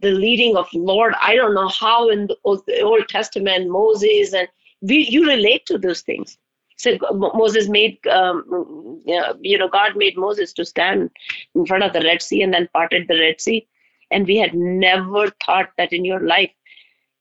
the 0.02 0.12
leading 0.12 0.56
of 0.58 0.68
Lord, 0.74 1.14
I 1.22 1.36
don't 1.36 1.54
know 1.56 1.70
how 1.70 2.10
in 2.10 2.28
the 2.28 2.38
Old, 2.44 2.66
the 2.68 2.82
Old 2.82 3.08
Testament 3.08 3.70
Moses 3.70 4.34
and 4.34 4.48
we 4.82 4.98
you 5.10 5.26
relate 5.28 5.66
to 5.68 5.78
those 5.78 6.02
things. 6.02 6.38
So 6.78 6.98
Moses 7.14 7.70
made, 7.70 8.06
um, 8.08 9.00
you 9.42 9.58
know, 9.58 9.70
God 9.70 9.96
made 9.96 10.18
Moses 10.18 10.52
to 10.54 10.66
stand 10.66 11.10
in 11.56 11.66
front 11.66 11.84
of 11.84 11.94
the 11.94 12.02
Red 12.02 12.22
Sea 12.22 12.42
and 12.42 12.54
then 12.54 12.68
parted 12.74 13.08
the 13.08 13.18
Red 13.20 13.40
Sea, 13.40 13.66
and 14.12 14.28
we 14.28 14.36
had 14.38 14.54
never 14.54 15.30
thought 15.46 15.70
that 15.78 15.94
in 15.94 16.04
your 16.04 16.20
life. 16.20 16.52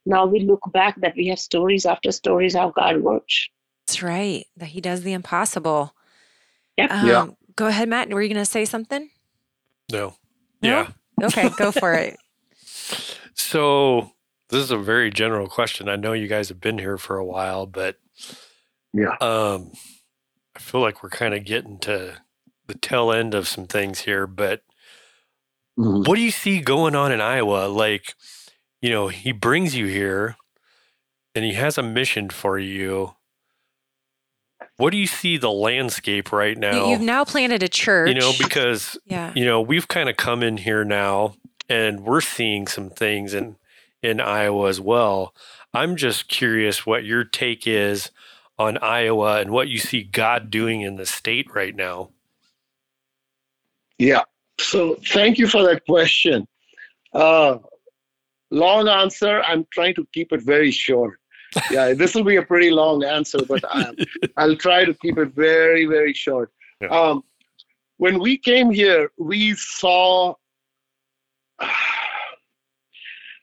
Now 0.05 0.25
we 0.25 0.41
look 0.41 0.61
back 0.71 0.99
that 1.01 1.15
we 1.15 1.27
have 1.27 1.39
stories 1.39 1.85
after 1.85 2.11
stories 2.11 2.55
how 2.55 2.69
God 2.69 3.01
works. 3.01 3.49
That's 3.87 4.01
right. 4.03 4.45
That 4.57 4.67
he 4.67 4.81
does 4.81 5.01
the 5.03 5.13
impossible. 5.13 5.93
Yep. 6.77 6.91
Um, 6.91 7.07
Yeah. 7.07 7.27
Go 7.55 7.67
ahead, 7.67 7.87
Matt. 7.87 8.09
Were 8.09 8.21
you 8.21 8.27
going 8.29 8.43
to 8.43 8.45
say 8.49 8.65
something? 8.65 9.09
No. 9.91 10.15
No? 10.61 10.87
Yeah. 11.21 11.25
Okay, 11.27 11.49
go 11.57 11.71
for 11.71 11.93
it. 11.93 12.17
So 13.37 14.11
this 14.49 14.61
is 14.63 14.71
a 14.71 14.77
very 14.77 15.09
general 15.09 15.47
question. 15.47 15.89
I 15.89 15.97
know 15.97 16.13
you 16.13 16.27
guys 16.27 16.49
have 16.49 16.61
been 16.61 16.77
here 16.77 16.97
for 16.97 17.17
a 17.17 17.25
while, 17.25 17.65
but 17.65 17.97
Yeah. 18.93 19.15
um, 19.21 19.71
I 20.55 20.59
feel 20.59 20.79
like 20.81 21.03
we're 21.03 21.09
kind 21.09 21.33
of 21.33 21.43
getting 21.43 21.77
to 21.79 22.17
the 22.67 22.73
tail 22.75 23.11
end 23.11 23.33
of 23.33 23.47
some 23.47 23.67
things 23.67 24.01
here. 24.01 24.25
But 24.25 24.61
Mhm. 25.77 26.07
What 26.07 26.15
do 26.15 26.21
you 26.21 26.31
see 26.31 26.61
going 26.61 26.95
on 26.95 27.11
in 27.11 27.19
Iowa? 27.19 27.67
Like, 27.67 28.15
you 28.85 28.91
know, 28.91 29.07
he 29.07 29.31
brings 29.31 29.75
you 29.75 29.87
here 29.87 30.35
and 31.33 31.43
he 31.43 31.53
has 31.53 31.79
a 31.79 31.81
mission 31.81 32.29
for 32.29 32.59
you. 32.59 33.15
What 34.77 34.91
do 34.91 34.97
you 34.97 35.07
see 35.07 35.37
the 35.37 35.49
landscape 35.49 36.31
right 36.31 36.55
now? 36.55 36.89
you've 36.91 37.01
now 37.01 37.25
planted 37.25 37.63
a 37.63 37.67
church. 37.67 38.09
you 38.09 38.13
know, 38.13 38.31
because 38.37 38.95
yeah. 39.07 39.33
you 39.35 39.43
know 39.43 39.59
we've 39.59 39.87
kind 39.87 40.07
of 40.07 40.17
come 40.17 40.43
in 40.43 40.57
here 40.57 40.85
now 40.85 41.33
and 41.67 42.01
we're 42.01 42.21
seeing 42.21 42.67
some 42.67 42.91
things 42.91 43.33
in 43.33 43.55
in 44.03 44.21
Iowa 44.21 44.69
as 44.69 44.79
well. 44.79 45.33
I'm 45.73 45.95
just 45.95 46.27
curious 46.27 46.85
what 46.85 47.03
your 47.03 47.23
take 47.23 47.65
is 47.65 48.11
on 48.59 48.77
Iowa 48.77 49.39
and 49.41 49.49
what 49.49 49.67
you 49.67 49.79
see 49.79 50.03
God 50.03 50.51
doing 50.51 50.81
in 50.81 50.97
the 50.97 51.07
state 51.07 51.47
right 51.55 51.75
now. 51.75 52.11
Yeah. 53.97 54.25
So 54.59 54.99
thank 55.07 55.39
you 55.39 55.47
for 55.47 55.63
that 55.63 55.87
question. 55.87 56.47
Uh, 57.13 57.57
long 58.55 58.87
answer. 58.87 59.41
I'm 59.43 59.65
trying 59.71 59.95
to 59.95 60.07
keep 60.13 60.31
it 60.31 60.41
very 60.41 60.71
short. 60.71 61.19
Yeah, 61.71 61.93
this 61.93 62.15
will 62.15 62.23
be 62.23 62.37
a 62.37 62.41
pretty 62.41 62.71
long 62.71 63.03
answer, 63.03 63.39
but 63.47 63.63
I, 63.69 63.93
I'll 64.37 64.55
try 64.57 64.83
to 64.85 64.93
keep 64.95 65.17
it 65.17 65.29
very, 65.35 65.85
very 65.85 66.13
short. 66.13 66.51
Yeah. 66.81 66.87
Um, 66.89 67.23
when 67.97 68.19
we 68.19 68.37
came 68.37 68.71
here, 68.71 69.09
we 69.17 69.53
saw 69.55 70.33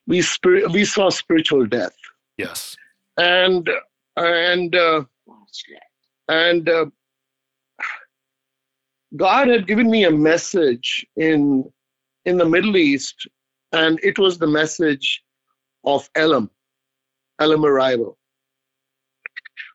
we 0.07 0.21
spir- 0.21 0.69
we 0.69 0.85
saw 0.85 1.09
spiritual 1.11 1.65
death, 1.67 1.97
Yes. 2.37 2.77
and 3.17 3.69
and 4.17 4.75
uh, 4.75 5.05
and 6.29 6.69
uh, 6.69 6.87
God 9.17 9.49
had 9.49 9.67
given 9.67 9.91
me 9.91 10.05
a 10.05 10.11
message 10.11 11.07
in 11.17 11.65
in 12.27 12.37
the 12.37 12.45
Middle 12.45 12.77
East, 12.77 13.27
and 13.73 13.99
it 14.03 14.19
was 14.19 14.39
the 14.39 14.47
message 14.47 15.23
of 15.85 16.09
Elim, 16.15 16.51
Elim 17.41 17.65
arrival, 17.65 18.19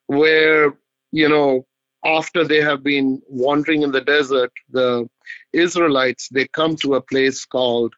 where 0.07 0.73
you 1.11 1.29
know 1.29 1.65
after 2.05 2.43
they 2.43 2.61
have 2.61 2.83
been 2.83 3.21
wandering 3.27 3.81
in 3.81 3.91
the 3.91 4.01
desert, 4.01 4.51
the 4.69 5.09
Israelites 5.53 6.29
they 6.29 6.47
come 6.47 6.75
to 6.77 6.95
a 6.95 7.01
place 7.01 7.45
called 7.45 7.93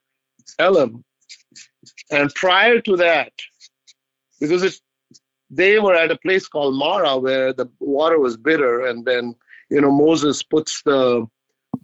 Elim, 0.58 1.04
and 2.12 2.34
prior 2.36 2.82
to 2.82 2.96
that, 2.98 3.34
because 4.40 4.64
it 4.64 4.80
they 5.52 5.80
were 5.80 5.96
at 5.96 6.12
a 6.12 6.18
place 6.18 6.48
called 6.48 6.76
Marah 6.76 7.18
where 7.18 7.54
the 7.54 7.70
water 7.80 8.20
was 8.20 8.38
bitter, 8.38 8.88
and 8.88 9.06
then 9.06 9.36
you 9.70 9.82
know 9.82 9.92
Moses 9.92 10.44
puts 10.44 10.82
the 10.84 11.28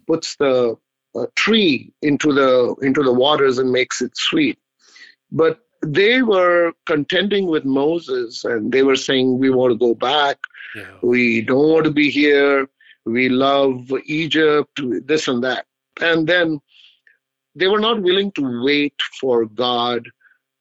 puts 0.06 0.36
the 0.36 0.76
uh, 1.18 1.26
tree 1.34 1.92
into 2.02 2.32
the 2.32 2.74
into 2.82 3.02
the 3.02 3.12
waters 3.12 3.58
and 3.58 3.70
makes 3.70 4.00
it 4.02 4.16
sweet. 4.16 4.58
But 5.30 5.60
they 5.82 6.22
were 6.22 6.72
contending 6.86 7.46
with 7.46 7.64
Moses, 7.64 8.44
and 8.44 8.72
they 8.72 8.82
were 8.82 8.96
saying, 8.96 9.38
"We 9.38 9.50
want 9.50 9.72
to 9.72 9.78
go 9.78 9.94
back. 9.94 10.38
Yeah. 10.74 10.96
We 11.02 11.42
don't 11.42 11.70
want 11.70 11.84
to 11.84 11.90
be 11.90 12.10
here. 12.10 12.68
We 13.04 13.28
love 13.28 13.90
Egypt. 14.04 14.80
This 15.06 15.28
and 15.28 15.42
that." 15.44 15.66
And 16.00 16.26
then 16.26 16.60
they 17.54 17.68
were 17.68 17.80
not 17.80 18.02
willing 18.02 18.32
to 18.32 18.64
wait 18.64 19.00
for 19.20 19.46
God 19.46 20.10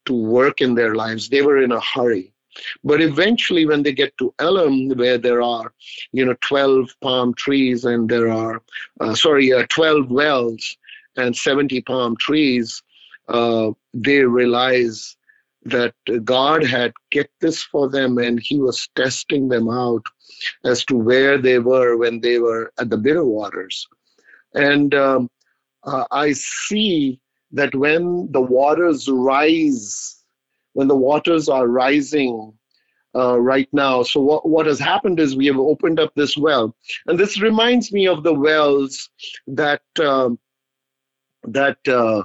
to 0.05 0.13
work 0.13 0.61
in 0.61 0.75
their 0.75 0.95
lives. 0.95 1.29
They 1.29 1.41
were 1.41 1.61
in 1.61 1.71
a 1.71 1.81
hurry. 1.81 2.34
But 2.83 3.01
eventually, 3.01 3.65
when 3.65 3.83
they 3.83 3.93
get 3.93 4.17
to 4.17 4.33
Elim, 4.39 4.89
where 4.89 5.17
there 5.17 5.41
are, 5.41 5.73
you 6.11 6.25
know, 6.25 6.35
12 6.41 6.89
palm 7.01 7.33
trees 7.33 7.85
and 7.85 8.09
there 8.09 8.31
are, 8.31 8.61
uh, 8.99 9.15
sorry, 9.15 9.51
uh, 9.51 9.65
12 9.69 10.09
wells 10.09 10.77
and 11.17 11.35
70 11.35 11.81
palm 11.81 12.15
trees, 12.17 12.81
uh, 13.27 13.71
they 13.93 14.23
realize 14.23 15.17
that 15.63 15.95
God 16.23 16.63
had 16.63 16.93
kept 17.11 17.31
this 17.41 17.63
for 17.63 17.89
them 17.89 18.17
and 18.19 18.39
He 18.39 18.59
was 18.59 18.87
testing 18.95 19.49
them 19.49 19.69
out 19.69 20.05
as 20.63 20.85
to 20.85 20.95
where 20.95 21.37
they 21.37 21.59
were 21.59 21.97
when 21.97 22.21
they 22.21 22.39
were 22.39 22.71
at 22.77 22.89
the 22.89 22.97
bitter 22.97 23.25
waters. 23.25 23.87
And 24.53 24.93
um, 24.93 25.29
uh, 25.83 26.05
I 26.11 26.33
see 26.33 27.19
that 27.51 27.73
when 27.75 28.31
the 28.31 28.41
waters 28.41 29.07
rise, 29.09 30.14
when 30.75 30.87
the 30.87 30.95
waters 30.95 31.47
are 31.49 31.67
rising 31.67 32.53
uh, 33.15 33.39
right 33.39 33.69
now. 33.71 34.03
So 34.03 34.19
what, 34.19 34.47
what 34.47 34.65
has 34.65 34.79
happened 34.79 35.19
is 35.21 35.35
we 35.35 35.47
have 35.47 35.57
opened 35.57 35.99
up 35.99 36.13
this 36.15 36.37
well, 36.37 36.75
and 37.07 37.17
this 37.17 37.41
reminds 37.41 37.91
me 37.91 38.07
of 38.07 38.23
the 38.23 38.33
wells 38.33 39.09
that 39.47 39.81
um, 39.99 40.37
that 41.43 41.77
uh, 41.87 42.23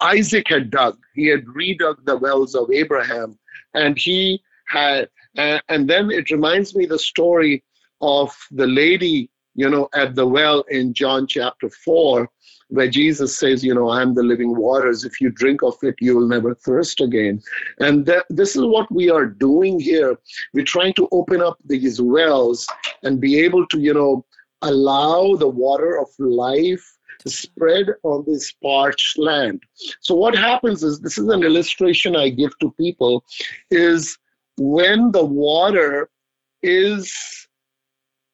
Isaac 0.00 0.48
had 0.48 0.70
dug. 0.70 0.98
He 1.14 1.26
had 1.26 1.44
redug 1.46 2.04
the 2.04 2.18
wells 2.18 2.54
of 2.54 2.70
Abraham, 2.70 3.38
and 3.74 3.96
he 3.96 4.42
had, 4.66 5.08
and, 5.36 5.62
and 5.68 5.88
then 5.88 6.10
it 6.10 6.30
reminds 6.30 6.74
me 6.74 6.84
the 6.84 6.98
story 6.98 7.64
of 8.02 8.34
the 8.50 8.66
lady, 8.66 9.30
you 9.54 9.68
know, 9.68 9.88
at 9.94 10.14
the 10.14 10.26
well 10.26 10.64
in 10.70 10.94
John 10.94 11.26
chapter 11.26 11.68
four, 11.68 12.30
where 12.68 12.88
Jesus 12.88 13.36
says, 13.36 13.64
you 13.64 13.74
know, 13.74 13.90
I'm 13.90 14.14
the 14.14 14.22
living 14.22 14.56
waters. 14.56 15.04
If 15.04 15.20
you 15.20 15.30
drink 15.30 15.62
of 15.62 15.74
it, 15.82 15.96
you 16.00 16.16
will 16.16 16.28
never 16.28 16.54
thirst 16.54 17.00
again. 17.00 17.42
And 17.80 18.06
that, 18.06 18.26
this 18.30 18.54
is 18.54 18.62
what 18.62 18.90
we 18.92 19.10
are 19.10 19.26
doing 19.26 19.80
here. 19.80 20.18
We're 20.54 20.64
trying 20.64 20.94
to 20.94 21.08
open 21.10 21.42
up 21.42 21.58
these 21.64 22.00
wells 22.00 22.66
and 23.02 23.20
be 23.20 23.40
able 23.40 23.66
to, 23.68 23.80
you 23.80 23.92
know, 23.92 24.24
allow 24.62 25.34
the 25.36 25.48
water 25.48 25.98
of 25.98 26.08
life 26.18 26.96
to 27.20 27.30
spread 27.30 27.86
on 28.02 28.24
this 28.26 28.52
parched 28.62 29.18
land. 29.18 29.62
So 30.00 30.14
what 30.14 30.36
happens 30.36 30.82
is 30.82 31.00
this 31.00 31.18
is 31.18 31.28
an 31.28 31.42
illustration 31.42 32.16
I 32.16 32.30
give 32.30 32.56
to 32.60 32.70
people 32.78 33.24
is 33.70 34.16
when 34.56 35.12
the 35.12 35.24
water 35.24 36.08
is 36.62 37.48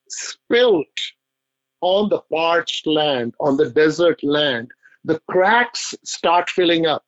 spilt 0.09 0.87
on 1.81 2.09
the 2.09 2.19
parched 2.31 2.87
land, 2.87 3.35
on 3.39 3.57
the 3.57 3.69
desert 3.69 4.23
land, 4.23 4.71
the 5.03 5.19
cracks 5.29 5.93
start 6.03 6.49
filling 6.49 6.85
up. 6.85 7.03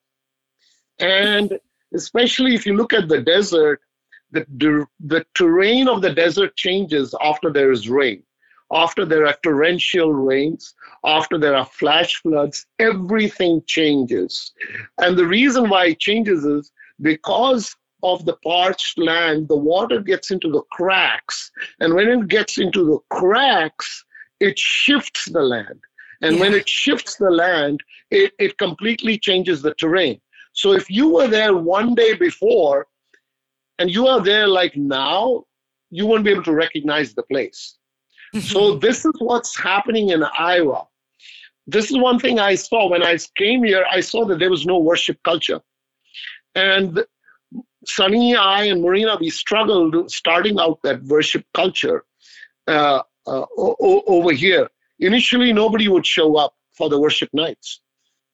And 1.00 1.60
especially 1.94 2.56
if 2.56 2.66
you 2.66 2.76
look 2.76 2.94
at 2.94 3.08
the 3.08 3.22
desert, 3.22 3.82
the, 4.32 4.46
the, 5.00 5.26
terrain 5.34 5.88
of 5.88 6.02
the 6.02 6.14
desert 6.14 6.56
changes 6.56 7.16
after 7.22 7.52
there 7.52 7.72
is 7.72 7.90
rain. 7.90 8.24
After 8.72 9.04
there 9.04 9.26
are 9.26 9.36
torrential 9.42 10.14
rains, 10.14 10.76
after 11.04 11.40
there 11.40 11.56
are 11.56 11.66
flash 11.66 12.22
floods, 12.22 12.68
everything 12.78 13.64
changes. 13.66 14.52
And 15.00 15.18
the 15.18 15.26
reason 15.26 15.70
why 15.70 15.88
it 15.88 16.00
changes 16.00 16.46
is 16.46 16.72
because 17.02 17.76
of 18.04 18.26
the 18.26 18.38
parched 18.44 18.98
land, 18.98 19.48
the 19.48 19.56
water 19.56 20.00
gets 20.00 20.32
into 20.32 20.52
the 20.52 20.62
cracks. 20.72 21.52
And 21.80 21.94
when 21.94 22.08
it 22.08 22.28
gets 22.28 22.58
into 22.58 22.86
the 22.86 23.00
cracks, 23.16 24.06
it 24.40 24.58
shifts 24.58 25.26
the 25.26 25.42
land. 25.42 25.80
And 26.22 26.40
when 26.40 26.54
it 26.54 26.68
shifts 26.68 27.16
the 27.16 27.30
land, 27.30 27.82
it, 28.12 28.34
it 28.40 28.58
completely 28.58 29.18
changes 29.18 29.62
the 29.62 29.74
terrain. 29.76 30.20
So 30.54 30.74
if 30.74 30.90
you 30.90 31.10
were 31.10 31.28
there 31.28 31.56
one 31.56 31.96
day 31.96 32.16
before 32.16 32.88
and 33.78 33.90
you 33.90 34.08
are 34.08 34.22
there 34.22 34.48
like 34.48 34.76
now, 34.76 35.46
you 35.90 36.06
won't 36.06 36.26
be 36.26 36.32
able 36.32 36.44
to 36.44 36.54
recognize 36.54 37.14
the 37.14 37.24
place. 37.24 37.78
So 38.42 38.76
this 38.86 39.06
is 39.06 39.14
what's 39.20 39.58
happening 39.58 40.10
in 40.10 40.24
Iowa. 40.24 40.86
This 41.68 41.92
is 41.92 41.98
one 41.98 42.20
thing 42.20 42.40
I 42.40 42.56
saw 42.56 42.90
when 42.90 43.04
I 43.04 43.18
came 43.36 43.64
here. 43.64 43.86
I 43.90 44.02
saw 44.02 44.26
that 44.26 44.40
there 44.40 44.50
was 44.50 44.66
no 44.66 44.80
worship 44.80 45.22
culture, 45.24 45.62
and 46.56 47.06
Sunny, 47.86 48.36
I, 48.36 48.66
and 48.66 48.84
Maureena, 48.84 49.20
we 49.20 49.30
struggled 49.30 50.12
starting 50.12 50.60
out 50.60 50.80
that 50.84 51.04
worship 51.04 51.46
culture 51.54 52.04
uh, 52.68 53.02
uh, 53.26 53.46
o- 53.58 54.04
over 54.08 54.32
here. 54.32 54.70
Initially, 55.00 55.54
nobody 55.54 55.88
would 55.88 56.06
show 56.06 56.36
up 56.36 56.54
for 56.74 56.90
the 56.90 57.00
worship 57.00 57.30
nights. 57.34 57.82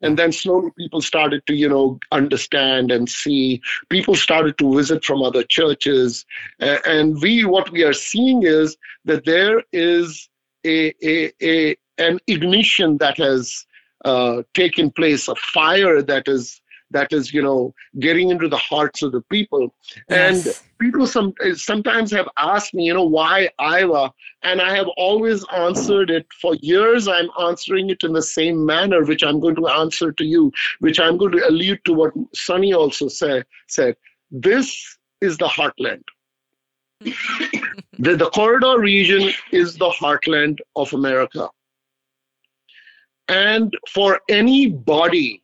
And 0.02 0.20
then 0.20 0.32
slowly 0.32 0.72
people 0.78 1.02
started 1.02 1.46
to, 1.48 1.56
you 1.56 1.70
know, 1.70 2.00
understand 2.12 2.92
and 2.92 3.10
see. 3.10 3.62
People 3.90 4.16
started 4.16 4.58
to 4.58 4.76
visit 4.76 5.06
from 5.06 5.24
other 5.24 5.44
churches. 5.44 6.26
And 6.60 7.20
we, 7.22 7.46
what 7.46 7.72
we 7.72 7.84
are 7.84 7.94
seeing 7.94 8.44
is 8.44 8.78
that 9.06 9.26
there 9.26 9.64
is 9.72 10.30
a, 10.66 10.94
a, 11.04 11.32
a 11.42 11.76
an 11.98 12.20
ignition 12.28 12.98
that 12.98 13.18
has 13.18 13.66
uh, 14.04 14.44
taken 14.54 14.92
place, 14.92 15.28
a 15.28 15.36
fire 15.36 16.02
that 16.02 16.28
is 16.28 16.62
that 16.96 17.12
is, 17.12 17.34
you 17.34 17.42
know, 17.42 17.74
getting 18.00 18.30
into 18.30 18.48
the 18.48 18.58
hearts 18.58 19.02
of 19.02 19.12
the 19.12 19.22
people. 19.22 19.74
And 20.08 20.44
people 20.80 21.06
some 21.06 21.34
sometimes 21.56 22.12
have 22.12 22.30
asked 22.38 22.74
me, 22.74 22.86
you 22.86 22.94
know, 22.94 23.04
why 23.04 23.50
Iowa? 23.60 24.14
And 24.44 24.62
I 24.62 24.76
have 24.76 24.88
always 24.96 25.46
answered 25.54 26.10
it 26.10 26.26
for 26.42 26.56
years. 26.56 27.08
I'm 27.08 27.30
answering 27.40 27.90
it 27.90 28.04
in 28.04 28.14
the 28.14 28.22
same 28.22 28.66
manner, 28.66 29.04
which 29.04 29.24
I'm 29.24 29.40
going 29.40 29.56
to 29.56 29.68
answer 29.68 30.12
to 30.14 30.24
you, 30.24 30.52
which 30.80 31.00
I'm 31.00 31.18
going 31.18 31.34
to 31.34 31.48
allude 31.48 31.84
to 31.86 31.94
what 31.94 32.14
Sunny 32.34 32.74
also 32.74 33.10
said. 33.10 33.46
Said 33.68 33.98
this 34.32 34.98
is 35.22 35.38
the 35.38 35.48
heartland. 35.48 36.04
the, 38.00 38.16
the 38.16 38.30
corridor 38.34 38.80
region 38.80 39.32
is 39.52 39.76
the 39.78 39.90
heartland 39.90 40.60
of 40.76 40.94
America. 40.94 41.50
And 43.28 43.76
for 43.90 44.22
any 44.30 44.70
body 44.70 45.42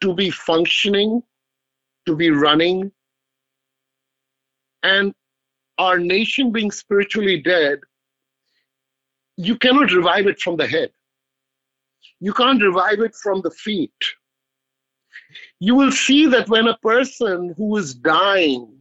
to 0.00 0.14
be 0.14 0.30
functioning, 0.30 1.22
to 2.06 2.16
be 2.16 2.30
running, 2.30 2.90
and 4.82 5.14
our 5.78 5.98
nation 5.98 6.52
being 6.52 6.70
spiritually 6.70 7.40
dead, 7.40 7.80
you 9.36 9.56
cannot 9.56 9.92
revive 9.92 10.26
it 10.26 10.40
from 10.40 10.56
the 10.56 10.66
head. 10.66 10.90
You 12.20 12.32
can't 12.32 12.62
revive 12.62 13.00
it 13.00 13.14
from 13.14 13.42
the 13.42 13.50
feet. 13.50 13.92
You 15.60 15.74
will 15.74 15.92
see 15.92 16.26
that 16.26 16.48
when 16.48 16.68
a 16.68 16.78
person 16.78 17.54
who 17.56 17.76
is 17.76 17.94
dying 17.94 18.76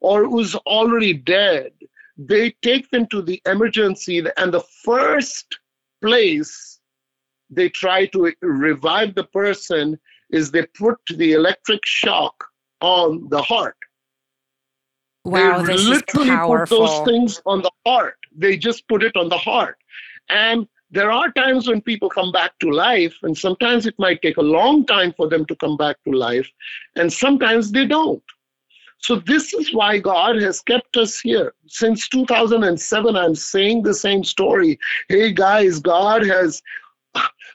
or 0.00 0.24
who's 0.24 0.54
already 0.56 1.12
dead, 1.14 1.72
they 2.16 2.50
take 2.62 2.90
them 2.90 3.06
to 3.08 3.22
the 3.22 3.40
emergency, 3.46 4.22
and 4.36 4.52
the 4.52 4.64
first 4.84 5.58
place 6.02 6.80
they 7.48 7.68
try 7.68 8.06
to 8.06 8.32
revive 8.42 9.14
the 9.14 9.24
person 9.24 9.98
is 10.32 10.50
they 10.50 10.66
put 10.66 10.98
the 11.16 11.32
electric 11.32 11.84
shock 11.84 12.44
on 12.80 13.28
the 13.28 13.42
heart. 13.42 13.76
Wow, 15.24 15.62
they 15.62 15.74
this 15.74 15.88
literally 15.88 16.28
is 16.28 16.36
powerful. 16.36 16.78
put 16.78 16.78
those 16.78 17.00
things 17.00 17.42
on 17.46 17.62
the 17.62 17.70
heart. 17.86 18.16
They 18.36 18.56
just 18.56 18.88
put 18.88 19.02
it 19.02 19.16
on 19.16 19.28
the 19.28 19.38
heart. 19.38 19.76
And 20.28 20.66
there 20.90 21.12
are 21.12 21.30
times 21.32 21.68
when 21.68 21.80
people 21.80 22.08
come 22.08 22.32
back 22.32 22.58
to 22.60 22.70
life, 22.70 23.14
and 23.22 23.36
sometimes 23.36 23.86
it 23.86 23.94
might 23.98 24.22
take 24.22 24.38
a 24.38 24.42
long 24.42 24.84
time 24.86 25.12
for 25.12 25.28
them 25.28 25.44
to 25.46 25.56
come 25.56 25.76
back 25.76 25.96
to 26.04 26.12
life, 26.12 26.50
and 26.96 27.12
sometimes 27.12 27.70
they 27.70 27.86
don't. 27.86 28.22
So, 29.02 29.16
this 29.16 29.54
is 29.54 29.72
why 29.72 29.98
God 29.98 30.36
has 30.42 30.60
kept 30.60 30.96
us 30.96 31.18
here. 31.20 31.54
Since 31.66 32.08
2007, 32.08 33.16
I'm 33.16 33.34
saying 33.34 33.82
the 33.82 33.94
same 33.94 34.24
story. 34.24 34.78
Hey, 35.08 35.32
guys, 35.32 35.78
God 35.78 36.26
has, 36.26 36.62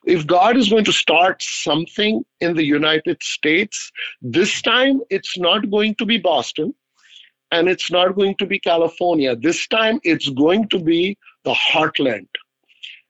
if 0.06 0.26
God 0.28 0.58
is 0.58 0.70
going 0.70 0.86
to 0.86 0.94
start 0.94 1.42
something 1.42 2.24
in 2.40 2.56
the 2.56 2.64
United 2.64 3.22
States, 3.24 3.92
this 4.22 4.62
time 4.62 5.02
it's 5.10 5.38
not 5.38 5.70
going 5.70 5.96
to 5.96 6.06
be 6.06 6.18
Boston 6.18 6.74
and 7.52 7.68
it's 7.68 7.92
not 7.92 8.16
going 8.16 8.36
to 8.36 8.46
be 8.46 8.60
California. 8.60 9.36
This 9.36 9.68
time 9.68 10.00
it's 10.04 10.30
going 10.30 10.68
to 10.70 10.80
be 10.80 11.18
the 11.44 11.54
heartland 11.54 12.28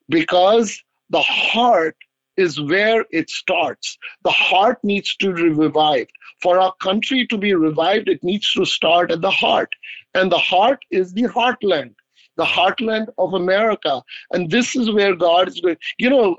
because 0.10 0.82
the 1.10 1.22
heart 1.22 1.96
is 2.38 2.60
where 2.60 3.06
it 3.12 3.30
starts. 3.30 3.98
The 4.24 4.32
heart 4.32 4.80
needs 4.84 5.16
to 5.18 5.34
be 5.34 5.50
revived. 5.50 6.12
For 6.42 6.60
our 6.60 6.74
country 6.82 7.26
to 7.28 7.38
be 7.38 7.54
revived, 7.54 8.10
it 8.10 8.24
needs 8.24 8.52
to 8.54 8.66
start 8.66 9.12
at 9.12 9.22
the 9.22 9.32
heart. 9.32 9.70
And 10.14 10.32
the 10.32 10.38
heart 10.38 10.84
is 10.92 11.14
the 11.14 11.24
heartland, 11.24 11.96
the 12.38 12.46
heartland 12.46 13.08
of 13.18 13.34
America. 13.34 14.02
And 14.32 14.50
this 14.52 14.76
is 14.76 14.92
where 14.92 15.16
God 15.16 15.48
is 15.48 15.60
going. 15.60 15.78
You 15.98 16.10
know, 16.10 16.38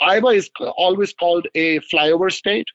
Iowa 0.00 0.30
is 0.30 0.50
always 0.76 1.12
called 1.12 1.46
a 1.54 1.80
flyover 1.80 2.32
state. 2.32 2.66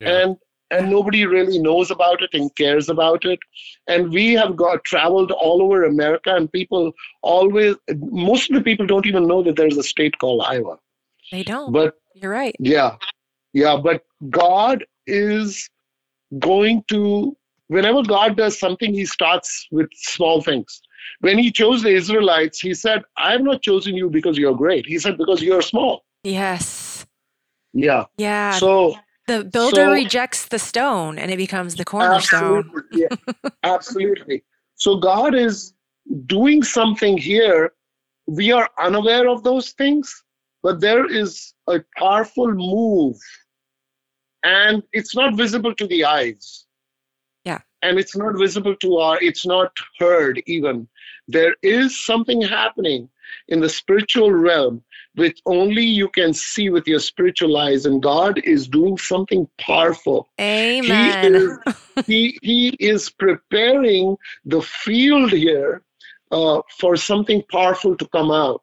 Yeah. 0.00 0.22
And 0.22 0.36
and 0.70 0.90
nobody 0.90 1.24
really 1.24 1.58
knows 1.58 1.90
about 1.90 2.22
it 2.22 2.30
and 2.32 2.54
cares 2.56 2.88
about 2.88 3.24
it. 3.24 3.38
And 3.86 4.10
we 4.10 4.32
have 4.32 4.56
got 4.56 4.84
traveled 4.84 5.30
all 5.30 5.62
over 5.62 5.84
America, 5.84 6.34
and 6.34 6.50
people 6.50 6.92
always, 7.22 7.76
most 7.96 8.50
of 8.50 8.56
the 8.56 8.62
people 8.62 8.86
don't 8.86 9.06
even 9.06 9.26
know 9.26 9.42
that 9.42 9.56
there's 9.56 9.76
a 9.76 9.82
state 9.82 10.18
called 10.18 10.42
Iowa. 10.46 10.78
They 11.30 11.42
don't. 11.42 11.72
But 11.72 11.94
You're 12.14 12.32
right. 12.32 12.56
yeah, 12.58 12.96
yeah, 13.52 13.76
but 13.76 14.04
God 14.30 14.84
is 15.06 15.68
going 16.38 16.84
to, 16.88 17.36
whenever 17.68 18.02
God 18.02 18.36
does 18.36 18.58
something, 18.58 18.92
he 18.92 19.04
starts 19.04 19.66
with 19.70 19.88
small 19.94 20.42
things. 20.42 20.80
When 21.20 21.38
he 21.38 21.50
chose 21.50 21.82
the 21.82 21.90
Israelites, 21.90 22.60
he 22.60 22.74
said, 22.74 23.02
I 23.16 23.32
have 23.32 23.42
not 23.42 23.62
chosen 23.62 23.94
you 23.94 24.10
because 24.10 24.36
you're 24.38 24.54
great. 24.54 24.86
He 24.86 24.98
said, 24.98 25.18
because 25.18 25.42
you're 25.42 25.62
small. 25.62 26.04
Yes. 26.22 27.06
Yeah. 27.72 28.04
Yeah. 28.16 28.52
So 28.52 28.96
the 29.26 29.44
builder 29.44 29.86
so- 29.86 29.92
rejects 29.92 30.46
the 30.46 30.58
stone 30.58 31.18
and 31.18 31.30
it 31.30 31.36
becomes 31.36 31.74
the 31.76 31.84
cornerstone. 31.84 32.58
Absolutely. 32.58 33.00
Yeah, 33.00 33.50
absolutely. 33.62 34.44
So 34.76 34.96
God 34.96 35.34
is 35.34 35.72
doing 36.26 36.62
something 36.62 37.16
here. 37.16 37.72
We 38.26 38.52
are 38.52 38.68
unaware 38.78 39.28
of 39.28 39.42
those 39.42 39.72
things, 39.72 40.24
but 40.62 40.80
there 40.80 41.10
is 41.10 41.54
a 41.68 41.80
powerful 41.96 42.50
move, 42.52 43.16
and 44.42 44.82
it's 44.92 45.14
not 45.14 45.34
visible 45.34 45.74
to 45.74 45.86
the 45.86 46.04
eyes. 46.04 46.66
Yeah. 47.44 47.60
And 47.82 47.98
it's 47.98 48.16
not 48.16 48.38
visible 48.38 48.74
to 48.76 48.96
our, 48.96 49.22
it's 49.22 49.44
not 49.46 49.72
heard 49.98 50.42
even. 50.46 50.88
There 51.28 51.56
is 51.62 52.04
something 52.04 52.42
happening 52.42 53.08
in 53.48 53.60
the 53.60 53.68
spiritual 53.68 54.30
realm 54.32 54.82
which 55.14 55.40
only 55.46 55.84
you 55.84 56.08
can 56.08 56.32
see 56.32 56.70
with 56.70 56.86
your 56.86 56.98
spiritual 56.98 57.56
eyes, 57.56 57.86
and 57.86 58.02
God 58.02 58.40
is 58.44 58.66
doing 58.66 58.98
something 58.98 59.48
powerful. 59.58 60.28
Amen. 60.40 61.22
He 61.22 61.28
is, 61.28 61.58
he, 62.06 62.38
he 62.42 62.68
is 62.80 63.10
preparing 63.10 64.16
the 64.44 64.60
field 64.60 65.30
here 65.30 65.82
uh, 66.32 66.62
for 66.78 66.96
something 66.96 67.42
powerful 67.50 67.96
to 67.96 68.08
come 68.08 68.30
out. 68.30 68.62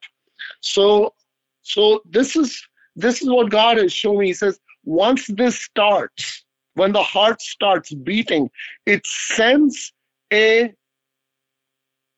So, 0.60 1.14
so 1.62 2.02
this 2.10 2.36
is 2.36 2.62
this 2.96 3.22
is 3.22 3.30
what 3.30 3.50
God 3.50 3.78
has 3.78 3.94
shown 3.94 4.20
me. 4.20 4.28
He 4.28 4.34
says, 4.34 4.60
once 4.84 5.28
this 5.28 5.62
starts, 5.62 6.44
when 6.74 6.92
the 6.92 7.04
heart 7.04 7.42
starts 7.42 7.94
beating, 7.94 8.50
it 8.86 9.06
sends 9.06 9.94
a 10.34 10.74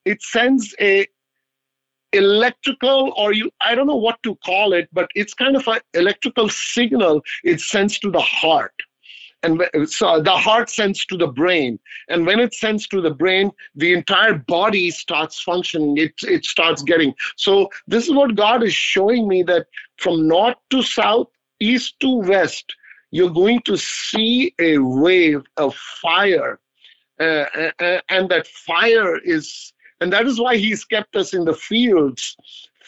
it 0.06 0.22
sends 0.22 0.76
a 0.80 1.08
electrical 2.14 3.12
or 3.18 3.34
you 3.34 3.50
i 3.62 3.74
don't 3.74 3.88
know 3.88 3.96
what 3.96 4.22
to 4.22 4.36
call 4.46 4.74
it 4.74 4.88
but 4.94 5.10
it's 5.16 5.34
kind 5.34 5.56
of 5.56 5.68
an 5.68 5.80
electrical 5.96 6.48
signal 6.48 7.22
it 7.44 7.60
sends 7.60 8.00
to 8.00 8.10
the 8.12 8.22
heart. 8.22 8.74
And 9.46 9.62
so 9.90 10.22
the 10.22 10.38
heart 10.38 10.70
sends 10.70 11.06
to 11.08 11.18
the 11.18 11.28
brain. 11.28 11.78
And 12.08 12.26
when 12.26 12.40
it 12.40 12.54
sends 12.54 12.88
to 12.88 13.02
the 13.02 13.12
brain 13.12 13.52
the 13.76 13.92
entire 13.92 14.36
body 14.36 14.90
starts 14.90 15.42
functioning. 15.42 15.98
It, 15.98 16.14
it 16.22 16.46
starts 16.46 16.82
getting. 16.82 17.14
So 17.36 17.70
this 17.88 18.06
is 18.06 18.14
what 18.14 18.36
god 18.36 18.64
is 18.64 18.74
showing 18.74 19.28
me 19.28 19.44
that 19.44 19.68
from 19.98 20.28
north 20.30 20.56
to 20.70 20.82
south 20.82 21.28
east 21.60 22.00
to 22.02 22.20
west 22.20 22.74
you're 23.14 23.30
going 23.30 23.62
to 23.62 23.78
see 23.78 24.56
a 24.60 24.80
wave 24.80 25.44
of 25.58 25.76
fire. 25.76 26.60
Uh, 27.20 27.46
uh, 27.80 28.02
and 28.10 28.28
that 28.30 28.48
fire 28.48 29.20
is 29.20 29.72
and 30.04 30.14
that 30.14 30.28
is 30.28 30.40
why 30.40 30.58
he's 30.58 30.86
kept 30.86 31.16
us 31.16 31.34
in 31.34 31.46
the 31.46 31.54
fields 31.54 32.36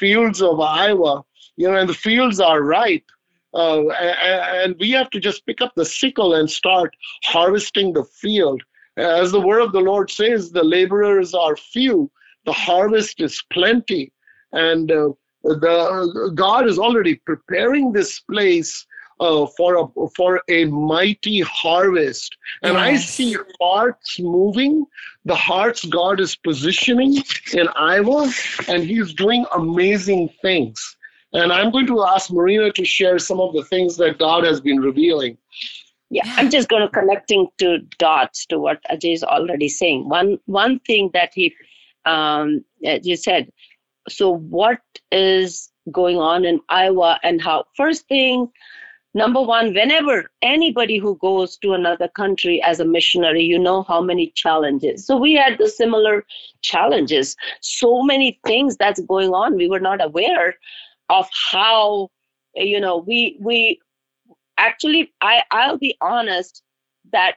fields 0.04 0.42
of 0.42 0.60
iowa 0.60 1.24
you 1.58 1.68
know 1.68 1.78
and 1.78 1.90
the 1.90 1.94
fields 1.94 2.40
are 2.40 2.62
ripe. 2.62 3.10
Uh, 3.54 3.90
and 3.92 4.76
we 4.82 4.92
have 4.92 5.10
to 5.10 5.20
just 5.20 5.46
pick 5.46 5.62
up 5.62 5.72
the 5.76 5.86
sickle 5.86 6.34
and 6.36 6.52
start 6.52 6.94
harvesting 7.24 7.94
the 7.94 8.04
field. 8.04 8.62
As 8.98 9.32
the 9.32 9.40
word 9.40 9.62
of 9.62 9.72
the 9.72 9.80
lord 9.80 10.12
says 10.12 10.52
the 10.52 10.64
laborers 10.64 11.34
are 11.34 11.56
few 11.56 12.12
the 12.46 12.54
harvest 12.54 13.22
is 13.22 13.42
plenty. 13.52 14.12
And 14.52 14.92
uh, 14.92 15.10
the 15.44 16.32
god 16.36 16.68
is 16.68 16.78
already 16.78 17.16
preparing 17.16 17.92
this 17.92 18.20
place 18.20 18.86
uh, 19.20 19.46
for 19.58 19.76
a 19.78 20.10
for 20.16 20.42
a 20.50 20.66
mighty 20.66 21.42
harvest 21.42 22.36
and 22.64 22.78
i 22.78 22.96
see 22.96 23.36
hearts 23.60 24.20
moving 24.20 24.86
the 25.26 25.36
hearts 25.36 25.84
God 25.86 26.20
is 26.20 26.36
positioning 26.36 27.18
in 27.54 27.68
Iowa, 27.76 28.32
and 28.68 28.84
He's 28.84 29.14
doing 29.14 29.46
amazing 29.54 30.30
things. 30.42 30.96
And 31.34 31.52
I'm 31.52 31.72
going 31.72 31.88
to 31.88 32.04
ask 32.04 32.30
Maureena 32.30 32.74
to 32.76 32.86
share 32.86 33.20
some 33.20 33.42
of 33.42 33.54
the 33.54 33.66
things 33.66 33.98
that 33.98 34.20
God 34.20 34.44
has 34.44 34.62
been 34.62 34.80
revealing. 34.80 35.38
Yeah, 36.12 36.24
I'm 36.38 36.52
just 36.52 36.70
going 36.70 36.84
to 36.84 36.90
connecting 36.90 37.48
to 37.58 37.80
dots 37.98 38.46
to 38.48 38.60
what 38.60 38.80
Ajai 38.90 39.16
is 39.16 39.24
already 39.24 39.68
saying. 39.68 40.08
One 40.08 40.38
one 40.46 40.80
thing 40.82 41.10
that 41.14 41.32
he, 41.34 41.54
um, 42.06 42.64
as 42.86 43.06
you 43.06 43.18
said. 43.18 43.52
So 44.08 44.30
what 44.30 44.82
is 45.12 45.72
going 45.92 46.18
on 46.18 46.46
in 46.46 46.60
Iowa 46.70 47.20
and 47.24 47.42
how? 47.42 47.66
First 47.76 48.08
thing, 48.08 48.52
number 49.16 49.42
one, 49.42 49.74
whenever 49.74 50.30
anybody 50.44 50.98
who 50.98 51.18
goes 51.18 51.58
to 51.58 51.74
another 51.74 52.08
country 52.10 52.62
as 52.62 52.80
a 52.80 52.86
missionary, 52.86 53.42
you 53.44 53.58
know 53.58 53.84
how 53.84 54.02
many 54.02 54.32
challenges. 54.36 55.08
So 55.08 55.18
we 55.18 55.34
had 55.34 55.58
the 55.58 55.70
similar 55.70 56.26
challenges. 56.62 57.36
So 57.62 58.04
many 58.04 58.40
things 58.46 58.78
that's 58.78 59.02
going 59.02 59.32
on. 59.34 59.56
We 59.56 59.70
were 59.70 59.80
not 59.80 60.04
aware 60.04 60.56
of 61.10 61.28
how, 61.52 62.12
you 62.56 62.80
know, 62.80 62.98
we 62.98 63.38
we 63.42 63.80
actually 64.58 65.14
I 65.22 65.44
I'll 65.52 65.78
be 65.78 65.98
honest 66.02 66.62
that 67.12 67.36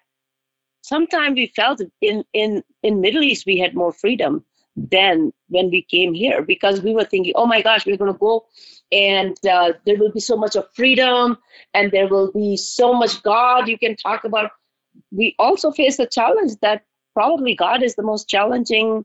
sometimes 0.82 1.36
we 1.36 1.46
felt 1.46 1.80
in 2.02 2.24
in 2.32 2.62
in 2.82 3.00
Middle 3.00 3.22
East 3.22 3.46
we 3.46 3.58
had 3.58 3.74
more 3.74 3.92
freedom 3.92 4.44
than 4.76 5.32
when 5.48 5.70
we 5.70 5.82
came 5.82 6.14
here 6.14 6.42
because 6.42 6.80
we 6.82 6.94
were 6.94 7.04
thinking, 7.04 7.32
oh 7.36 7.46
my 7.46 7.62
gosh, 7.62 7.86
we're 7.86 7.96
to 7.96 8.12
go 8.12 8.46
and 8.92 9.36
uh, 9.46 9.72
there 9.84 9.96
will 9.98 10.12
be 10.12 10.20
so 10.20 10.36
much 10.36 10.56
of 10.56 10.66
freedom 10.74 11.38
and 11.74 11.92
there 11.92 12.08
will 12.08 12.32
be 12.32 12.56
so 12.56 12.92
much 12.94 13.22
God 13.22 13.68
you 13.68 13.78
can 13.78 13.96
talk 13.96 14.24
about. 14.24 14.50
We 15.10 15.34
also 15.38 15.70
face 15.70 15.96
the 15.96 16.06
challenge 16.06 16.52
that 16.62 16.84
probably 17.14 17.54
God 17.54 17.82
is 17.82 17.94
the 17.94 18.02
most 18.02 18.28
challenging 18.28 19.04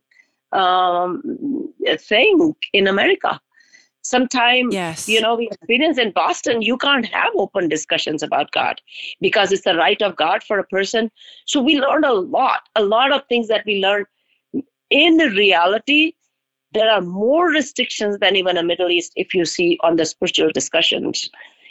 um, 0.51 1.73
thing 1.99 2.55
in 2.71 2.87
America. 2.87 3.39
Sometimes, 4.03 4.73
Yes. 4.73 5.07
you 5.07 5.21
know, 5.21 5.35
we 5.35 5.47
experience 5.47 5.97
in 5.97 6.11
Boston, 6.11 6.61
you 6.61 6.77
can't 6.77 7.05
have 7.05 7.31
open 7.35 7.69
discussions 7.69 8.21
about 8.21 8.51
God 8.51 8.81
because 9.21 9.51
it's 9.51 9.63
the 9.63 9.75
right 9.75 10.01
of 10.01 10.15
God 10.17 10.43
for 10.43 10.59
a 10.59 10.65
person. 10.65 11.09
So 11.45 11.61
we 11.61 11.79
learned 11.79 12.05
a 12.05 12.13
lot, 12.13 12.61
a 12.75 12.83
lot 12.83 13.13
of 13.13 13.21
things 13.29 13.47
that 13.47 13.65
we 13.65 13.79
learned. 13.79 14.05
In 14.89 15.17
reality, 15.17 16.13
there 16.73 16.89
are 16.89 17.01
more 17.01 17.47
restrictions 17.49 18.19
than 18.19 18.35
even 18.35 18.57
a 18.57 18.63
Middle 18.63 18.89
East 18.89 19.13
if 19.15 19.33
you 19.33 19.45
see 19.45 19.77
on 19.81 19.95
the 19.97 20.05
spiritual 20.05 20.51
discussions. 20.51 21.29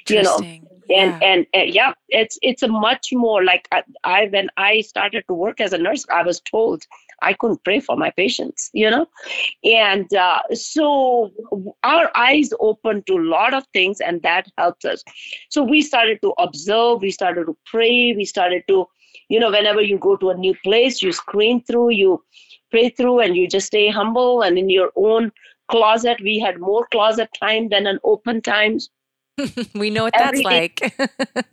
You 0.09 0.23
know, 0.23 0.47
and 0.91 1.15
Yeah. 1.15 1.21
and 1.21 1.47
uh, 1.57 1.61
yeah 1.61 1.93
it's 2.09 2.39
it's 2.43 2.63
a 2.63 2.69
much 2.69 3.09
more 3.13 3.45
like 3.45 3.69
I, 3.73 3.83
I 4.05 4.27
when 4.27 4.49
i 4.57 4.81
started 4.81 5.25
to 5.29 5.35
work 5.35 5.61
as 5.61 5.73
a 5.73 5.79
nurse 5.79 6.05
i 6.13 6.23
was 6.23 6.41
told 6.41 6.83
i 7.23 7.33
couldn't 7.33 7.65
pray 7.65 7.81
for 7.81 7.97
my 7.97 8.11
patients 8.11 8.71
you 8.73 8.91
know 8.91 9.07
and 9.65 10.13
uh, 10.15 10.41
so 10.53 11.31
our 11.83 12.11
eyes 12.17 12.51
open 12.61 13.03
to 13.07 13.15
a 13.17 13.27
lot 13.37 13.55
of 13.55 13.65
things 13.73 14.01
and 14.01 14.23
that 14.23 14.49
helps 14.59 14.85
us 14.85 15.05
so 15.49 15.63
we 15.63 15.81
started 15.83 16.21
to 16.23 16.33
observe 16.39 17.01
we 17.03 17.11
started 17.11 17.47
to 17.47 17.57
pray 17.67 18.15
we 18.17 18.25
started 18.25 18.63
to 18.69 18.87
you 19.29 19.39
know 19.39 19.51
whenever 19.51 19.81
you 19.83 19.99
go 19.99 20.17
to 20.17 20.31
a 20.31 20.37
new 20.37 20.55
place 20.65 21.03
you 21.03 21.13
screen 21.13 21.63
through 21.65 21.91
you 21.91 22.23
pray 22.73 22.89
through 22.89 23.21
and 23.21 23.37
you 23.37 23.47
just 23.47 23.69
stay 23.69 23.89
humble 23.91 24.43
and 24.43 24.59
in 24.59 24.69
your 24.71 24.91
own 24.97 25.31
closet. 25.71 26.21
We 26.23 26.39
had 26.39 26.59
more 26.59 26.87
closet 26.91 27.31
time 27.39 27.69
than 27.69 27.87
an 27.87 27.99
open 28.03 28.43
times 28.43 28.91
we 29.75 29.91
know 29.91 30.05
what 30.05 30.15
that's 30.19 30.41
every 30.41 30.43
day- 30.45 30.73
like. 30.81 31.11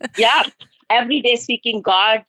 yeah 0.18 0.42
every 0.90 1.20
day 1.22 1.36
seeking 1.36 1.80
god. 1.82 2.24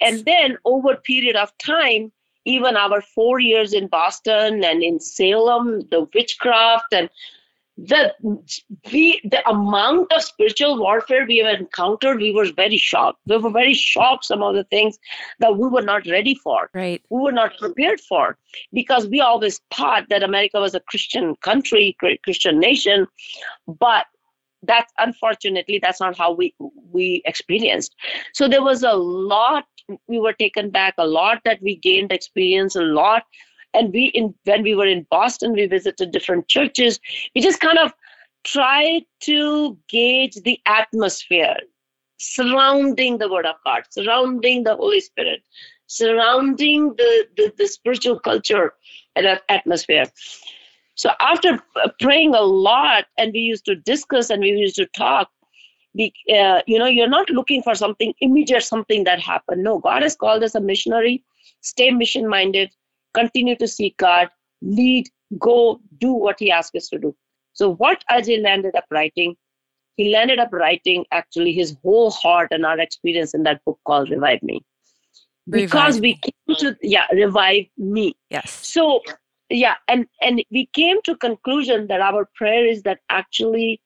And 0.00 0.24
then 0.24 0.56
over 0.64 0.96
period 0.96 1.36
of 1.36 1.56
time 1.58 2.12
even 2.44 2.76
our 2.76 3.00
four 3.02 3.40
years 3.40 3.72
in 3.72 3.88
boston 3.88 4.64
and 4.64 4.82
in 4.82 4.98
salem 5.00 5.80
the 5.90 6.06
witchcraft 6.14 6.92
and 6.92 7.10
the 7.78 8.12
we 8.92 9.20
the 9.24 9.48
amount 9.48 10.12
of 10.12 10.22
spiritual 10.22 10.78
warfare 10.78 11.24
we 11.26 11.38
have 11.38 11.60
encountered 11.60 12.18
we 12.18 12.32
were 12.32 12.46
very 12.56 12.76
shocked 12.76 13.20
we 13.26 13.36
were 13.36 13.50
very 13.50 13.74
shocked 13.74 14.24
some 14.24 14.42
of 14.42 14.54
the 14.54 14.64
things 14.64 14.98
that 15.38 15.56
we 15.56 15.68
were 15.68 15.82
not 15.82 16.04
ready 16.06 16.34
for 16.34 16.68
right. 16.74 17.02
we 17.08 17.20
were 17.20 17.32
not 17.32 17.56
prepared 17.58 18.00
for 18.00 18.36
because 18.72 19.06
we 19.08 19.20
always 19.20 19.60
thought 19.74 20.08
that 20.08 20.22
America 20.22 20.60
was 20.60 20.74
a 20.74 20.80
Christian 20.80 21.36
country, 21.36 21.96
Christian 22.24 22.58
nation, 22.58 23.06
but 23.66 24.06
that's 24.64 24.92
unfortunately 24.98 25.78
that's 25.80 26.00
not 26.00 26.18
how 26.18 26.32
we 26.32 26.54
we 26.90 27.22
experienced. 27.24 27.94
So 28.34 28.48
there 28.48 28.62
was 28.62 28.82
a 28.82 28.94
lot 28.94 29.64
we 30.06 30.18
were 30.18 30.32
taken 30.32 30.70
back, 30.70 30.94
a 30.98 31.06
lot 31.06 31.40
that 31.44 31.62
we 31.62 31.76
gained 31.76 32.12
experience, 32.12 32.76
a 32.76 32.82
lot. 32.82 33.22
And 33.74 33.92
we 33.92 34.06
in 34.06 34.34
when 34.44 34.62
we 34.62 34.74
were 34.74 34.86
in 34.86 35.06
Boston, 35.10 35.52
we 35.52 35.66
visited 35.66 36.10
different 36.10 36.48
churches. 36.48 36.98
We 37.34 37.40
just 37.40 37.60
kind 37.60 37.78
of 37.78 37.92
tried 38.44 39.02
to 39.20 39.76
gauge 39.88 40.36
the 40.44 40.60
atmosphere 40.66 41.56
surrounding 42.18 43.18
the 43.18 43.30
word 43.30 43.46
of 43.46 43.56
God, 43.64 43.84
surrounding 43.90 44.64
the 44.64 44.76
Holy 44.76 45.00
Spirit, 45.00 45.42
surrounding 45.86 46.94
the, 46.96 47.26
the, 47.36 47.52
the 47.56 47.66
spiritual 47.66 48.18
culture 48.18 48.74
and 49.16 49.40
atmosphere. 49.48 50.06
So 50.94 51.10
after 51.20 51.62
praying 52.00 52.34
a 52.34 52.40
lot, 52.40 53.06
and 53.18 53.32
we 53.32 53.40
used 53.40 53.64
to 53.66 53.76
discuss 53.76 54.30
and 54.30 54.42
we 54.42 54.50
used 54.50 54.76
to 54.76 54.86
talk, 54.86 55.30
we, 55.94 56.12
uh, 56.34 56.62
you 56.66 56.78
know, 56.78 56.86
you're 56.86 57.08
not 57.08 57.30
looking 57.30 57.62
for 57.62 57.74
something 57.74 58.12
immediate, 58.20 58.62
something 58.64 59.04
that 59.04 59.20
happened. 59.20 59.62
No, 59.62 59.78
God 59.78 60.02
has 60.02 60.16
called 60.16 60.42
us 60.42 60.54
a 60.54 60.60
missionary. 60.60 61.24
Stay 61.60 61.90
mission 61.90 62.28
minded, 62.28 62.70
continue 63.14 63.56
to 63.56 63.68
seek 63.68 63.96
God, 63.96 64.28
lead, 64.62 65.08
go, 65.38 65.80
do 65.98 66.12
what 66.12 66.36
He 66.38 66.50
asks 66.50 66.74
us 66.76 66.88
to 66.88 66.98
do. 66.98 67.14
So, 67.52 67.74
what 67.74 68.04
Ajai 68.10 68.42
landed 68.42 68.76
up 68.76 68.84
writing, 68.90 69.36
he 69.96 70.10
landed 70.12 70.38
up 70.38 70.52
writing 70.52 71.04
actually 71.10 71.52
his 71.52 71.76
whole 71.82 72.10
heart 72.12 72.48
and 72.52 72.64
our 72.64 72.78
experience 72.78 73.34
in 73.34 73.42
that 73.42 73.64
book 73.64 73.80
called 73.84 74.10
Revive 74.10 74.42
Me. 74.42 74.64
Because 75.50 76.00
we 76.00 76.14
came 76.14 76.56
to, 76.58 76.76
yeah, 76.82 77.06
revive 77.12 77.64
me 77.76 78.14
Yes. 78.30 78.58
so 78.62 79.00
yeah 79.50 79.74
and 79.88 80.06
and 80.20 80.44
we 80.50 80.66
came 80.74 81.00
to 81.02 81.16
conclusion 81.16 81.86
that 81.86 82.00
our 82.00 82.28
prayer 82.34 82.66
is 82.66 82.82
that 82.82 83.00
actually 83.08 83.80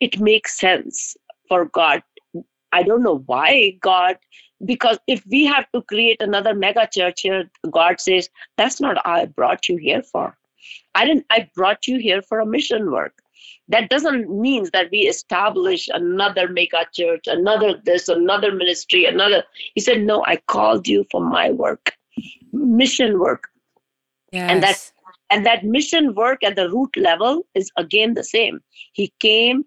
it 0.00 0.18
makes 0.20 0.58
sense 0.58 1.16
for 1.48 1.66
god 1.66 2.02
i 2.72 2.82
don't 2.82 3.02
know 3.02 3.22
why 3.26 3.76
god 3.80 4.16
because 4.64 4.98
if 5.06 5.24
we 5.26 5.44
have 5.44 5.66
to 5.72 5.82
create 5.82 6.20
another 6.20 6.54
mega 6.54 6.88
church 6.92 7.20
here 7.22 7.50
god 7.70 8.00
says 8.00 8.28
that's 8.56 8.80
not 8.80 8.96
i 9.06 9.24
brought 9.24 9.68
you 9.68 9.76
here 9.76 10.02
for 10.02 10.36
i 10.94 11.04
didn't 11.04 11.26
i 11.30 11.48
brought 11.54 11.86
you 11.86 11.98
here 11.98 12.22
for 12.22 12.40
a 12.40 12.46
mission 12.46 12.90
work 12.90 13.22
that 13.68 13.90
doesn't 13.90 14.30
mean 14.30 14.66
that 14.72 14.88
we 14.90 15.00
establish 15.00 15.88
another 15.92 16.48
mega 16.48 16.86
church 16.92 17.26
another 17.26 17.80
this 17.84 18.08
another 18.08 18.52
ministry 18.52 19.04
another 19.04 19.44
he 19.74 19.80
said 19.80 20.00
no 20.02 20.24
i 20.26 20.36
called 20.46 20.88
you 20.88 21.04
for 21.10 21.20
my 21.20 21.50
work 21.50 21.92
mission 22.52 23.18
work 23.18 23.48
Yes. 24.32 24.50
And 24.50 24.62
that's- 24.62 24.92
and 25.30 25.46
that 25.46 25.64
mission 25.64 26.14
work 26.14 26.44
at 26.44 26.56
the 26.56 26.68
root 26.70 26.96
level 26.96 27.46
is 27.54 27.70
again 27.76 28.14
the 28.14 28.24
same. 28.24 28.60
He 28.92 29.12
came 29.20 29.64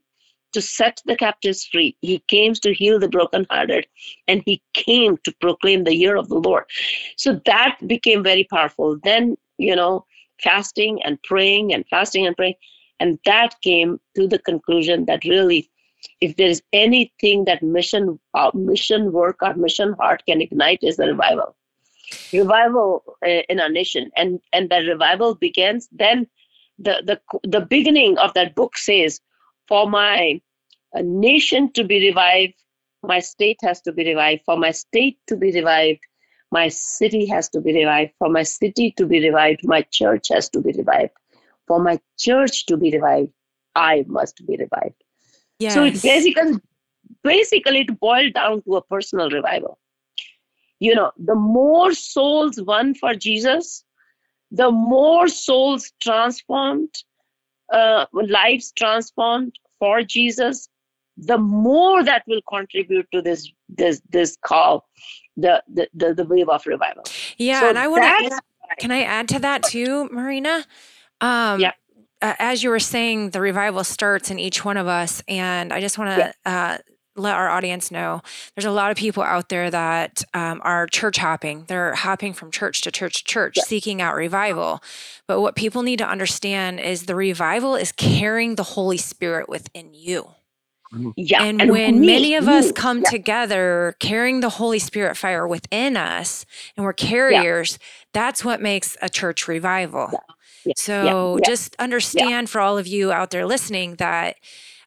to 0.53 0.61
set 0.61 1.01
the 1.05 1.15
captives 1.15 1.65
free. 1.65 1.95
He 2.01 2.19
came 2.27 2.53
to 2.55 2.73
heal 2.73 2.99
the 2.99 3.07
brokenhearted, 3.07 3.85
and 4.27 4.41
he 4.45 4.61
came 4.73 5.17
to 5.23 5.33
proclaim 5.39 5.83
the 5.83 5.95
year 5.95 6.15
of 6.15 6.29
the 6.29 6.39
Lord. 6.39 6.65
So 7.17 7.39
that 7.45 7.77
became 7.87 8.23
very 8.23 8.45
powerful. 8.45 8.97
Then, 9.03 9.37
you 9.57 9.75
know, 9.75 10.05
fasting 10.41 11.01
and 11.03 11.21
praying 11.23 11.73
and 11.73 11.85
fasting 11.89 12.25
and 12.25 12.35
praying. 12.35 12.55
And 12.99 13.19
that 13.25 13.55
came 13.61 13.99
to 14.15 14.27
the 14.27 14.39
conclusion 14.39 15.05
that 15.05 15.23
really, 15.23 15.69
if 16.21 16.35
there 16.35 16.49
is 16.49 16.61
anything 16.73 17.45
that 17.45 17.63
mission, 17.63 18.19
uh, 18.33 18.51
mission 18.53 19.11
work 19.11 19.37
or 19.41 19.53
mission 19.55 19.93
heart 19.93 20.23
can 20.27 20.41
ignite, 20.41 20.79
is 20.81 20.97
the 20.97 21.07
revival 21.07 21.55
revival 22.33 23.03
uh, 23.25 23.41
in 23.49 23.59
our 23.59 23.69
nation 23.69 24.11
and 24.15 24.39
and 24.53 24.69
that 24.69 24.79
revival 24.79 25.35
begins 25.35 25.87
then 25.91 26.27
the 26.77 27.01
the 27.05 27.39
the 27.43 27.61
beginning 27.61 28.17
of 28.17 28.33
that 28.33 28.55
book 28.55 28.77
says 28.77 29.19
for 29.69 29.89
my 29.89 30.41
uh, 30.95 31.01
nation 31.03 31.71
to 31.79 31.83
be 31.83 31.99
revived 32.07 32.55
my 33.01 33.19
state 33.19 33.59
has 33.61 33.81
to 33.81 33.93
be 33.93 34.05
revived 34.05 34.41
for 34.45 34.57
my 34.57 34.71
state 34.71 35.17
to 35.27 35.37
be 35.37 35.51
revived 35.53 35.99
my 36.51 36.67
city 36.67 37.25
has 37.25 37.47
to 37.49 37.61
be 37.61 37.73
revived 37.73 38.11
for 38.19 38.29
my 38.29 38.43
city 38.43 38.91
to 38.97 39.05
be 39.05 39.25
revived 39.25 39.67
my 39.75 39.81
church 39.99 40.27
has 40.29 40.49
to 40.49 40.61
be 40.61 40.73
revived 40.73 41.13
for 41.67 41.79
my 41.81 41.99
church 42.17 42.65
to 42.65 42.77
be 42.77 42.91
revived 42.91 43.31
i 43.75 44.03
must 44.07 44.45
be 44.47 44.57
revived 44.57 45.03
yes. 45.59 45.73
so 45.73 45.83
it 45.83 46.01
basically 46.01 46.59
basically 47.23 47.81
it 47.81 47.99
boiled 47.99 48.33
down 48.33 48.61
to 48.63 48.75
a 48.75 48.83
personal 48.83 49.29
revival. 49.29 49.79
You 50.79 50.95
know, 50.95 51.11
the 51.17 51.35
more 51.35 51.93
souls 51.93 52.61
won 52.61 52.95
for 52.95 53.13
Jesus, 53.13 53.83
the 54.51 54.71
more 54.71 55.27
souls 55.27 55.91
transformed, 56.01 56.93
uh, 57.73 58.05
lives 58.13 58.73
transformed 58.77 59.55
for 59.79 60.03
Jesus, 60.03 60.69
the 61.17 61.37
more 61.37 62.03
that 62.03 62.23
will 62.27 62.41
contribute 62.49 63.07
to 63.13 63.21
this 63.21 63.51
this 63.69 64.01
this 64.09 64.37
call, 64.45 64.87
the 65.37 65.63
the 65.73 65.89
the, 65.93 66.13
the 66.13 66.25
wave 66.25 66.49
of 66.49 66.65
revival. 66.65 67.13
yeah, 67.37 67.61
So 67.61 67.69
and 67.69 67.79
I 67.79 67.87
want 67.87 68.03
to 68.03 68.41
Can 68.79 68.91
I 68.91 69.03
add 69.03 69.29
to 69.29 69.39
that 69.39 69.63
too, 69.63 70.09
Maureena? 70.13 70.65
Um, 71.21 71.61
Yeah. 71.61 71.71
uh, 72.21 72.35
as 72.39 72.63
you 72.63 72.69
were 72.69 72.79
saying, 72.79 73.31
the 73.31 73.41
revival 73.41 73.83
starts 73.83 74.31
in 74.31 74.39
each 74.39 74.65
one 74.65 74.77
of 74.77 74.87
us, 74.87 75.23
and 75.27 75.73
I 75.73 75.81
just 75.81 75.97
want 75.97 76.09
to 76.11 76.51
uh, 76.51 76.77
let 77.19 77.35
our 77.35 77.49
audience 77.49 77.91
know 77.91 78.21
there's 78.55 78.65
a 78.65 78.71
lot 78.71 78.91
of 78.91 78.97
people 78.97 79.23
out 79.23 79.49
there 79.49 79.69
that 79.69 80.23
um, 80.33 80.61
are 80.63 80.87
church 80.87 81.17
hopping. 81.17 81.65
They're 81.67 81.93
hopping 81.95 82.33
from 82.33 82.51
church 82.51 82.81
to 82.81 82.91
church 82.91 83.19
to 83.19 83.23
church, 83.25 83.53
Yeah. 83.57 83.63
seeking 83.63 84.01
out 84.01 84.15
revival. 84.15 84.81
But 85.27 85.41
what 85.41 85.55
people 85.55 85.83
need 85.83 85.99
to 85.99 86.07
understand 86.09 86.79
is 86.79 87.03
the 87.03 87.15
revival 87.15 87.75
is 87.75 87.91
carrying 87.91 88.55
the 88.55 88.63
Holy 88.63 88.97
Spirit 88.97 89.47
within 89.49 89.93
you. 89.93 90.29
yeah, 91.15 91.43
and, 91.43 91.69
when 91.69 91.99
me- 91.99 92.07
many 92.07 92.35
of 92.35 92.47
us 92.47 92.71
come 92.71 93.01
yeah. 93.03 93.09
together 93.11 93.95
carrying 93.99 94.39
the 94.39 94.49
Holy 94.49 94.79
Spirit 94.79 95.17
fire 95.17 95.47
within 95.47 95.95
us 95.95 96.45
and 96.75 96.83
we're 96.83 96.93
carriers, 96.93 97.77
that's 98.13 98.43
what 98.43 98.59
makes 98.61 98.97
a 99.01 99.07
church 99.09 99.47
revival. 99.47 100.09
yeah, 100.65 100.73
So 100.75 101.37
yeah. 101.37 101.47
just 101.47 101.75
understand 101.77 102.49
for 102.49 102.59
all 102.59 102.77
of 102.79 102.87
you 102.87 103.11
out 103.11 103.29
there 103.29 103.45
listening 103.45 103.95
that 103.97 104.37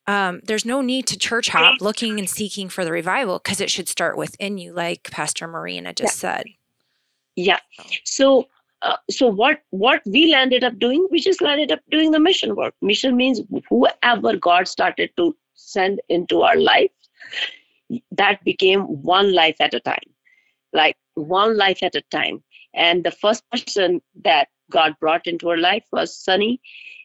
um, 0.06 0.40
there's 0.44 0.64
no 0.64 0.80
need 0.80 1.06
to 1.08 1.18
church 1.18 1.48
hop 1.48 1.80
looking 1.80 2.18
and 2.18 2.28
seeking 2.28 2.68
for 2.68 2.84
the 2.84 2.90
revival 2.92 3.38
because 3.38 3.60
it 3.60 3.70
should 3.70 3.88
start 3.88 4.16
within 4.16 4.58
you, 4.58 4.72
like 4.72 5.10
Pastor 5.10 5.46
Maureena 5.46 5.94
just 5.94 6.18
said. 6.18 6.44
Yeah. 7.36 7.60
So, 8.04 8.48
uh, 8.82 8.96
so 9.10 9.28
what 9.28 9.62
what 9.70 10.02
we 10.04 10.32
landed 10.32 10.64
up 10.64 10.78
doing, 10.78 11.06
we 11.10 11.20
just 11.20 11.40
landed 11.40 11.70
up 11.70 11.80
doing 11.90 12.10
the 12.10 12.18
mission 12.18 12.56
work. 12.56 12.74
Mission 12.82 13.16
means 13.16 13.40
whoever 13.68 14.36
God 14.36 14.66
started 14.66 15.10
to 15.16 15.36
send 15.54 16.00
into 16.08 16.42
our 16.42 16.56
life, 16.56 16.90
that 18.10 18.42
became 18.44 18.80
one 18.80 19.32
life 19.32 19.56
at 19.60 19.72
a 19.72 19.80
time, 19.80 20.10
like 20.72 20.96
one 21.14 21.56
life 21.56 21.82
at 21.82 21.94
a 21.94 22.02
time. 22.10 22.42
And 22.74 23.04
the 23.04 23.12
first 23.12 23.48
person 23.50 24.02
that 24.24 24.48
God 24.70 24.96
brought 24.98 25.26
into 25.26 25.48
our 25.50 25.58
life 25.58 25.84
was 25.92 26.16
Sunny, 26.16 26.60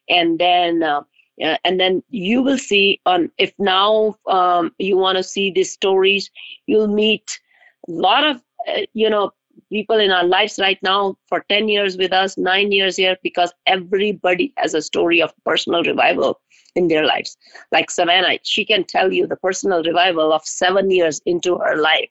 and 0.10 0.40
then 0.40 0.82
uh, 0.82 1.04
Yeah, 1.38 1.58
and 1.64 1.80
then 1.80 2.04
you 2.10 2.42
will 2.42 2.58
see 2.58 3.00
on 3.06 3.32
if 3.38 3.54
now 3.60 4.18
um, 4.28 4.74
you 4.80 4.98
want 4.98 5.18
to 5.18 5.24
see 5.24 5.52
these 5.52 5.72
stories, 5.72 6.32
you'll 6.66 6.88
meet 6.88 7.40
a 7.88 7.92
lot 7.92 8.24
of 8.24 8.38
uh, 8.68 8.82
you 8.94 9.10
know 9.10 9.32
people 9.72 10.00
in 10.00 10.12
our 10.12 10.24
lives 10.24 10.60
right 10.60 10.80
now 10.84 11.16
for 11.28 11.44
10 11.50 11.68
years 11.70 11.98
with 11.98 12.14
us, 12.14 12.38
nine 12.38 12.72
years 12.72 12.96
here, 12.96 13.18
because 13.24 13.54
everybody 13.66 14.54
has 14.58 14.74
a 14.74 14.82
story 14.82 15.22
of 15.22 15.34
personal 15.46 15.84
revival 15.84 16.40
in 16.76 16.88
their 16.88 17.06
lives. 17.06 17.38
Like 17.72 17.90
Savannah, 17.90 18.38
she 18.44 18.66
can 18.66 18.84
tell 18.84 19.12
you 19.12 19.28
the 19.28 19.36
personal 19.38 19.84
revival 19.84 20.32
of 20.32 20.46
seven 20.46 20.92
years 20.92 21.22
into 21.26 21.58
her 21.58 21.76
life. 21.78 22.10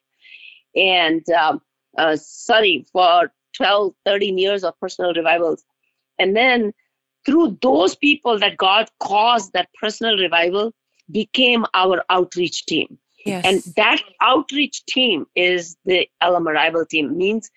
And 0.74 1.28
um, 1.30 1.60
uh, 1.96 2.16
Sunny 2.16 2.84
for 2.92 3.32
12, 3.56 3.94
13 4.04 4.38
years 4.38 4.64
of 4.64 4.78
personal 4.80 5.14
revivals. 5.14 5.64
And 6.18 6.36
then 6.36 6.72
through 7.26 7.58
those 7.60 7.96
people 7.96 8.38
that 8.38 8.56
God 8.56 8.88
caused 9.00 9.52
that 9.52 9.68
personal 9.80 10.16
revival 10.16 10.72
became 11.10 11.66
our 11.74 12.02
outreach 12.08 12.64
team. 12.66 12.98
Yes. 13.24 13.44
And 13.44 13.74
that 13.74 14.00
outreach 14.20 14.86
team 14.86 15.26
is 15.34 15.76
the 15.84 16.08
Elim 16.22 16.46
Arrival 16.46 16.86
team. 16.86 17.18
Means 17.18 17.50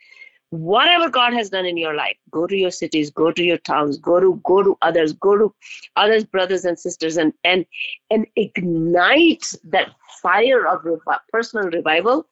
whatever 0.49 1.09
God 1.09 1.33
has 1.33 1.51
done 1.51 1.67
in 1.67 1.77
your 1.77 1.93
life, 1.93 2.17
go 2.31 2.47
to 2.47 2.55
your 2.55 2.71
cities, 2.71 3.11
go 3.11 3.31
to 3.31 3.43
your 3.43 3.59
towns, 3.59 3.97
go 3.97 4.19
to 4.19 4.41
go 4.43 4.63
to 4.63 4.75
others, 4.81 5.13
go 5.13 5.37
to 5.37 5.53
others, 5.95 6.23
brothers 6.23 6.65
and 6.65 6.79
sisters, 6.79 7.17
and 7.17 7.33
and 7.43 7.65
and 8.09 8.25
ignite 8.35 9.53
that 9.65 9.89
fire 10.21 10.67
of 10.67 10.81
revi- 10.81 11.19
personal 11.31 11.69
revival, 11.69 12.25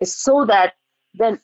is 0.00 0.16
so 0.16 0.46
that 0.46 0.74
then 1.14 1.38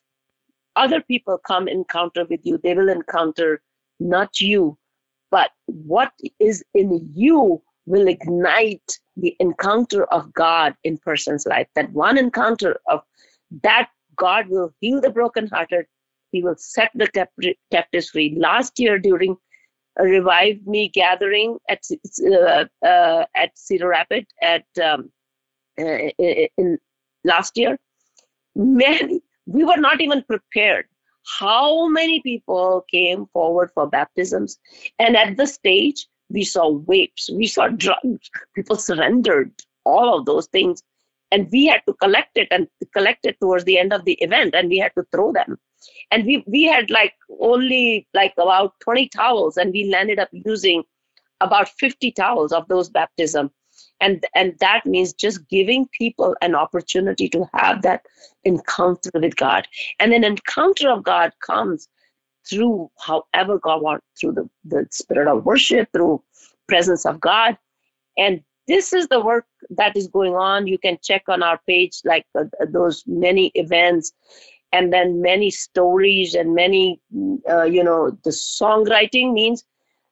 other 0.76 1.02
people 1.02 1.38
come 1.46 1.68
encounter 1.68 2.24
with 2.24 2.40
you. 2.44 2.58
They 2.58 2.74
will 2.74 2.88
encounter 2.88 3.62
not 4.00 4.40
you, 4.40 4.78
but 5.30 5.50
what 5.66 6.12
is 6.40 6.64
in 6.74 7.10
you 7.14 7.62
will 7.86 8.08
ignite 8.08 8.98
the 9.16 9.36
encounter 9.40 10.04
of 10.06 10.32
God 10.32 10.74
in 10.84 10.98
person's 10.98 11.46
life. 11.46 11.68
That 11.74 11.92
one 11.92 12.18
encounter 12.18 12.80
of 12.88 13.02
that 13.62 13.90
God 14.16 14.48
will 14.48 14.72
heal 14.80 15.00
the 15.00 15.10
brokenhearted. 15.10 15.86
He 16.32 16.42
will 16.42 16.56
set 16.56 16.90
the 16.94 17.08
captives 17.70 18.10
free. 18.10 18.36
Last 18.38 18.78
year 18.78 18.98
during 18.98 19.36
a 19.98 20.04
Revive 20.04 20.66
Me 20.66 20.88
gathering 20.88 21.58
at 21.68 21.82
uh, 22.26 22.64
uh, 22.84 23.24
at 23.36 23.56
Cedar 23.56 23.88
Rapid 23.88 24.26
at 24.42 24.64
um, 24.82 25.10
uh, 25.78 26.10
in 26.18 26.78
last 27.24 27.56
year, 27.56 27.78
many 28.56 29.20
we 29.46 29.64
were 29.64 29.76
not 29.76 30.00
even 30.00 30.22
prepared. 30.22 30.86
How 31.38 31.88
many 31.88 32.20
people 32.20 32.84
came 32.90 33.26
forward 33.32 33.70
for 33.74 33.88
baptisms, 33.88 34.58
and 34.98 35.16
at 35.16 35.36
the 35.36 35.46
stage 35.46 36.06
we 36.28 36.44
saw 36.44 36.78
vapes, 36.80 37.30
we 37.32 37.46
saw 37.46 37.68
drugs, 37.68 38.30
people 38.54 38.76
surrendered, 38.76 39.52
all 39.84 40.18
of 40.18 40.26
those 40.26 40.46
things. 40.48 40.82
And 41.30 41.48
we 41.50 41.66
had 41.66 41.80
to 41.86 41.94
collect 41.94 42.36
it 42.36 42.48
and 42.50 42.68
collect 42.92 43.26
it 43.26 43.38
towards 43.40 43.64
the 43.64 43.78
end 43.78 43.92
of 43.92 44.04
the 44.04 44.14
event, 44.20 44.54
and 44.54 44.68
we 44.68 44.78
had 44.78 44.92
to 44.96 45.04
throw 45.10 45.32
them. 45.32 45.58
And 46.10 46.24
we, 46.24 46.44
we 46.46 46.64
had 46.64 46.90
like 46.90 47.14
only 47.40 48.06
like 48.14 48.34
about 48.38 48.74
20 48.80 49.08
towels, 49.08 49.56
and 49.56 49.72
we 49.72 49.90
landed 49.90 50.18
up 50.18 50.28
using 50.32 50.84
about 51.40 51.68
50 51.68 52.12
towels 52.12 52.52
of 52.52 52.68
those 52.68 52.88
baptism. 52.88 53.50
And, 54.04 54.22
and 54.34 54.54
that 54.60 54.84
means 54.84 55.14
just 55.14 55.48
giving 55.48 55.88
people 55.88 56.36
an 56.42 56.54
opportunity 56.54 57.26
to 57.30 57.48
have 57.54 57.80
that 57.82 58.04
encounter 58.44 59.10
with 59.14 59.36
God. 59.36 59.66
And 59.98 60.12
an 60.12 60.24
encounter 60.24 60.90
of 60.90 61.02
God 61.02 61.32
comes 61.40 61.88
through 62.46 62.90
however 62.98 63.58
God 63.58 63.80
wants, 63.80 64.04
through 64.20 64.32
the, 64.32 64.50
the 64.62 64.86
spirit 64.90 65.26
of 65.26 65.46
worship, 65.46 65.88
through 65.94 66.22
presence 66.68 67.06
of 67.06 67.18
God. 67.18 67.56
And 68.18 68.42
this 68.68 68.92
is 68.92 69.08
the 69.08 69.20
work 69.20 69.46
that 69.70 69.96
is 69.96 70.06
going 70.08 70.34
on. 70.34 70.66
You 70.66 70.76
can 70.76 70.98
check 71.02 71.22
on 71.28 71.42
our 71.42 71.58
page, 71.66 72.00
like 72.04 72.26
uh, 72.38 72.44
those 72.68 73.04
many 73.06 73.52
events 73.54 74.12
and 74.70 74.92
then 74.92 75.22
many 75.22 75.50
stories 75.50 76.34
and 76.34 76.54
many, 76.54 77.00
uh, 77.48 77.62
you 77.62 77.82
know, 77.82 78.10
the 78.24 78.30
songwriting 78.30 79.32
means 79.32 79.64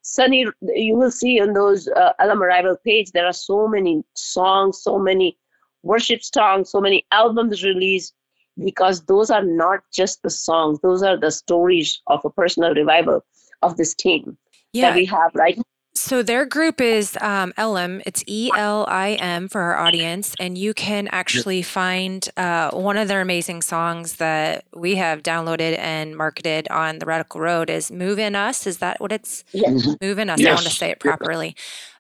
Sunny, 0.03 0.46
you 0.61 0.96
will 0.96 1.11
see 1.11 1.40
on 1.40 1.53
those 1.53 1.88
uh, 1.88 2.12
Elim 2.20 2.42
Arrival 2.42 2.76
page, 2.84 3.12
there 3.12 3.26
are 3.26 3.32
so 3.32 3.68
many 3.68 4.05
songs, 4.14 4.82
so 4.82 4.98
many 4.98 5.38
worship 5.82 6.22
songs, 6.22 6.70
so 6.70 6.80
many 6.80 7.07
albums 7.12 7.64
released 7.64 8.14
because 8.62 9.05
those 9.05 9.30
are 9.30 9.44
not 9.44 9.80
just 9.92 10.22
the 10.22 10.30
songs, 10.30 10.80
those 10.80 11.03
are 11.03 11.16
the 11.16 11.30
stories 11.30 12.03
of 12.09 12.24
a 12.24 12.30
personal 12.30 12.74
revival 12.74 13.24
of 13.62 13.76
this 13.76 13.94
team 13.94 14.36
yeah. 14.72 14.90
that 14.90 14.96
we 14.96 15.05
have 15.05 15.34
right 15.34 15.59
so 16.03 16.22
their 16.22 16.44
group 16.44 16.80
is 16.80 17.16
um, 17.20 17.53
Elim. 17.57 18.03
It's 18.05 18.24
E 18.26 18.50
L 18.57 18.84
I 18.88 19.12
M 19.12 19.48
for 19.48 19.61
our 19.61 19.76
audience, 19.76 20.34
and 20.40 20.59
you 20.59 20.74
can 20.74 21.07
actually 21.09 21.62
find 21.62 22.28
uh, 22.36 22.70
one 22.72 22.96
of 22.96 23.07
their 23.07 23.20
amazing 23.20 23.62
songs 23.62 24.16
that 24.16 24.64
we 24.74 24.96
have 24.96 25.22
downloaded 25.22 25.78
and 25.78 26.16
marketed 26.16 26.68
on 26.70 26.98
the 26.98 27.07
Radical 27.07 27.40
Road 27.40 27.70
is 27.70 27.92
"Move 27.92 28.18
in 28.18 28.34
Us." 28.34 28.66
Is 28.66 28.78
that 28.78 29.00
what 29.00 29.12
it's? 29.12 29.44
Yes. 29.53 29.86
Move 30.00 30.18
in 30.18 30.28
Us. 30.28 30.40
Yes. 30.40 30.48
I 30.48 30.55
want 30.55 30.66
to 30.66 30.72
say 30.72 30.90
it 30.90 30.98
properly. 30.98 31.55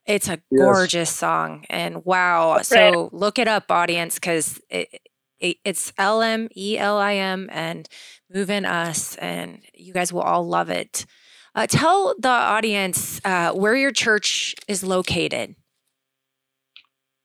It's 0.04 0.28
a 0.28 0.40
gorgeous 0.52 1.10
yes. 1.10 1.16
song, 1.16 1.64
and 1.70 2.04
wow! 2.04 2.58
So 2.62 3.08
look 3.12 3.38
it 3.38 3.46
up, 3.46 3.70
audience, 3.70 4.16
because 4.16 4.60
it, 4.68 5.00
it's 5.38 5.92
L 5.96 6.22
M 6.22 6.48
E 6.56 6.76
L 6.76 6.98
I 6.98 7.14
M 7.14 7.48
and 7.52 7.88
Move 8.34 8.50
in 8.50 8.64
Us, 8.64 9.14
and 9.16 9.62
you 9.74 9.92
guys 9.92 10.12
will 10.12 10.22
all 10.22 10.46
love 10.46 10.70
it. 10.70 11.06
Uh, 11.54 11.66
tell 11.68 12.14
the 12.18 12.28
audience 12.28 13.20
uh, 13.24 13.52
where 13.52 13.76
your 13.76 13.92
church 13.92 14.54
is 14.68 14.82
located. 14.82 15.54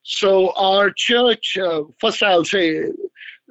So, 0.03 0.51
our 0.55 0.91
church, 0.91 1.57
uh, 1.57 1.83
first 1.99 2.21
I'll 2.23 2.45
say 2.45 2.79
uh, 2.79 2.83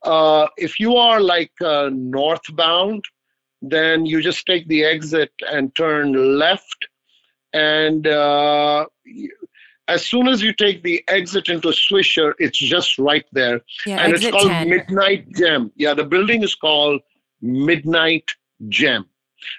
uh, 0.04 0.48
if 0.58 0.80
you 0.80 0.96
are 0.96 1.20
like 1.20 1.52
uh, 1.62 1.90
northbound, 1.92 3.04
then 3.62 4.06
you 4.06 4.22
just 4.22 4.46
take 4.46 4.68
the 4.68 4.86
exit 4.86 5.32
and 5.52 5.76
turn 5.76 6.38
left. 6.38 6.88
And 7.54 8.06
uh, 8.08 8.86
as 9.88 10.06
soon 10.06 10.28
as 10.28 10.42
you 10.42 10.54
take 10.54 10.84
the 10.84 11.04
exit 11.08 11.50
into 11.50 11.70
Swisher, 11.70 12.34
it's 12.38 12.58
just 12.58 13.00
right 13.00 13.26
there. 13.32 13.62
Yeah, 13.86 13.98
and 14.04 14.14
it's 14.14 14.30
called 14.30 14.48
10. 14.48 14.70
Midnight 14.70 15.32
Gem. 15.34 15.72
Yeah, 15.76 15.94
the 15.94 16.04
building 16.04 16.44
is 16.44 16.56
called 16.56 17.02
Midnight 17.42 18.30
Gem. 18.68 19.06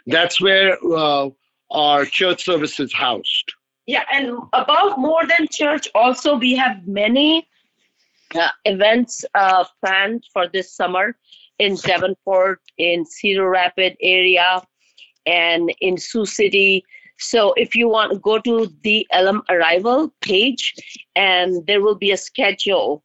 That's 0.07 0.41
where 0.41 0.77
uh, 0.85 1.31
our 1.71 2.05
church 2.05 2.45
service 2.45 2.79
is 2.79 2.93
housed. 2.93 3.53
Yeah, 3.87 4.05
and 4.13 4.39
above 4.53 4.99
more 4.99 5.27
than 5.27 5.49
church, 5.51 5.89
also 5.95 6.37
we 6.37 6.55
have 6.55 6.87
many 6.87 7.49
uh, 8.35 8.49
events 8.65 9.25
uh, 9.35 9.65
planned 9.85 10.25
for 10.33 10.47
this 10.47 10.73
summer 10.73 11.17
in 11.59 11.75
Davenport, 11.75 12.61
in 12.79 13.05
Cedar 13.05 13.49
Rapid 13.49 13.97
area, 14.01 14.63
and 15.27 15.73
in 15.81 15.99
Sioux 15.99 16.25
City. 16.25 16.85
So 17.21 17.53
if 17.55 17.75
you 17.75 17.89
want 17.89 18.13
to 18.13 18.19
go 18.19 18.39
to 18.41 18.73
the 18.83 19.07
Elim 19.13 19.43
Arrival 19.49 20.13
page, 20.21 20.75
and 21.15 21.67
there 21.67 21.83
will 21.83 21.95
be 21.95 22.11
a 22.11 22.17
schedule. 22.17 23.05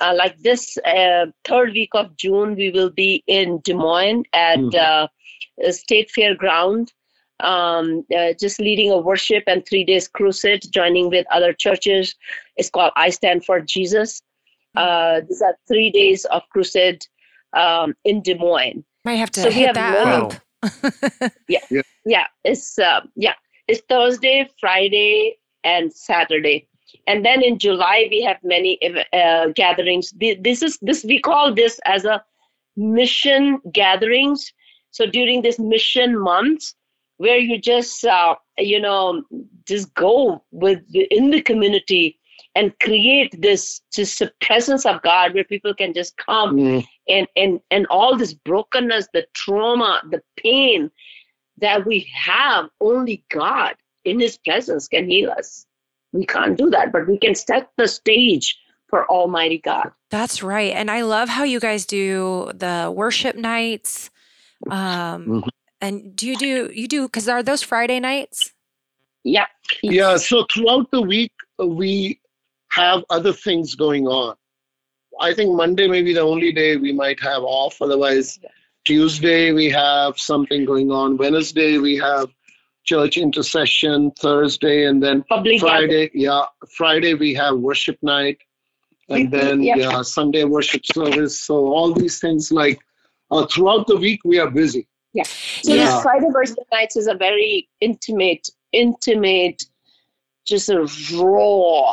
Uh, 0.00 0.14
like 0.16 0.36
this 0.38 0.76
uh, 0.78 1.26
third 1.44 1.72
week 1.72 1.90
of 1.94 2.16
June, 2.16 2.54
we 2.56 2.70
will 2.70 2.90
be 2.90 3.22
in 3.26 3.60
Des 3.64 3.74
Moines 3.74 4.24
at 4.32 4.58
mm-hmm. 4.58 5.70
State 5.70 6.10
Fairground, 6.16 6.88
um, 7.40 8.04
uh, 8.16 8.32
just 8.38 8.60
leading 8.60 8.90
a 8.90 8.98
worship 8.98 9.44
and 9.46 9.66
three 9.66 9.84
days 9.84 10.08
crusade, 10.08 10.62
joining 10.70 11.08
with 11.08 11.26
other 11.32 11.52
churches. 11.52 12.14
It's 12.56 12.70
called 12.70 12.92
I 12.96 13.10
Stand 13.10 13.44
for 13.44 13.60
Jesus. 13.60 14.22
Uh, 14.76 15.20
these 15.28 15.40
are 15.40 15.56
three 15.66 15.90
days 15.90 16.24
of 16.26 16.42
crusade 16.50 17.06
um, 17.56 17.94
in 18.04 18.22
Des 18.22 18.34
Moines. 18.34 18.84
Might 19.04 19.14
have 19.14 19.30
to 19.32 19.42
so 19.42 19.50
hit 19.50 19.74
that 19.74 20.06
up. 20.06 20.34
yeah, 21.48 21.60
yeah, 21.70 21.82
yeah. 22.04 22.26
It's 22.44 22.78
uh, 22.78 23.00
yeah, 23.14 23.34
it's 23.68 23.82
Thursday, 23.88 24.48
Friday, 24.60 25.38
and 25.64 25.92
Saturday, 25.92 26.68
and 27.06 27.24
then 27.24 27.42
in 27.42 27.58
July 27.58 28.06
we 28.10 28.22
have 28.22 28.38
many 28.42 28.78
uh, 29.12 29.48
gatherings. 29.54 30.12
This 30.12 30.62
is 30.62 30.78
this 30.82 31.04
we 31.04 31.20
call 31.20 31.54
this 31.54 31.80
as 31.84 32.04
a 32.04 32.24
mission 32.76 33.60
gatherings. 33.72 34.52
So 34.90 35.06
during 35.06 35.42
this 35.42 35.58
mission 35.58 36.18
month, 36.18 36.72
where 37.18 37.38
you 37.38 37.58
just 37.58 38.04
uh, 38.04 38.36
you 38.58 38.80
know 38.80 39.22
just 39.66 39.94
go 39.94 40.44
with 40.52 40.80
in 40.94 41.30
the 41.30 41.42
community 41.42 42.18
and 42.54 42.78
create 42.80 43.40
this 43.40 43.82
just 43.92 44.20
a 44.22 44.32
presence 44.40 44.86
of 44.86 45.02
God 45.02 45.34
where 45.34 45.44
people 45.44 45.74
can 45.74 45.92
just 45.92 46.16
come 46.16 46.56
mm. 46.56 46.86
and 47.08 47.26
and 47.36 47.60
and 47.70 47.86
all 47.88 48.16
this 48.16 48.32
brokenness, 48.32 49.08
the 49.12 49.26
trauma, 49.34 50.02
the 50.10 50.22
pain 50.36 50.90
that 51.58 51.86
we 51.86 52.10
have, 52.14 52.68
only 52.80 53.24
God 53.30 53.74
in 54.04 54.20
His 54.20 54.38
presence 54.38 54.88
can 54.88 55.08
heal 55.08 55.30
us. 55.30 55.66
We 56.12 56.26
can't 56.26 56.56
do 56.56 56.70
that, 56.70 56.92
but 56.92 57.08
we 57.08 57.18
can 57.18 57.34
set 57.34 57.70
the 57.76 57.88
stage 57.88 58.58
for 58.88 59.08
Almighty 59.10 59.58
God. 59.58 59.90
That's 60.10 60.42
right. 60.42 60.72
And 60.72 60.90
I 60.90 61.02
love 61.02 61.28
how 61.28 61.44
you 61.44 61.58
guys 61.60 61.84
do 61.86 62.50
the 62.54 62.92
worship 62.94 63.36
nights. 63.36 64.10
Um, 64.70 65.26
Mhm. 65.26 65.48
And 65.82 66.16
do 66.16 66.26
you 66.26 66.36
do, 66.36 66.70
you 66.72 66.88
do, 66.88 67.02
because 67.06 67.28
are 67.28 67.42
those 67.42 67.62
Friday 67.62 68.00
nights? 68.00 68.52
Yeah. 69.24 69.46
Yeah, 69.82 70.16
so 70.16 70.46
throughout 70.52 70.90
the 70.90 71.02
week, 71.02 71.32
uh, 71.60 71.66
we 71.66 72.18
have 72.70 73.04
other 73.10 73.32
things 73.32 73.74
going 73.74 74.06
on. 74.06 74.36
I 75.20 75.34
think 75.34 75.54
Monday 75.54 75.86
may 75.88 76.02
be 76.02 76.14
the 76.14 76.20
only 76.22 76.52
day 76.52 76.76
we 76.76 76.92
might 76.92 77.20
have 77.20 77.42
off. 77.42 77.82
Otherwise, 77.82 78.38
Yeah. 78.42 78.50
Tuesday 78.86 79.52
we 79.52 79.68
have 79.68 80.18
something 80.18 80.64
going 80.64 80.90
on. 80.92 81.16
Wednesday 81.16 81.78
we 81.78 81.96
have 81.96 82.28
church 82.84 83.16
intercession. 83.16 84.12
Thursday 84.12 84.86
and 84.86 85.02
then 85.02 85.24
Public 85.24 85.60
gathering. 85.60 85.88
Friday, 85.88 86.10
yeah, 86.14 86.44
Friday 86.70 87.14
we 87.14 87.34
have 87.34 87.56
worship 87.58 87.98
night, 88.02 88.38
and 89.08 89.30
then 89.30 89.62
yeah. 89.62 89.76
yeah, 89.76 90.02
Sunday 90.02 90.44
worship 90.44 90.86
service. 90.86 91.38
So 91.38 91.54
all 91.66 91.92
these 91.92 92.20
things 92.20 92.52
like 92.52 92.78
uh, 93.32 93.46
throughout 93.46 93.88
the 93.88 93.96
week 93.96 94.20
we 94.24 94.38
are 94.38 94.50
busy. 94.50 94.86
Yeah. 95.12 95.24
So 95.24 95.74
Yeah. 95.74 95.86
this 95.86 96.02
Friday 96.02 96.26
worship 96.32 96.58
nights 96.72 96.96
is 96.96 97.08
a 97.08 97.14
very 97.14 97.68
intimate, 97.80 98.48
intimate, 98.72 99.64
just 100.46 100.68
a 100.68 100.82
raw. 101.16 101.92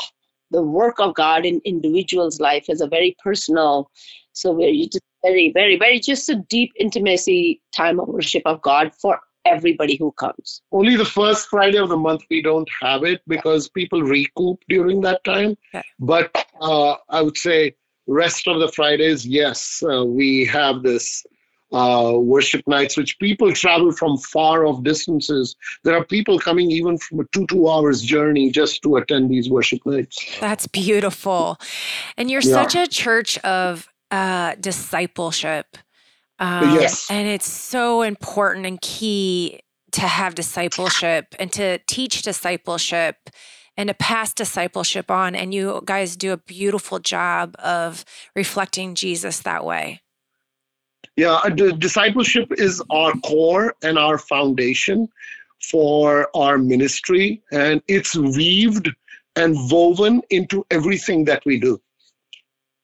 The 0.51 0.61
work 0.61 0.99
of 0.99 1.15
God 1.15 1.43
in 1.43 1.59
individual's 1.65 2.39
life 2.39 2.65
is 2.69 2.81
a 2.81 2.87
very 2.87 3.15
personal. 3.23 3.89
So 4.33 4.55
very 4.55 4.85
just 4.85 5.01
very, 5.23 5.51
very, 5.53 5.77
very 5.77 5.99
just 5.99 6.29
a 6.29 6.35
deep 6.35 6.71
intimacy 6.79 7.61
time 7.75 7.99
of 7.99 8.07
worship 8.07 8.43
of 8.45 8.61
God 8.61 8.93
for 8.93 9.19
everybody 9.45 9.95
who 9.97 10.11
comes. 10.13 10.61
Only 10.71 10.95
the 10.95 11.05
first 11.05 11.49
Friday 11.49 11.77
of 11.77 11.89
the 11.89 11.97
month 11.97 12.23
we 12.29 12.41
don't 12.41 12.69
have 12.81 13.03
it 13.03 13.21
because 13.27 13.69
people 13.69 14.01
recoup 14.01 14.59
during 14.69 15.01
that 15.01 15.23
time. 15.23 15.57
Okay. 15.73 15.83
But 15.99 16.45
uh, 16.61 16.95
I 17.09 17.21
would 17.21 17.37
say 17.37 17.75
rest 18.07 18.47
of 18.47 18.59
the 18.59 18.69
Fridays, 18.69 19.25
yes, 19.25 19.83
uh, 19.89 20.05
we 20.05 20.45
have 20.45 20.83
this 20.83 21.25
uh, 21.73 22.13
worship 22.15 22.65
nights, 22.67 22.95
which 22.95 23.17
people 23.19 23.51
travel 23.51 23.91
from 23.91 24.17
far 24.17 24.65
off 24.65 24.83
distances. 24.83 25.55
There 25.83 25.97
are 25.97 26.05
people 26.05 26.37
coming 26.39 26.69
even 26.71 26.97
from 26.99 27.21
a 27.21 27.23
two 27.33 27.47
two 27.47 27.67
hours 27.67 28.01
journey 28.01 28.51
just 28.51 28.81
to 28.83 28.97
attend 28.97 29.29
these 29.31 29.49
worship 29.49 29.79
nights. 29.85 30.39
That's 30.39 30.67
beautiful. 30.67 31.57
And 32.17 32.29
you're 32.29 32.41
Yeah. 32.41 32.63
such 32.63 32.75
a 32.75 32.87
church 32.87 33.39
of 33.39 33.89
uh, 34.13 34.53
discipleship. 34.59 35.75
Um, 36.37 36.75
Yes. 36.75 37.09
And 37.09 37.27
it's 37.27 37.49
so 37.49 38.03
important 38.03 38.65
and 38.65 38.79
key 38.79 39.61
to 39.93 40.01
have 40.01 40.35
discipleship 40.35 41.35
and 41.39 41.51
to 41.53 41.79
teach 41.87 42.21
discipleship 42.21 43.15
and 43.75 43.87
to 43.87 43.95
pass 43.95 44.33
discipleship 44.33 45.09
on. 45.09 45.35
And 45.35 45.51
you 45.53 45.81
guys 45.85 46.15
do 46.15 46.31
a 46.31 46.37
beautiful 46.37 46.99
job 46.99 47.55
of 47.57 48.05
reflecting 48.35 48.93
Jesus 48.93 49.39
that 49.39 49.65
way. 49.65 50.01
Yeah, 51.15 51.33
uh, 51.33 51.49
d- 51.49 51.73
discipleship 51.73 52.51
is 52.57 52.81
our 52.91 53.13
core 53.25 53.75
and 53.81 53.97
our 53.97 54.17
foundation 54.17 55.09
for 55.71 56.29
our 56.35 56.57
ministry, 56.57 57.41
and 57.51 57.81
it's 57.87 58.15
weaved 58.15 58.89
and 59.35 59.55
woven 59.71 60.21
into 60.29 60.65
everything 60.69 61.25
that 61.25 61.43
we 61.45 61.59
do. 61.59 61.79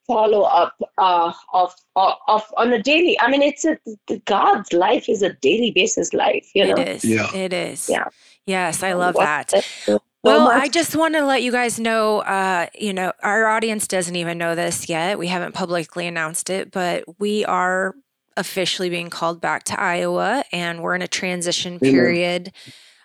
Follow 0.10 0.42
up 0.42 0.74
uh, 0.98 1.32
of, 1.54 1.72
of 1.96 2.14
of 2.28 2.44
on 2.58 2.74
a 2.74 2.82
daily. 2.82 3.16
I 3.20 3.30
mean, 3.30 3.44
it's 3.44 3.64
a 3.64 3.78
God's 4.26 4.74
life 4.74 5.08
is 5.08 5.22
a 5.22 5.34
daily 5.34 5.70
basis 5.70 6.14
life. 6.14 6.50
You 6.56 6.66
know. 6.68 6.82
It 6.82 6.88
is. 6.90 7.06
Yeah. 7.06 7.34
It 7.36 7.54
is. 7.54 7.88
Yeah. 7.88 8.06
Yes, 8.48 8.82
I 8.82 8.94
love 8.94 9.14
What- 9.14 9.50
that. 9.50 9.64
so 9.86 10.00
Well, 10.24 10.46
much. 10.46 10.64
I 10.64 10.68
just 10.68 10.96
want 10.96 11.14
to 11.14 11.24
let 11.24 11.44
you 11.44 11.52
guys 11.52 11.80
know, 11.80 12.20
uh, 12.22 12.66
you 12.74 12.92
know, 12.92 13.14
our 13.22 13.46
audience 13.46 13.88
doesn't 13.88 14.16
even 14.16 14.40
know 14.40 14.56
this 14.56 14.90
yet. 14.90 15.20
We 15.20 15.28
haven't 15.28 15.54
publicly 15.54 16.08
announced 16.08 16.50
it, 16.50 16.72
but 16.72 17.04
we 17.20 17.46
are 17.46 17.94
officially 18.36 18.90
being 18.90 19.12
called 19.12 19.40
back 19.42 19.64
to 19.66 19.80
Iowa 19.80 20.44
and 20.52 20.82
we're 20.82 20.96
in 20.96 21.02
a 21.04 21.08
transition 21.08 21.74
Amen. 21.82 21.94
period. 21.94 22.52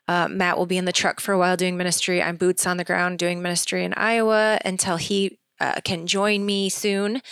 Uh, 0.09 0.29
Matt 0.29 0.57
will 0.57 0.67
be 0.67 0.79
in 0.79 0.87
the 0.87 0.93
truck 0.93 1.21
for 1.21 1.33
a 1.33 1.39
while 1.39 1.57
doing 1.57 1.77
ministry. 1.77 2.23
I'm 2.23 2.37
boots 2.37 2.67
on 2.67 2.79
the 2.79 2.85
ground 2.85 3.19
doing 3.19 3.43
ministry 3.43 3.85
in 3.85 3.93
Iowa 3.95 4.59
until 4.65 4.97
he 4.97 5.39
uh, 5.61 5.81
can 5.85 6.07
join 6.07 6.45
me 6.45 6.69
soon. 6.69 7.23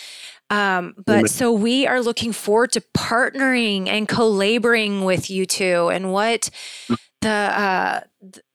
Um, 0.49 0.93
but 1.05 1.29
so 1.29 1.51
we 1.51 1.87
are 1.87 2.01
looking 2.01 2.31
forward 2.31 2.71
to 2.73 2.81
partnering 2.95 3.87
and 3.87 4.07
co-laboring 4.07 5.03
with 5.03 5.29
you 5.29 5.45
two 5.45 5.89
and 5.89 6.11
what 6.11 6.49
the 7.21 7.29
uh, 7.29 8.01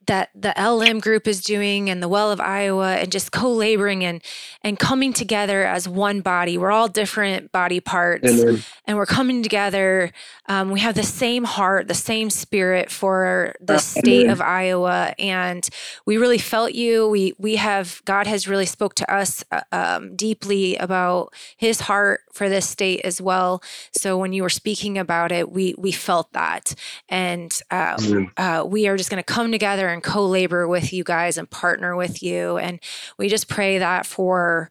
that 0.08 0.30
the 0.34 0.52
LM 0.58 1.00
group 1.00 1.28
is 1.28 1.40
doing 1.42 1.88
and 1.88 2.02
the 2.02 2.08
Well 2.08 2.32
of 2.32 2.40
Iowa 2.40 2.96
and 2.96 3.12
just 3.12 3.32
co-laboring 3.32 4.04
and 4.04 4.22
and 4.62 4.78
coming 4.78 5.12
together 5.14 5.64
as 5.64 5.88
one 5.88 6.20
body. 6.20 6.58
We're 6.58 6.72
all 6.72 6.88
different 6.88 7.52
body 7.52 7.80
parts 7.80 8.24
And 8.24 8.64
and 8.86 8.96
we're 8.98 9.06
coming 9.06 9.42
together. 9.42 10.12
Um, 10.48 10.70
we 10.70 10.80
have 10.80 10.94
the 10.96 11.02
same 11.04 11.44
heart, 11.44 11.88
the 11.88 11.94
same 11.94 12.30
spirit 12.30 12.90
for 12.90 13.54
the 13.60 13.78
state 13.78 14.26
of 14.32 14.40
Iowa, 14.40 15.14
and 15.18 15.68
we 16.06 16.16
really 16.18 16.38
felt 16.38 16.72
you. 16.74 17.08
We 17.08 17.34
we 17.38 17.56
have 17.56 18.02
God 18.04 18.26
has 18.26 18.48
really 18.48 18.66
spoke 18.66 18.94
to 18.96 19.14
us 19.14 19.44
uh, 19.52 19.60
um, 19.72 20.16
deeply 20.16 20.76
about 20.76 21.34
His 21.56 21.80
heart 21.82 22.22
for 22.32 22.48
this 22.48 22.68
state 22.68 23.00
as 23.04 23.20
well. 23.20 23.62
So 23.92 24.16
when 24.18 24.32
you 24.32 24.42
were 24.42 24.48
speaking 24.50 24.98
about 24.98 25.32
it, 25.32 25.50
we 25.52 25.74
we 25.78 25.92
felt 25.92 26.32
that, 26.32 26.74
and 27.08 27.56
uh, 27.70 27.96
uh, 28.36 28.64
we 28.66 28.88
are 28.88 28.96
just 28.96 29.10
going 29.10 29.22
to 29.22 29.32
come 29.34 29.52
together 29.52 29.88
and 29.88 29.97
co-labor 30.02 30.66
with 30.68 30.92
you 30.92 31.04
guys 31.04 31.38
and 31.38 31.48
partner 31.50 31.96
with 31.96 32.22
you, 32.22 32.58
and 32.58 32.80
we 33.18 33.28
just 33.28 33.48
pray 33.48 33.78
that 33.78 34.06
for 34.06 34.70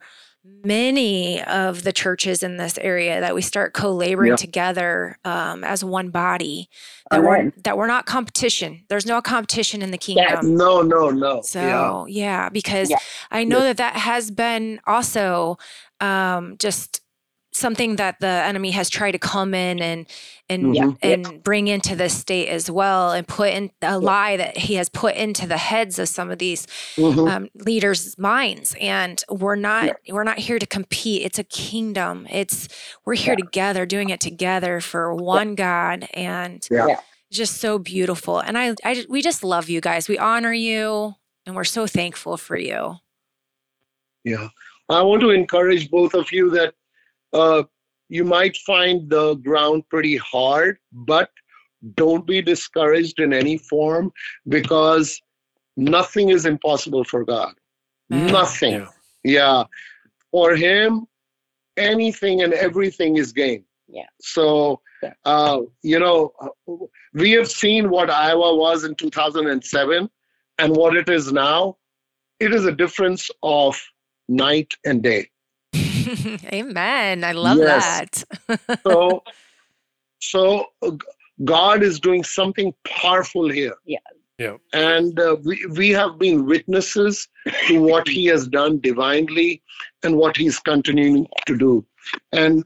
many 0.64 1.42
of 1.44 1.82
the 1.82 1.92
churches 1.92 2.42
in 2.42 2.56
this 2.56 2.78
area 2.78 3.20
that 3.20 3.34
we 3.34 3.42
start 3.42 3.74
co-laboring 3.74 4.30
Yeah. 4.30 4.36
together 4.36 5.18
um, 5.24 5.62
as 5.62 5.84
one 5.84 6.10
body 6.10 6.68
that 7.10 7.22
we're, 7.22 7.52
that 7.64 7.76
we're 7.76 7.86
not 7.86 8.06
competition 8.06 8.84
there's 8.88 9.06
no 9.06 9.20
competition 9.20 9.82
in 9.82 9.90
the 9.90 9.98
Yes. 9.98 10.06
kingdom 10.06 10.56
no, 10.56 10.80
no, 10.82 11.10
no. 11.10 11.42
so 11.42 12.06
yeah, 12.08 12.48
because 12.48 12.90
Yeah. 12.90 12.98
I 13.30 13.44
know 13.44 13.60
that 13.62 13.76
that 13.76 13.96
has 13.96 14.30
been 14.30 14.80
also 14.86 15.58
um, 16.00 16.56
just 16.58 17.02
something 17.58 17.96
that 17.96 18.20
the 18.20 18.26
enemy 18.26 18.70
has 18.70 18.88
tried 18.88 19.12
to 19.12 19.18
come 19.18 19.54
in 19.54 19.80
and 19.80 20.06
and 20.50 20.74
Yeah. 20.74 20.92
and 21.02 21.42
bring 21.42 21.68
into 21.68 21.94
this 21.94 22.14
state 22.16 22.48
as 22.48 22.70
well, 22.70 23.12
and 23.12 23.26
put 23.28 23.50
in 23.50 23.70
a 23.82 23.98
lie 23.98 24.36
that 24.38 24.56
he 24.56 24.74
has 24.74 24.88
put 24.88 25.14
into 25.14 25.46
the 25.46 25.58
heads 25.58 25.98
of 25.98 26.08
some 26.08 26.30
of 26.30 26.38
these 26.38 26.66
yeah. 26.96 27.04
Mhm. 27.08 27.30
um, 27.30 27.48
leaders' 27.54 28.16
minds. 28.18 28.74
And 28.80 29.22
we're 29.28 29.56
not 29.56 29.96
we're 30.08 30.24
not 30.24 30.38
here 30.38 30.58
to 30.58 30.66
compete. 30.66 31.22
It's 31.22 31.38
a 31.38 31.44
kingdom. 31.44 32.26
It's 32.30 32.68
we're 33.04 33.14
here 33.16 33.36
together, 33.36 33.84
doing 33.84 34.08
it 34.10 34.20
together 34.20 34.80
for 34.80 35.14
one 35.14 35.54
God, 35.54 36.08
and 36.14 36.66
Yeah. 36.70 36.86
Yeah. 36.86 37.00
just 37.30 37.56
so 37.60 37.78
beautiful. 37.78 38.38
And 38.38 38.56
I, 38.56 38.74
I 38.84 39.04
we 39.08 39.20
just 39.20 39.44
love 39.44 39.68
you 39.68 39.80
guys. 39.82 40.08
We 40.08 40.16
honor 40.18 40.52
you, 40.54 41.14
and 41.44 41.54
we're 41.54 41.64
so 41.64 41.86
thankful 41.86 42.36
for 42.38 42.56
you. 42.56 42.96
Yeah. 44.24 44.48
I 44.88 45.02
want 45.02 45.20
to 45.20 45.30
encourage 45.30 45.90
both 45.90 46.14
of 46.14 46.32
you 46.32 46.48
that 46.50 46.72
uh, 47.32 47.62
you 48.08 48.24
might 48.24 48.56
find 48.56 49.08
the 49.10 49.34
ground 49.34 49.84
pretty 49.88 50.16
hard, 50.16 50.78
but 50.92 51.30
don't 51.94 52.26
be 52.26 52.42
discouraged 52.42 53.20
in 53.20 53.32
any 53.32 53.58
form 53.58 54.10
because 54.48 55.20
nothing 55.76 56.30
is 56.30 56.46
impossible 56.46 57.04
for 57.04 57.24
God. 57.24 57.54
Amen. 58.12 58.32
Nothing. 58.32 58.72
Yeah. 58.72 58.88
Yeah. 59.24 59.64
For 60.30 60.56
Him, 60.56 61.06
anything 61.76 62.42
and 62.42 62.52
everything 62.52 63.16
is 63.16 63.32
game. 63.32 63.64
Yeah. 63.88 64.06
So, 64.20 64.80
uh, 65.24 65.60
you 65.82 65.98
know, 65.98 66.32
we 67.14 67.32
have 67.32 67.48
seen 67.50 67.88
what 67.90 68.10
Iowa 68.10 68.56
was 68.56 68.84
in 68.84 68.94
2007 68.94 70.10
and 70.58 70.76
what 70.76 70.96
it 70.96 71.08
is 71.08 71.32
now. 71.32 71.76
It 72.40 72.52
is 72.52 72.66
a 72.66 72.72
difference 72.72 73.30
of 73.42 73.80
night 74.28 74.74
and 74.84 75.02
day. 75.02 75.30
Amen. 76.52 77.24
I 77.24 77.32
love 77.32 77.58
Yes. 77.58 78.24
that. 78.48 78.60
So, 78.86 79.22
so 80.20 80.66
uh, 80.82 80.92
God 81.44 81.82
is 81.82 82.00
doing 82.00 82.24
something 82.24 82.74
powerful 82.84 83.48
here. 83.48 83.74
Yeah. 83.84 83.98
Yeah. 84.38 84.56
And 84.72 85.18
uh, 85.18 85.36
we, 85.44 85.64
we 85.66 85.90
have 85.90 86.18
been 86.18 86.46
witnesses 86.46 87.28
to 87.66 87.80
what 87.80 88.06
He 88.06 88.26
has 88.26 88.46
done 88.46 88.80
divinely 88.80 89.62
and 90.04 90.16
what 90.16 90.36
He's 90.36 90.58
continuing 90.60 91.26
to 91.46 91.56
do. 91.56 91.84
And 92.32 92.64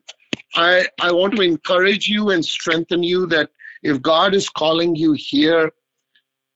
I, 0.55 0.87
I 1.01 1.13
want 1.13 1.35
to 1.37 1.43
encourage 1.43 2.09
you 2.09 2.31
and 2.31 2.45
strengthen 2.45 3.03
you 3.03 3.27
that 3.29 3.51
if 3.83 4.03
God 4.03 4.35
is 4.35 4.49
calling 4.51 4.95
you 4.95 5.13
here, 5.13 5.73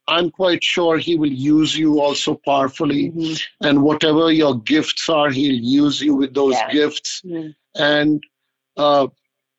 I'm 0.07 0.29
quite 0.31 0.63
sure 0.63 0.97
He 0.97 1.17
will 1.17 1.31
use 1.31 1.77
you 1.77 1.99
also 1.99 2.35
powerfully. 2.45 3.11
Mhm. 3.11 3.41
And 3.61 3.83
whatever 3.83 4.31
your 4.31 4.55
gifts 4.59 5.09
are, 5.09 5.29
He'll 5.29 5.61
use 5.83 6.01
you 6.01 6.15
with 6.15 6.33
those 6.33 6.53
Yeah. 6.53 6.71
gifts 6.71 7.21
Mhm. 7.25 7.55
and 7.75 8.23
uh, 8.77 9.07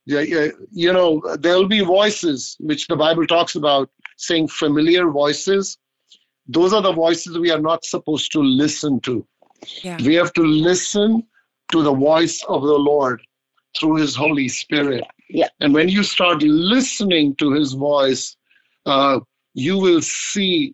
you 0.05 0.91
know 0.93 1.21
there'll 1.39 1.67
be 1.67 1.81
voices 1.81 2.55
which 2.59 2.87
the 2.87 2.95
bible 2.95 3.25
talks 3.27 3.55
about 3.55 3.89
saying 4.17 4.47
familiar 4.47 5.09
voices 5.11 5.77
those 6.47 6.73
are 6.73 6.81
the 6.81 6.91
voices 6.91 7.37
we 7.37 7.51
are 7.51 7.59
not 7.71 7.85
supposed 7.85 8.31
to 8.31 8.39
listen 8.41 8.99
to 9.01 9.15
Yeah. 9.83 9.97
we 10.07 10.15
have 10.15 10.33
to 10.33 10.41
listen 10.41 11.23
to 11.71 11.83
the 11.83 11.93
voice 11.93 12.43
of 12.47 12.63
the 12.63 12.79
Lord 12.91 13.21
through 13.77 13.95
His 13.97 14.15
Holy 14.15 14.47
Spirit. 14.47 15.03
Yeah. 15.29 15.49
And 15.59 15.73
when 15.75 15.89
you 15.89 16.01
start 16.01 16.41
listening 16.41 17.35
to 17.35 17.51
His 17.51 17.73
voice, 17.73 18.35
uh, 18.87 19.19
you 19.59 19.77
will 19.77 20.01
see 20.01 20.73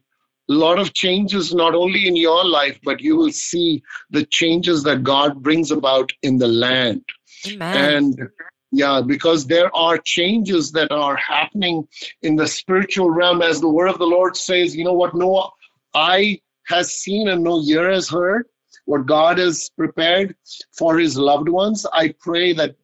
a 0.50 0.54
lot 0.54 0.80
of 0.80 0.94
changes, 0.94 1.54
not 1.54 1.74
only 1.74 2.08
in 2.08 2.16
your 2.16 2.46
life, 2.46 2.80
but 2.84 3.02
you 3.02 3.16
will 3.16 3.32
see 3.32 3.82
the 4.12 4.26
changes 4.26 4.84
that 4.84 5.04
God 5.04 5.42
brings 5.42 5.72
about 5.72 6.12
in 6.22 6.38
the 6.38 6.48
land. 6.48 7.04
Amen. 7.48 7.94
And 7.94 8.30
yeah, 8.72 9.02
because 9.06 9.48
there 9.48 9.76
are 9.76 9.98
changes 9.98 10.72
that 10.74 10.92
are 10.92 11.16
happening 11.16 11.88
in 12.22 12.36
the 12.36 12.48
spiritual 12.48 13.10
realm, 13.10 13.42
as 13.42 13.62
the 13.62 13.70
word 13.70 13.88
of 13.88 13.98
the 13.98 14.06
Lord 14.06 14.38
says, 14.38 14.76
you 14.76 14.84
know 14.84 14.94
what, 14.94 15.16
no 15.16 15.50
eye 15.94 16.40
has 16.68 16.92
seen 16.96 17.28
and 17.30 17.44
no 17.44 17.62
ear 17.62 17.92
has 17.92 18.10
heard 18.10 18.46
what 18.86 19.06
God 19.06 19.38
has 19.38 19.70
prepared 19.76 20.36
for 20.78 20.98
his 20.98 21.18
loved 21.18 21.50
ones. 21.50 21.86
I 21.92 22.14
pray 22.20 22.54
that 22.54 22.76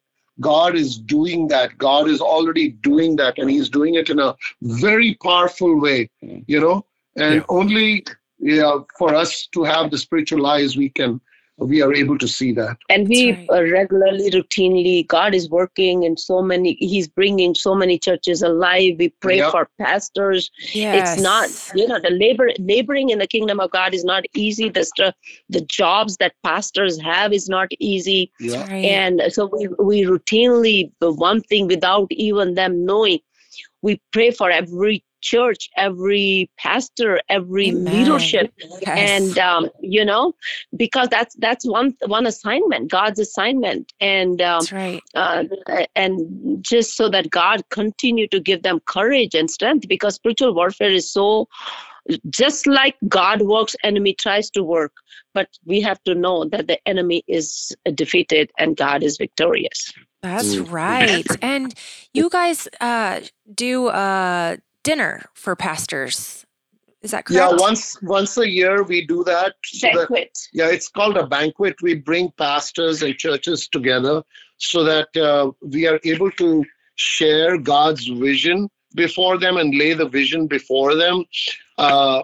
God 0.42 0.76
is 0.76 0.98
doing 0.98 1.48
that. 1.50 1.78
God 1.78 2.10
is 2.10 2.20
already 2.20 2.70
doing 2.70 3.16
that, 3.18 3.38
and 3.38 3.50
He's 3.50 3.70
doing 3.70 3.96
it 3.96 4.10
in 4.10 4.20
a 4.20 4.36
very 4.64 5.16
powerful 5.24 5.80
way, 5.80 6.10
you 6.22 6.60
know. 6.60 6.86
And 7.16 7.36
Yeah. 7.36 7.46
only 7.50 8.06
yeah, 8.40 8.80
for 8.98 9.14
us 9.14 9.48
to 9.54 9.64
have 9.64 9.92
the 9.92 9.98
spiritual 9.98 10.48
eyes, 10.48 10.76
we 10.76 10.90
can 10.90 11.22
we 11.62 11.82
are 11.82 11.94
able 11.94 12.18
to 12.18 12.28
see 12.28 12.52
that. 12.54 12.78
and 12.90 13.08
we 13.08 13.32
That's 13.32 13.50
uh, 13.52 13.64
regularly 13.72 14.30
routinely 14.32 15.08
god 15.08 15.34
is 15.36 15.50
working 15.50 16.04
in 16.04 16.18
so 16.18 16.42
many 16.42 16.74
he's 16.80 17.08
bringing 17.08 17.54
so 17.56 17.76
many 17.76 17.98
churches 18.00 18.42
alive 18.42 18.96
we 19.00 19.10
pray 19.26 19.38
Yep. 19.38 19.52
for 19.52 19.70
pastors 19.80 20.50
yes. 20.74 21.14
it's 21.14 21.22
not 21.22 21.50
you 21.80 21.88
know 21.88 22.00
the 22.00 22.10
labor 22.10 22.50
laboring 22.60 23.10
in 23.10 23.20
the 23.20 23.28
kingdom 23.28 23.60
of 23.60 23.72
god 23.72 23.94
is 23.94 24.04
not 24.04 24.24
easy 24.34 24.70
the 24.70 24.84
str- 24.84 25.16
the 25.50 25.62
jobs 25.62 26.18
that 26.18 26.34
pastors 26.44 27.00
have 27.02 27.32
is 27.34 27.48
not 27.48 27.68
easy 27.80 28.32
Yeah. 28.40 28.62
Right. 28.68 28.86
and 28.86 29.22
so 29.30 29.46
we 29.56 29.68
we 29.92 30.04
routinely 30.04 30.92
the 31.00 31.12
one 31.12 31.42
thing 31.42 31.68
without 31.68 32.08
even 32.12 32.56
them 32.56 32.86
knowing 32.86 33.20
we 33.82 34.02
pray 34.12 34.32
for 34.32 34.50
every 34.50 35.04
church 35.22 35.70
every 35.78 36.50
pastor 36.58 37.20
every 37.30 37.70
Amen. 37.70 37.86
leadership 37.94 38.52
Yes. 38.82 38.98
and 38.98 39.40
um, 39.40 39.70
you 39.82 40.04
know 40.04 40.34
because 40.76 41.08
that's 41.10 41.36
that's 41.36 41.66
one 41.66 41.96
one 42.08 42.26
assignment 42.26 42.90
god's 42.92 43.20
assignment 43.20 43.94
and 44.00 44.42
um, 44.42 44.60
That's 44.60 44.72
right. 44.72 45.02
uh, 45.16 45.44
and 45.96 46.64
just 46.64 46.96
so 46.96 47.10
that 47.10 47.30
god 47.30 47.64
continue 47.70 48.28
to 48.28 48.40
give 48.40 48.64
them 48.64 48.80
courage 48.86 49.36
and 49.36 49.50
strength 49.50 49.88
because 49.88 50.16
spiritual 50.16 50.54
warfare 50.54 50.90
is 50.90 51.12
so 51.12 51.48
just 52.30 52.68
like 52.68 52.96
god 53.08 53.42
works 53.44 53.76
enemy 53.84 54.14
tries 54.14 54.50
to 54.50 54.64
work 54.64 54.92
but 55.34 55.48
we 55.66 55.80
have 55.82 56.02
to 56.04 56.16
know 56.16 56.46
that 56.46 56.68
the 56.68 56.78
enemy 56.88 57.24
is 57.28 57.72
defeated 57.94 58.52
and 58.58 58.76
god 58.78 59.04
is 59.04 59.18
victorious 59.18 59.92
That's 60.24 60.56
Mm. 60.56 60.72
right. 60.72 61.28
And 61.42 61.74
you 62.14 62.30
guys 62.30 62.68
uh, 62.80 63.22
do 63.54 63.88
uh, 63.88 64.58
dinner 64.84 65.24
for 65.34 65.56
pastors. 65.56 66.46
Is 67.02 67.12
that 67.12 67.26
correct? 67.26 67.52
Yeah, 67.52 67.58
once 67.58 68.00
once 68.04 68.38
a 68.38 68.48
year 68.48 68.84
we 68.84 69.06
do 69.06 69.24
that. 69.24 69.56
So 69.64 69.88
that 69.88 69.96
banquet 69.96 70.38
yeah, 70.54 70.68
it's 70.70 70.88
called 70.88 71.18
a 71.18 71.26
banquet. 71.26 71.76
We 71.82 71.96
bring 71.96 72.32
pastors 72.38 73.02
and 73.02 73.16
churches 73.18 73.68
together 73.68 74.24
so 74.58 74.84
that 74.84 75.16
uh, 75.18 75.52
we 75.62 75.88
are 75.88 76.00
able 76.04 76.32
to 76.32 76.64
share 76.96 77.58
God's 77.58 78.08
vision 78.08 78.70
before 78.94 79.40
them 79.40 79.58
and 79.58 79.74
lay 79.74 79.94
the 79.94 80.08
vision 80.08 80.46
before 80.46 80.96
them 80.96 81.26
uh, 81.80 82.22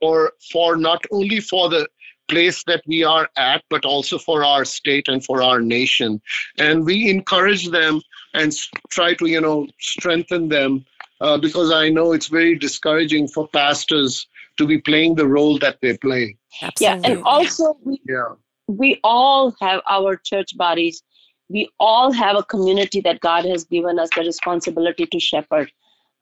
for 0.00 0.32
for 0.50 0.76
not 0.76 1.04
only 1.12 1.40
for 1.40 1.68
the 1.68 1.86
place 2.28 2.64
that 2.64 2.82
we 2.86 3.04
are 3.04 3.28
at, 3.36 3.62
but 3.70 3.84
also 3.84 4.18
for 4.18 4.44
our 4.44 4.64
state 4.64 5.06
and 5.06 5.24
for 5.24 5.42
our 5.42 5.60
nation. 5.60 6.20
And 6.58 6.84
we 6.84 7.08
encourage 7.08 7.68
them 7.68 8.00
and 8.34 8.52
try 8.90 9.14
to 9.14 9.26
you 9.26 9.40
know 9.40 9.66
strengthen 9.78 10.48
them 10.48 10.84
uh, 11.20 11.38
because 11.38 11.72
I 11.72 11.88
know 11.88 12.12
it's 12.12 12.28
very 12.28 12.56
discouraging 12.58 13.28
for 13.28 13.48
pastors 13.48 14.26
to 14.58 14.66
be 14.66 14.78
playing 14.78 15.14
the 15.14 15.26
role 15.26 15.58
that 15.58 15.80
they 15.80 15.96
play. 15.98 16.36
Absolutely. 16.62 17.10
Yeah 17.10 17.14
and 17.16 17.24
also 17.24 17.76
we 17.82 18.00
Yeah. 18.08 18.34
we 18.68 19.00
all 19.04 19.54
have 19.60 19.80
our 19.88 20.16
church 20.16 20.56
bodies. 20.56 21.02
We 21.48 21.68
all 21.78 22.12
have 22.12 22.36
a 22.36 22.42
community 22.42 23.00
that 23.02 23.20
God 23.20 23.44
has 23.44 23.64
given 23.64 23.98
us 23.98 24.08
the 24.14 24.22
responsibility 24.22 25.06
to 25.06 25.20
shepherd. 25.20 25.70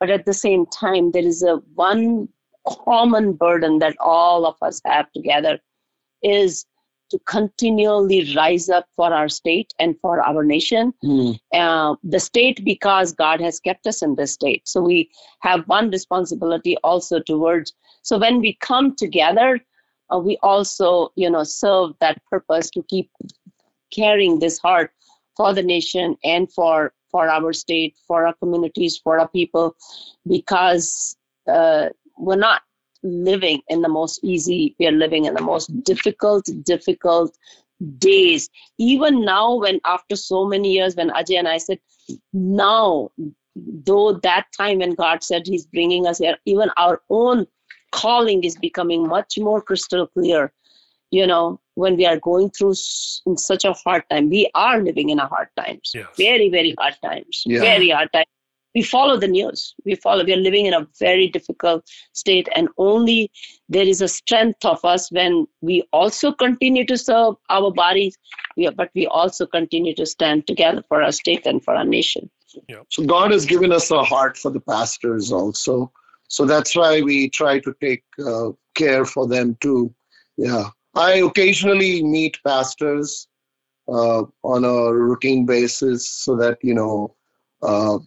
But 0.01 0.11
at 0.11 0.27
the 0.27 0.35
same 0.35 0.67
time, 0.67 1.13
there 1.13 1.25
is 1.25 1.43
a 1.43 1.57
one 1.75 2.29
common 2.67 3.33
burden 3.33 3.79
that 3.79 3.97
all 4.01 4.45
of 4.47 4.57
us 4.61 4.81
have 4.85 5.11
together 5.13 5.59
is 6.23 6.67
to 7.11 7.19
continually 7.27 8.35
rise 8.35 8.69
up 8.69 8.87
for 8.97 9.13
our 9.13 9.29
state 9.29 9.73
and 9.79 9.99
for 10.01 10.21
our 10.21 10.43
nation. 10.45 10.93
Uh, 11.53 11.95
the 12.03 12.21
state 12.21 12.65
because 12.65 13.13
God 13.13 13.41
has 13.41 13.61
kept 13.61 13.87
us 13.87 14.03
in 14.03 14.15
this 14.17 14.33
state. 14.33 14.67
So 14.67 14.81
we 14.81 15.11
have 15.41 15.67
one 15.69 15.91
responsibility 15.91 16.77
also 16.83 17.21
towards. 17.21 17.73
So 18.03 18.19
when 18.19 18.41
we 18.41 18.55
come 18.61 18.95
together, 18.97 19.61
uh, 20.13 20.19
we 20.19 20.39
also 20.43 21.13
you 21.17 21.31
know 21.31 21.45
serve 21.45 21.93
that 22.01 22.23
purpose 22.31 22.71
to 22.71 22.83
keep 22.89 23.11
carrying 23.93 24.39
this 24.39 24.59
heart 24.59 24.91
for 25.37 25.53
the 25.55 25.63
nation 25.63 26.17
and 26.25 26.53
for 26.53 26.93
for 27.11 27.29
our 27.29 27.53
state 27.53 27.97
for 28.07 28.27
our 28.27 28.35
communities 28.35 28.99
for 29.03 29.19
our 29.21 29.29
people 29.29 29.77
because 30.27 31.17
uh, 31.49 31.89
we're 32.19 32.37
not 32.37 32.63
living 33.05 33.61
in 33.69 33.83
the 33.83 33.89
most 33.89 34.19
easy 34.25 34.75
we 34.79 34.87
are 34.87 34.93
living 34.93 35.27
in 35.27 35.35
the 35.35 35.43
most 35.43 35.67
difficult 35.85 36.49
difficult 36.65 37.37
days. 37.99 38.49
Even 38.79 39.25
now 39.25 39.57
when 39.57 39.81
after 39.85 40.17
so 40.17 40.45
many 40.47 40.73
years 40.73 40.97
when 40.97 41.11
ajai 41.11 41.39
and 41.39 41.49
i 41.49 41.59
said 41.59 41.79
now 42.33 43.11
though 43.57 44.13
that 44.13 44.47
time 44.57 44.79
when 44.79 44.95
god 44.95 45.23
said 45.23 45.47
he's 45.47 45.67
bringing 45.67 46.07
us 46.07 46.19
here 46.19 46.37
even 46.45 46.71
our 46.77 47.03
own 47.11 47.47
calling 47.93 48.43
is 48.43 48.57
becoming 48.57 49.07
much 49.07 49.39
more 49.39 49.61
crystal 49.63 50.07
clear 50.07 50.53
you 51.11 51.27
know 51.27 51.61
when 51.75 51.97
we 51.97 52.07
are 52.07 52.19
going 52.19 52.51
through 52.51 52.75
in 53.27 53.37
such 53.37 53.65
a 53.65 53.73
hard 53.73 54.05
time. 54.11 54.31
We 54.31 54.49
are 54.55 54.81
living 54.81 55.11
in 55.11 55.19
a 55.19 55.27
hard 55.27 55.49
times. 55.57 55.91
Yes. 55.95 56.07
very 56.17 56.49
very 56.49 56.75
hard 56.79 56.97
times. 57.03 57.43
Yeah. 57.47 57.61
very 57.61 57.91
hard 57.91 58.13
times 58.13 58.34
we 58.75 58.83
follow 58.83 59.17
the 59.17 59.29
news 59.29 59.75
we 59.85 59.95
follow 59.95 60.25
we 60.25 60.33
are 60.33 60.45
living 60.49 60.67
in 60.67 60.75
a 60.75 60.87
very 60.99 61.29
difficult 61.29 61.85
state 62.13 62.49
and 62.55 62.69
only 62.79 63.31
there 63.69 63.87
is 63.87 64.01
a 64.01 64.09
strength 64.09 64.65
of 64.65 64.85
us 64.85 65.11
when 65.13 65.47
we 65.61 65.83
also 65.93 66.33
continue 66.33 66.85
to 66.85 66.99
serve 66.99 67.35
our 67.51 67.71
bodies 67.71 68.17
we 68.57 68.67
are, 68.67 68.73
but 68.73 68.91
we 68.95 69.07
also 69.07 69.47
continue 69.47 69.95
to 69.95 70.07
stand 70.07 70.47
together 70.47 70.83
for 70.89 71.03
our 71.03 71.13
state 71.13 71.47
and 71.47 71.65
for 71.65 71.75
our 71.75 71.85
nation 71.85 72.31
So 72.91 73.05
God 73.05 73.31
has 73.33 73.47
given 73.47 73.73
us 73.73 73.91
a 73.91 74.03
heart 74.03 74.37
for 74.37 74.51
the 74.51 74.61
pastors 74.61 75.33
also. 75.33 75.93
So 76.29 76.45
that's 76.45 76.75
why 76.75 77.03
we 77.03 77.29
try 77.29 77.59
to 77.61 77.75
take 77.81 78.05
uh, 78.25 78.51
care 78.75 79.05
for 79.05 79.27
them 79.27 79.57
too. 79.61 79.95
Yeah. 80.37 80.69
I 80.95 81.15
occasionally 81.15 82.03
meet 82.03 82.39
pastors 82.47 83.29
uh, 83.89 84.23
on 84.43 84.65
a 84.65 84.93
routine 84.93 85.47
basis 85.47 86.09
so 86.09 86.37
that, 86.37 86.59
you 86.63 86.75
know, 86.75 87.15
uh, 87.63 87.99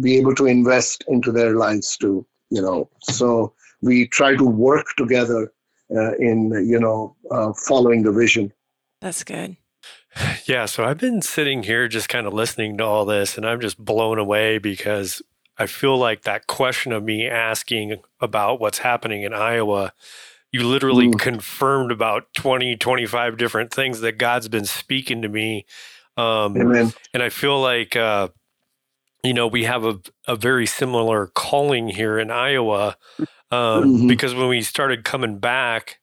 be 0.00 0.16
able 0.18 0.34
to 0.36 0.46
invest 0.46 1.04
into 1.08 1.32
their 1.32 1.54
lives 1.56 1.96
too, 1.96 2.26
you 2.50 2.62
know. 2.62 2.88
So 3.02 3.52
we 3.82 4.06
try 4.08 4.36
to 4.36 4.44
work 4.44 4.86
together 4.96 5.52
uh, 5.94 6.14
in, 6.16 6.50
you 6.68 6.78
know, 6.78 7.16
uh, 7.30 7.52
following 7.52 8.02
the 8.02 8.12
vision. 8.12 8.52
That's 9.00 9.24
good. 9.24 9.56
Yeah, 10.46 10.66
so 10.66 10.84
I've 10.84 10.98
been 10.98 11.22
sitting 11.22 11.62
here 11.62 11.86
just 11.86 12.08
kind 12.08 12.26
of 12.26 12.32
listening 12.32 12.76
to 12.78 12.84
all 12.84 13.04
this, 13.04 13.36
and 13.36 13.46
I'm 13.46 13.60
just 13.60 13.78
blown 13.78 14.18
away 14.18 14.58
because 14.58 15.22
I 15.56 15.66
feel 15.66 15.96
like 15.96 16.22
that 16.22 16.48
question 16.48 16.92
of 16.92 17.04
me 17.04 17.28
asking 17.28 17.96
about 18.20 18.60
what's 18.60 18.78
happening 18.78 19.22
in 19.22 19.32
Iowa, 19.32 19.92
you 20.50 20.66
literally 20.66 21.06
Mm. 21.06 21.20
confirmed 21.20 21.92
about 21.92 22.24
20, 22.34 22.76
25 22.76 23.36
different 23.36 23.72
things 23.72 24.00
that 24.00 24.18
God's 24.18 24.48
been 24.48 24.64
speaking 24.64 25.22
to 25.22 25.28
me. 25.28 25.64
Um, 26.16 26.56
Amen. 26.56 26.92
and 27.14 27.22
I 27.22 27.28
feel 27.28 27.60
like, 27.60 27.94
uh, 27.94 28.28
you 29.24 29.34
know, 29.34 29.46
we 29.46 29.64
have 29.64 29.84
a, 29.84 30.00
a 30.26 30.36
very 30.36 30.66
similar 30.66 31.28
calling 31.28 31.88
here 31.88 32.18
in 32.18 32.30
Iowa 32.30 32.96
um, 33.50 33.84
Mhm. 33.86 34.06
because 34.06 34.34
when 34.34 34.48
we 34.48 34.62
started 34.62 35.04
coming 35.04 35.38
back 35.38 35.98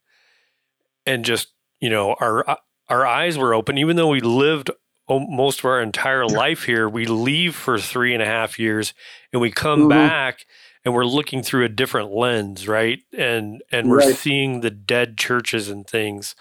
and 1.05 1.25
just, 1.25 1.53
you 1.79 1.89
know, 1.89 2.15
our 2.19 2.57
our 2.89 3.05
eyes 3.05 3.37
were 3.37 3.53
open, 3.53 3.77
even 3.77 3.95
though 3.97 4.09
we 4.09 4.21
lived 4.21 4.71
most 5.09 5.59
of 5.59 5.65
our 5.65 5.81
entire 5.81 6.25
life 6.27 6.63
here, 6.63 6.89
we 6.89 7.05
leave 7.05 7.55
for 7.55 7.79
three 7.79 8.13
and 8.13 8.23
a 8.23 8.27
half 8.27 8.59
years 8.59 8.93
and 9.33 9.41
we 9.41 9.51
come 9.51 9.87
Mhm. 9.87 9.87
back 9.87 10.45
and 10.85 10.93
we're 10.93 11.05
looking 11.05 11.43
through 11.43 11.65
a 11.65 11.69
different 11.69 12.11
lens, 12.11 12.67
right? 12.67 12.99
And 13.17 13.61
and 13.71 13.89
we're 13.89 14.01
Right. 14.01 14.01
seeing 14.01 14.61
the 14.61 14.71
dead 14.71 15.17
churches 15.17 15.69
and 15.69 15.87
things. 15.87 16.35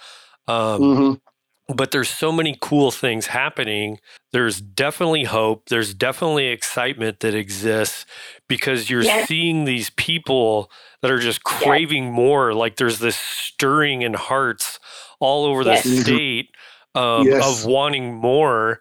Um, 0.48 0.98
Mhm. 0.98 1.20
But 1.68 1.90
there's 1.90 2.08
so 2.08 2.30
many 2.30 2.56
cool 2.60 2.90
things 2.90 3.26
happening. 3.28 3.98
There's 4.32 4.60
definitely 4.60 5.24
hope. 5.24 5.68
There's 5.68 5.94
definitely 5.94 6.46
excitement 6.46 7.20
that 7.20 7.34
exists 7.34 8.06
because 8.48 8.88
you're 8.88 9.02
Yes. 9.02 9.26
seeing 9.28 9.64
these 9.64 9.90
people 9.90 10.70
that 11.02 11.10
are 11.10 11.18
just 11.18 11.42
craving 11.44 12.12
more. 12.12 12.54
Like 12.54 12.76
there's 12.76 12.98
this 13.00 13.16
stirring 13.16 14.02
in 14.02 14.14
hearts 14.14 14.78
all 15.20 15.44
over 15.44 15.64
the 15.64 15.72
Yes. 15.72 15.86
Mhm. 15.86 16.02
state 16.02 16.48
um, 16.94 17.26
Yes. 17.26 17.44
of 17.44 17.66
wanting 17.66 18.14
more, 18.14 18.80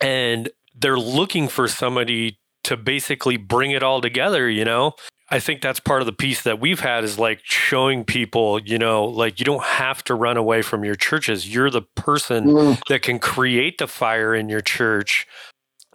and 0.00 0.48
they're 0.74 0.98
looking 0.98 1.48
for 1.48 1.68
somebody 1.68 2.38
to 2.64 2.76
basically 2.76 3.36
bring 3.36 3.70
it 3.70 3.82
all 3.82 4.00
together. 4.00 4.48
You 4.50 4.64
know, 4.64 4.94
I 5.28 5.40
think 5.40 5.60
that's 5.60 5.80
part 5.80 6.02
of 6.02 6.06
the 6.06 6.12
piece 6.12 6.42
that 6.42 6.60
we've 6.60 6.80
had 6.80 7.02
is 7.02 7.18
like 7.18 7.40
showing 7.42 8.04
people, 8.04 8.60
you 8.60 8.78
know, 8.78 9.04
like 9.04 9.40
you 9.40 9.44
don't 9.44 9.64
have 9.64 10.04
to 10.04 10.14
run 10.14 10.36
away 10.36 10.62
from 10.62 10.84
your 10.84 10.94
churches. 10.94 11.52
You're 11.52 11.70
the 11.70 11.82
person 11.82 12.44
Mm, 12.44 12.80
that 12.88 13.02
can 13.02 13.18
create 13.18 13.78
the 13.78 13.88
fire 13.88 14.34
in 14.34 14.48
your 14.48 14.60
church. 14.60 15.26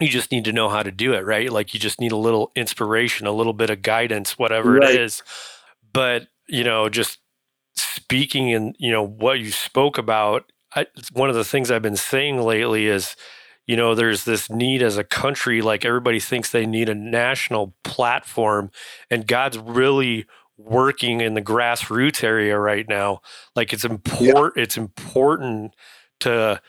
You 0.00 0.08
just 0.08 0.32
need 0.32 0.44
to 0.44 0.52
know 0.52 0.68
how 0.68 0.82
to 0.82 0.90
do 0.90 1.14
it, 1.14 1.24
right? 1.24 1.50
Like 1.50 1.72
you 1.72 1.80
just 1.80 2.00
need 2.00 2.12
a 2.12 2.16
little 2.16 2.52
inspiration, 2.54 3.26
a 3.26 3.32
little 3.32 3.54
bit 3.54 3.70
of 3.70 3.80
guidance, 3.80 4.38
whatever 4.38 4.72
Right. 4.74 4.94
it 4.94 5.00
is. 5.00 5.22
But, 5.92 6.28
you 6.48 6.64
know, 6.64 6.88
just 6.90 7.18
speaking 7.74 8.52
and, 8.52 8.76
you 8.78 8.90
know, 8.90 9.02
what 9.06 9.40
you 9.40 9.50
spoke 9.50 9.96
about, 9.96 10.52
I, 10.74 10.86
one 11.12 11.30
of 11.30 11.36
the 11.36 11.44
things 11.44 11.70
I've 11.70 11.82
been 11.82 11.96
saying 11.96 12.38
lately 12.42 12.86
is, 12.86 13.16
you 13.72 13.76
know, 13.76 13.94
there's 13.94 14.24
this 14.24 14.50
need 14.50 14.82
as 14.82 14.98
a 14.98 15.02
country, 15.02 15.62
like 15.62 15.86
everybody 15.86 16.20
thinks 16.20 16.50
they 16.50 16.66
need 16.66 16.90
a 16.90 16.94
national 16.94 17.74
platform, 17.84 18.70
and 19.10 19.26
God's 19.26 19.56
really 19.56 20.26
working 20.58 21.22
in 21.22 21.32
the 21.32 21.40
grassroots 21.40 22.22
area 22.22 22.58
right 22.58 22.86
now. 22.86 23.22
Like 23.56 23.72
it's 23.72 23.86
important, 23.86 24.58
it's 24.58 24.76
important 24.76 25.74
to, 26.20 26.60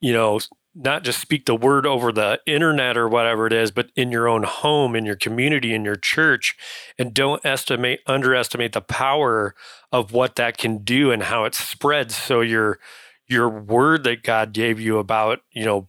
you 0.00 0.12
know, 0.12 0.38
not 0.72 1.02
just 1.02 1.18
speak 1.18 1.46
the 1.46 1.56
word 1.56 1.84
over 1.84 2.12
the 2.12 2.38
internet 2.46 2.96
or 2.96 3.08
whatever 3.08 3.48
it 3.48 3.52
is, 3.52 3.72
but 3.72 3.90
in 3.96 4.12
your 4.12 4.28
own 4.28 4.44
home, 4.44 4.94
in 4.94 5.04
your 5.04 5.16
community, 5.16 5.74
in 5.74 5.84
your 5.84 5.96
church, 5.96 6.56
and 6.96 7.12
don't 7.12 7.44
estimate, 7.44 8.02
underestimate 8.06 8.72
the 8.72 8.80
power 8.80 9.56
of 9.90 10.12
what 10.12 10.36
that 10.36 10.58
can 10.58 10.78
do 10.78 11.10
and 11.10 11.24
how 11.24 11.42
it 11.42 11.56
spreads. 11.56 12.14
So 12.14 12.40
your 12.40 12.78
your 13.26 13.48
word 13.48 14.04
that 14.04 14.22
God 14.22 14.52
gave 14.52 14.78
you 14.78 14.98
about, 14.98 15.40
you 15.50 15.64
know, 15.64 15.88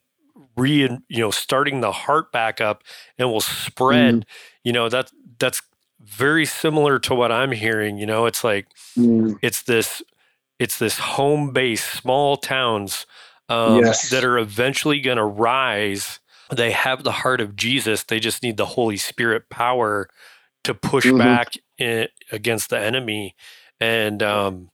re 0.55 0.89
you 1.07 1.19
know, 1.19 1.31
starting 1.31 1.81
the 1.81 1.91
heart 1.91 2.31
back 2.31 2.61
up 2.61 2.83
and 3.17 3.29
will 3.31 3.41
spread, 3.41 4.25
you 4.63 4.71
know, 4.73 4.89
that 4.89 5.11
that's 5.39 5.61
very 5.99 6.45
similar 6.45 6.99
to 6.99 7.15
what 7.15 7.31
I'm 7.31 7.51
hearing. 7.51 7.97
You 7.97 8.05
know, 8.05 8.25
it's 8.25 8.43
like 8.43 8.67
mm, 8.97 9.37
it's 9.41 9.63
this 9.63 10.01
it's 10.59 10.77
this 10.79 10.97
home 10.99 11.51
base 11.51 11.83
small 11.83 12.37
towns 12.37 13.05
um, 13.49 13.77
Yes. 13.83 14.09
that 14.11 14.23
are 14.23 14.37
eventually 14.37 14.99
going 15.01 15.17
to 15.17 15.25
rise 15.25 16.19
they 16.55 16.71
have 16.71 17.03
the 17.03 17.11
heart 17.11 17.41
of 17.41 17.55
jesus 17.55 18.03
they 18.03 18.19
just 18.19 18.43
need 18.43 18.57
the 18.57 18.65
holy 18.65 18.97
spirit 18.97 19.49
power 19.49 20.07
to 20.63 20.73
push 20.73 21.05
Mhm. 21.05 21.17
back 21.17 21.53
in, 21.77 22.07
against 22.31 22.69
the 22.69 22.79
enemy 22.79 23.35
and 23.79 24.21
um, 24.21 24.69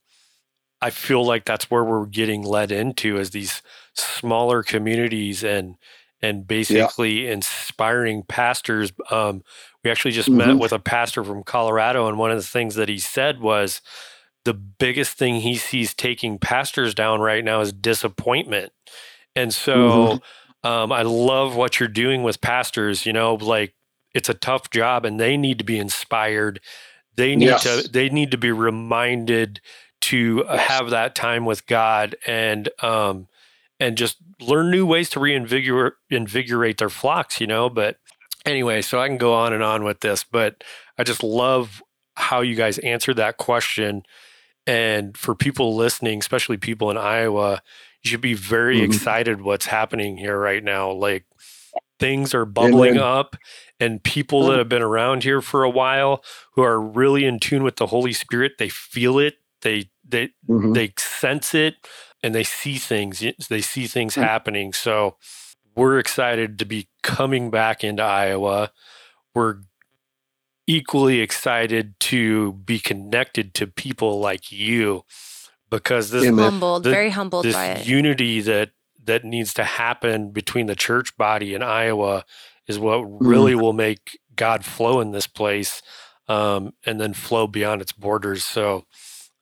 i 0.82 0.90
feel 0.90 1.24
like 1.24 1.44
that's 1.44 1.70
where 1.70 1.82
we're 1.84 2.06
getting 2.06 2.42
led 2.42 2.70
into 2.70 3.18
as 3.18 3.30
these 3.30 3.62
smaller 3.94 4.62
communities 4.62 5.44
and 5.44 5.76
and 6.22 6.46
basically 6.46 7.28
inspiring 7.28 8.22
pastors 8.24 8.92
um, 9.10 9.42
we 9.84 9.90
actually 9.90 10.12
just 10.12 10.32
met 10.32 10.56
Mhm. 10.56 10.60
with 10.60 10.72
a 10.72 10.78
pastor 10.78 11.24
from 11.24 11.42
colorado 11.44 12.08
and 12.08 12.18
one 12.18 12.30
of 12.30 12.36
the 12.38 12.42
things 12.42 12.74
that 12.76 12.88
he 12.88 12.98
said 12.98 13.40
was 13.40 13.80
the 14.44 14.54
biggest 14.54 15.18
thing 15.18 15.36
he 15.40 15.56
sees 15.56 15.94
taking 15.94 16.38
pastors 16.38 16.94
down 16.94 17.20
right 17.20 17.44
now 17.44 17.60
is 17.60 17.72
disappointment. 17.72 18.72
And 19.36 19.52
so 19.52 20.20
um, 20.64 20.92
I 20.92 21.02
love 21.02 21.56
what 21.56 21.78
you're 21.78 21.88
doing 21.88 22.22
with 22.22 22.40
pastors. 22.40 23.06
You 23.06 23.12
know, 23.12 23.34
like 23.34 23.74
it's 24.14 24.28
a 24.28 24.34
tough 24.34 24.70
job 24.70 25.04
and 25.04 25.20
they 25.20 25.36
need 25.36 25.58
to 25.58 25.64
be 25.64 25.78
inspired. 25.78 26.60
They 27.16 27.36
need 27.36 27.46
Yes. 27.46 27.62
to 27.62 27.88
they 27.88 28.08
need 28.08 28.30
to 28.32 28.38
be 28.38 28.52
reminded 28.52 29.60
to 30.02 30.44
uh, 30.46 30.56
have 30.58 30.90
that 30.90 31.14
time 31.14 31.44
with 31.44 31.66
God 31.66 32.16
and 32.26 32.68
um 32.82 33.28
and 33.80 33.96
just 33.96 34.18
learn 34.40 34.70
new 34.70 34.86
ways 34.86 35.10
to 35.10 35.20
reinvigorate 35.20 35.94
invigorate 36.10 36.78
their 36.78 36.90
flocks, 36.90 37.40
you 37.40 37.46
know. 37.48 37.70
But 37.70 37.96
anyway, 38.46 38.82
so 38.82 39.00
I 39.00 39.08
can 39.08 39.18
go 39.18 39.34
on 39.34 39.52
and 39.52 39.62
on 39.62 39.84
with 39.84 40.00
this, 40.00 40.22
but 40.24 40.62
I 40.98 41.04
just 41.04 41.24
love 41.24 41.82
how 42.16 42.42
you 42.42 42.54
guys 42.54 42.78
answered 42.80 43.16
that 43.16 43.38
question. 43.38 44.04
And 44.66 45.16
for 45.16 45.34
people 45.34 45.74
listening, 45.74 46.20
especially 46.20 46.58
people 46.58 46.90
in 46.90 46.98
Iowa, 46.98 47.62
you 48.02 48.10
should 48.10 48.20
be 48.20 48.34
very 48.34 48.80
Mhm. 48.80 48.84
excited 48.84 49.40
what's 49.42 49.66
happening 49.66 50.18
here 50.18 50.38
right 50.38 50.62
now. 50.62 50.92
Like 50.92 51.24
things 51.98 52.34
are 52.34 52.44
bubbling 52.46 52.92
Amen. 52.92 53.02
up, 53.02 53.36
and 53.78 54.02
people 54.02 54.46
that 54.48 54.58
have 54.58 54.68
been 54.68 54.82
around 54.82 55.22
here 55.24 55.40
for 55.40 55.64
a 55.64 55.70
while 55.70 56.22
who 56.54 56.62
are 56.62 56.80
really 56.80 57.24
in 57.24 57.38
tune 57.40 57.62
with 57.62 57.76
the 57.76 57.86
Holy 57.86 58.12
Spirit, 58.12 58.52
they 58.58 58.68
feel 58.68 59.18
it, 59.18 59.36
they 59.62 59.90
they 60.06 60.30
mhm. 60.48 60.74
they 60.74 60.92
sense 60.98 61.54
it, 61.54 61.76
and 62.22 62.34
they 62.34 62.44
see 62.44 62.76
things. 62.76 63.24
They 63.48 63.60
see 63.60 63.86
things 63.86 64.14
Mm. 64.14 64.22
happening. 64.22 64.72
So 64.72 65.16
we're 65.74 65.98
excited 65.98 66.58
to 66.58 66.64
be 66.64 66.88
coming 67.02 67.50
back 67.50 67.82
into 67.84 68.02
Iowa. 68.02 68.72
We're 69.34 69.60
equally 70.66 71.20
excited 71.20 71.98
to 72.00 72.52
be 72.52 72.78
connected 72.78 73.54
to 73.54 73.66
people 73.66 74.20
like 74.20 74.52
you 74.52 75.04
because 75.70 76.10
this 76.10 76.26
Amen. 76.26 76.44
humbled, 76.52 76.84
The- 76.84 76.90
very 76.90 77.10
humbled 77.10 77.44
this 77.44 77.54
by 77.56 77.66
it. 77.66 77.86
unity 77.86 78.40
that 78.42 78.70
that 79.04 79.24
needs 79.24 79.54
to 79.54 79.64
happen 79.64 80.30
between 80.30 80.66
the 80.66 80.76
church 80.76 81.16
body 81.16 81.54
in 81.54 81.62
Iowa 81.62 82.24
is 82.68 82.78
what 82.78 82.98
really 83.00 83.54
will 83.54 83.72
make 83.72 84.18
God 84.36 84.64
flow 84.64 85.00
in 85.00 85.10
this 85.12 85.26
place 85.26 85.80
um, 86.28 86.74
and 86.84 87.00
then 87.00 87.14
flow 87.14 87.46
beyond 87.46 87.80
its 87.82 87.92
borders. 87.92 88.44
So 88.44 88.84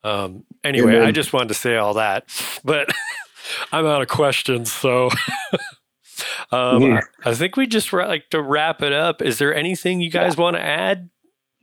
um, 0.03 0.43
anyway, 0.63 0.99
I 0.99 1.11
just 1.11 1.33
wanted 1.33 1.49
to 1.49 1.53
say 1.55 1.75
all 1.77 1.95
that, 1.95 2.25
but 2.63 2.89
I'm 3.71 3.85
out 3.85 4.01
of 4.01 4.07
questions. 4.07 4.71
So 4.71 5.05
um, 6.51 6.81
Mhm. 6.81 7.03
I, 7.25 7.29
I 7.31 7.35
think 7.35 7.55
we 7.57 7.67
just 7.67 7.91
ra- 7.93 8.07
like 8.07 8.29
to 8.29 8.41
wrap 8.41 8.81
it 8.81 8.93
up. 8.93 9.21
Is 9.21 9.37
there 9.39 9.53
anything 9.53 10.01
you 10.01 10.09
guys 10.11 10.37
want 10.37 10.55
to 10.55 10.61
add? 10.61 11.09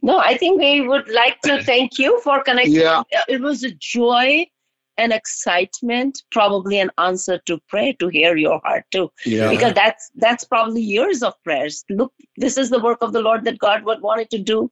No, 0.03 0.19
I 0.19 0.37
think 0.37 0.61
we 0.61 0.83
would 0.87 1.09
like 1.09 1.41
to 1.43 1.63
thank 1.65 1.99
you 1.99 2.21
for 2.21 2.43
connecting. 2.43 2.75
Yeah. 2.75 3.03
It 3.29 3.41
was 3.41 3.65
a 3.65 3.71
joy 3.73 4.47
and 4.99 5.13
excitement, 5.13 6.23
probably 6.31 6.79
an 6.79 6.91
answer 6.99 7.39
to 7.47 7.59
prayer 7.69 7.93
to 7.99 8.09
hear 8.09 8.37
your 8.37 8.61
heart 8.65 8.85
too. 8.91 9.11
Yeah. 9.25 9.51
Because 9.51 9.75
that's 9.75 10.11
that's 10.17 10.45
probably 10.45 10.81
years 10.83 11.23
of 11.23 11.35
prayers. 11.45 11.85
Look, 11.91 12.13
this 12.37 12.57
is 12.57 12.71
the 12.71 12.79
work 12.79 12.99
of 13.01 13.13
the 13.13 13.21
Lord 13.21 13.45
that 13.45 13.59
God 13.59 13.85
would 13.85 14.01
wanted 14.01 14.31
to 14.31 14.39
do 14.39 14.71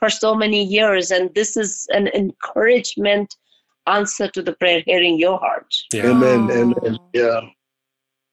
for 0.00 0.10
so 0.10 0.34
many 0.34 0.64
years. 0.64 1.10
And 1.12 1.32
this 1.34 1.56
is 1.56 1.86
an 1.90 2.08
encouragement 2.08 3.36
answer 3.86 4.28
to 4.28 4.42
the 4.42 4.54
prayer, 4.54 4.82
hearing 4.86 5.18
your 5.18 5.38
heart. 5.38 5.72
Yeah. 5.92 6.10
Amen. 6.10 6.50
Amen. 6.50 6.98
Yeah. 7.12 7.40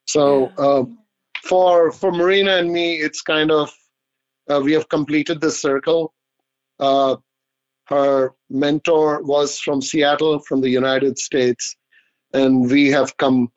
So 0.05 0.51
um, 0.57 0.97
for 1.43 1.91
for 1.91 2.11
Maureena 2.11 2.59
and 2.59 2.71
me, 2.71 2.95
it's 2.95 3.21
kind 3.21 3.51
of 3.51 3.71
uh, 4.49 4.61
we 4.63 4.71
have 4.73 4.87
completed 4.89 5.41
the 5.41 5.51
circle. 5.51 6.13
Uh, 6.79 7.17
her 7.87 8.33
mentor 8.49 9.21
was 9.23 9.59
from 9.59 9.81
Seattle, 9.81 10.39
from 10.39 10.61
the 10.61 10.69
United 10.69 11.17
States, 11.17 11.75
and 12.33 12.69
we 12.69 12.89
have 12.89 13.15
come 13.17 13.51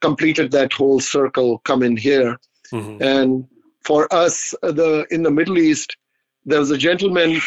completed 0.00 0.50
that 0.52 0.72
whole 0.72 1.00
circle. 1.00 1.58
Come 1.64 1.82
in 1.82 1.96
here, 1.96 2.36
Mhm. 2.72 3.00
and 3.00 3.44
for 3.84 4.12
us, 4.12 4.54
the 4.62 5.06
in 5.10 5.22
the 5.22 5.30
Middle 5.30 5.58
East, 5.58 5.96
there 6.44 6.60
was 6.60 6.70
a 6.70 6.78
gentleman 6.78 7.40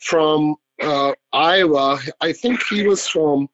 from 0.00 0.56
uh, 0.82 1.12
Iowa. 1.32 1.98
I 2.20 2.32
think 2.32 2.62
he 2.68 2.86
was 2.86 3.06
from 3.06 3.48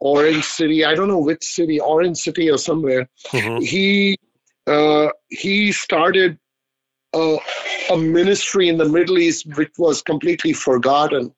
Orange 0.00 0.44
City. 0.44 0.84
I 0.84 0.94
don't 0.94 1.08
know 1.08 1.18
which 1.18 1.42
city, 1.42 1.80
Orange 1.80 2.18
City 2.18 2.50
or 2.50 2.58
somewhere. 2.58 3.08
Mhm. 3.28 3.64
He 3.64 4.18
uh, 4.66 5.08
he 5.28 5.72
started 5.72 6.38
a, 7.14 7.38
a 7.90 7.96
ministry 7.96 8.68
in 8.68 8.78
the 8.78 8.88
Middle 8.88 9.18
East 9.18 9.46
which 9.56 9.72
was 9.78 10.02
completely 10.02 10.52
forgotten, 10.52 11.34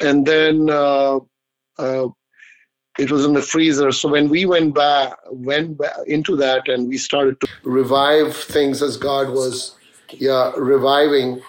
and 0.00 0.26
then 0.26 0.70
uh, 0.70 1.18
uh, 1.78 2.08
it 2.98 3.10
was 3.10 3.24
in 3.24 3.32
the 3.32 3.42
freezer. 3.42 3.92
So 3.92 4.08
when 4.08 4.28
we 4.28 4.44
went 4.44 4.74
back, 4.74 5.16
went 5.30 5.78
back 5.78 5.96
into 6.06 6.36
that, 6.36 6.68
and 6.68 6.88
we 6.88 6.98
started 6.98 7.40
to 7.40 7.48
revive 7.62 8.36
things 8.36 8.82
as 8.82 8.96
God 8.96 9.30
was, 9.30 9.74
yeah, 10.12 10.52
reviving. 10.56 11.40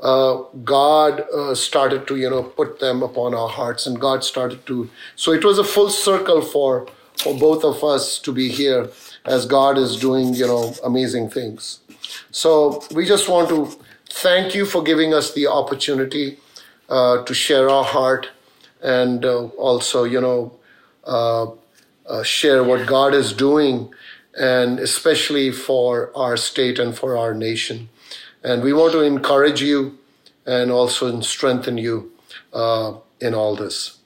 Uh, 0.00 0.44
God 0.64 1.20
uh, 1.34 1.54
started 1.54 2.06
to, 2.08 2.16
you 2.16 2.30
know, 2.30 2.42
put 2.42 2.80
them 2.80 3.02
upon 3.02 3.34
our 3.34 3.48
hearts, 3.48 3.86
and 3.86 4.00
God 4.00 4.24
started 4.24 4.64
to. 4.66 4.88
So 5.16 5.32
it 5.32 5.44
was 5.44 5.58
a 5.58 5.64
full 5.64 5.90
circle 5.90 6.42
for 6.42 6.88
for 7.18 7.38
both 7.38 7.64
of 7.64 7.84
us 7.84 8.18
to 8.18 8.32
be 8.32 8.48
here, 8.48 8.88
as 9.26 9.44
God 9.44 9.76
is 9.76 9.96
doing, 9.96 10.32
you 10.32 10.46
know, 10.46 10.74
amazing 10.82 11.28
things. 11.28 11.80
So 12.30 12.82
we 12.94 13.04
just 13.04 13.28
want 13.28 13.50
to 13.50 13.70
thank 14.08 14.54
you 14.54 14.64
for 14.64 14.82
giving 14.82 15.12
us 15.12 15.34
the 15.34 15.46
opportunity 15.46 16.38
uh, 16.88 17.22
to 17.24 17.34
share 17.34 17.68
our 17.68 17.84
heart 17.84 18.30
and 18.82 19.24
uh, 19.24 19.44
also, 19.58 20.04
you 20.04 20.20
know, 20.20 20.58
uh, 21.04 21.46
uh, 22.06 22.22
share 22.22 22.64
what 22.64 22.86
God 22.86 23.14
is 23.14 23.32
doing, 23.32 23.92
and 24.38 24.78
especially 24.78 25.52
for 25.52 26.10
our 26.16 26.36
state 26.36 26.78
and 26.78 26.96
for 26.96 27.16
our 27.16 27.34
nation. 27.34 27.88
And 28.42 28.62
we 28.62 28.72
want 28.72 28.92
to 28.92 29.00
encourage 29.02 29.60
you 29.62 29.98
and 30.46 30.70
also 30.70 31.20
strengthen 31.20 31.76
you 31.78 32.12
uh, 32.52 32.94
in 33.20 33.34
all 33.34 33.54
this. 33.56 33.98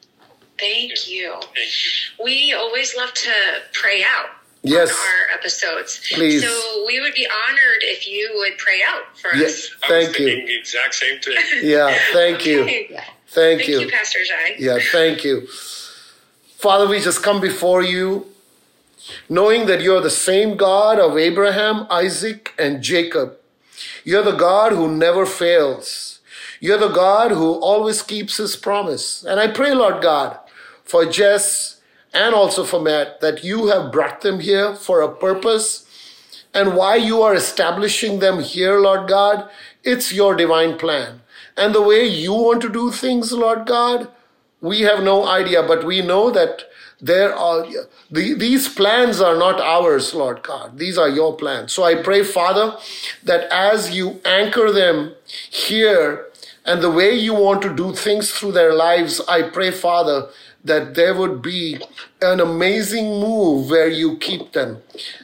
Thank 0.59 1.09
you. 1.09 1.33
Thank 1.33 1.57
you. 1.57 2.25
We 2.25 2.53
always 2.53 2.97
love 2.97 3.13
to 3.15 3.33
pray 3.73 4.03
out 4.03 4.31
Yes. 4.63 4.91
on 4.91 4.97
our 4.97 5.39
episodes. 5.39 6.01
Please. 6.13 6.43
So 6.43 6.85
we 6.87 6.99
would 7.01 7.13
be 7.15 7.27
honored 7.27 7.83
if 7.83 8.09
you 8.09 8.31
would 8.37 8.57
pray 8.59 8.81
out 8.87 9.03
for 9.19 9.37
Yeah, 9.37 9.47
us. 9.47 9.71
I 9.85 9.89
thank 9.89 10.17
thinking 10.17 10.39
you. 10.39 10.47
the 10.47 10.59
exact 10.59 10.95
same 10.95 11.21
thing. 11.21 11.37
Yeah, 11.63 11.95
thank 12.13 12.47
you. 12.47 12.65
Thank 12.65 13.01
Thank 13.29 13.69
you. 13.69 13.81
you, 13.81 13.91
Pastor 13.91 14.21
Jai. 14.25 14.55
Yeah, 14.59 14.79
thank 14.93 15.25
you. 15.25 15.47
Father, 16.57 16.87
we 16.89 17.01
just 17.01 17.23
come 17.23 17.41
before 17.41 17.83
you 17.83 18.27
knowing 19.29 19.67
that 19.67 19.81
you're 19.83 20.01
the 20.01 20.09
same 20.11 20.57
God 20.57 20.99
of 20.99 21.19
Abraham, 21.19 21.87
Isaac, 21.91 22.55
and 22.59 22.81
Jacob. 22.83 23.37
You're 24.05 24.23
the 24.23 24.37
God 24.37 24.73
who 24.73 24.95
never 24.95 25.25
fails. 25.27 26.21
You're 26.61 26.79
the 26.79 26.89
God 26.89 27.31
who 27.31 27.55
always 27.55 28.03
keeps 28.03 28.37
his 28.37 28.55
promise. 28.55 29.25
And 29.25 29.41
I 29.41 29.49
pray, 29.49 29.75
Lord 29.75 30.03
God, 30.03 30.39
for 30.85 31.07
Jess 31.07 31.81
and 32.13 32.35
also 32.35 32.65
for 32.65 32.81
Matt, 32.81 33.21
that 33.21 33.43
you 33.43 33.67
have 33.67 33.91
brought 33.91 34.21
them 34.21 34.41
here 34.41 34.75
for 34.75 35.01
a 35.01 35.15
purpose. 35.15 35.87
And 36.53 36.77
why 36.77 36.97
you 36.97 37.23
are 37.23 37.35
establishing 37.35 38.21
them 38.21 38.41
here, 38.41 38.79
Lord 38.79 39.09
God, 39.09 39.51
it's 39.83 40.13
your 40.13 40.37
divine 40.37 40.79
plan. 40.79 41.23
And 41.57 41.75
the 41.75 41.83
way 41.83 42.07
you 42.07 42.33
want 42.33 42.63
to 42.63 42.69
do 42.69 42.91
things, 42.91 43.33
Lord 43.33 43.67
God, 43.67 44.09
we 44.61 44.81
have 44.81 45.03
no 45.03 45.27
idea, 45.27 45.63
but 45.63 45.85
we 45.85 46.01
know 46.01 46.31
that 46.31 46.63
there 47.05 47.37
are 47.37 47.67
the, 48.11 48.33
these 48.33 48.67
plans 48.67 49.21
are 49.21 49.37
not 49.37 49.61
ours, 49.61 50.15
Lord 50.15 50.43
God. 50.43 50.79
These 50.79 50.97
are 50.97 51.09
your 51.09 51.37
plans. 51.37 51.73
So 51.73 51.85
I 51.85 52.03
pray, 52.03 52.25
Father, 52.25 52.79
that 53.25 53.45
as 53.53 53.91
you 53.91 54.23
anchor 54.25 54.73
them 54.73 55.15
here 55.51 56.27
and 56.65 56.83
the 56.83 56.91
way 56.91 57.15
you 57.15 57.35
want 57.35 57.61
to 57.61 57.75
do 57.75 57.93
things 57.93 58.31
through 58.33 58.53
their 58.53 58.73
lives, 58.73 59.21
I 59.29 59.43
pray, 59.43 59.71
Father, 59.71 60.29
that 60.65 60.95
there 60.95 61.15
would 61.15 61.43
be 61.43 61.79
an 62.23 62.41
amazing 62.41 63.21
move 63.21 63.69
where 63.69 63.89
you 63.89 64.17
keep 64.17 64.53
them, 64.53 64.79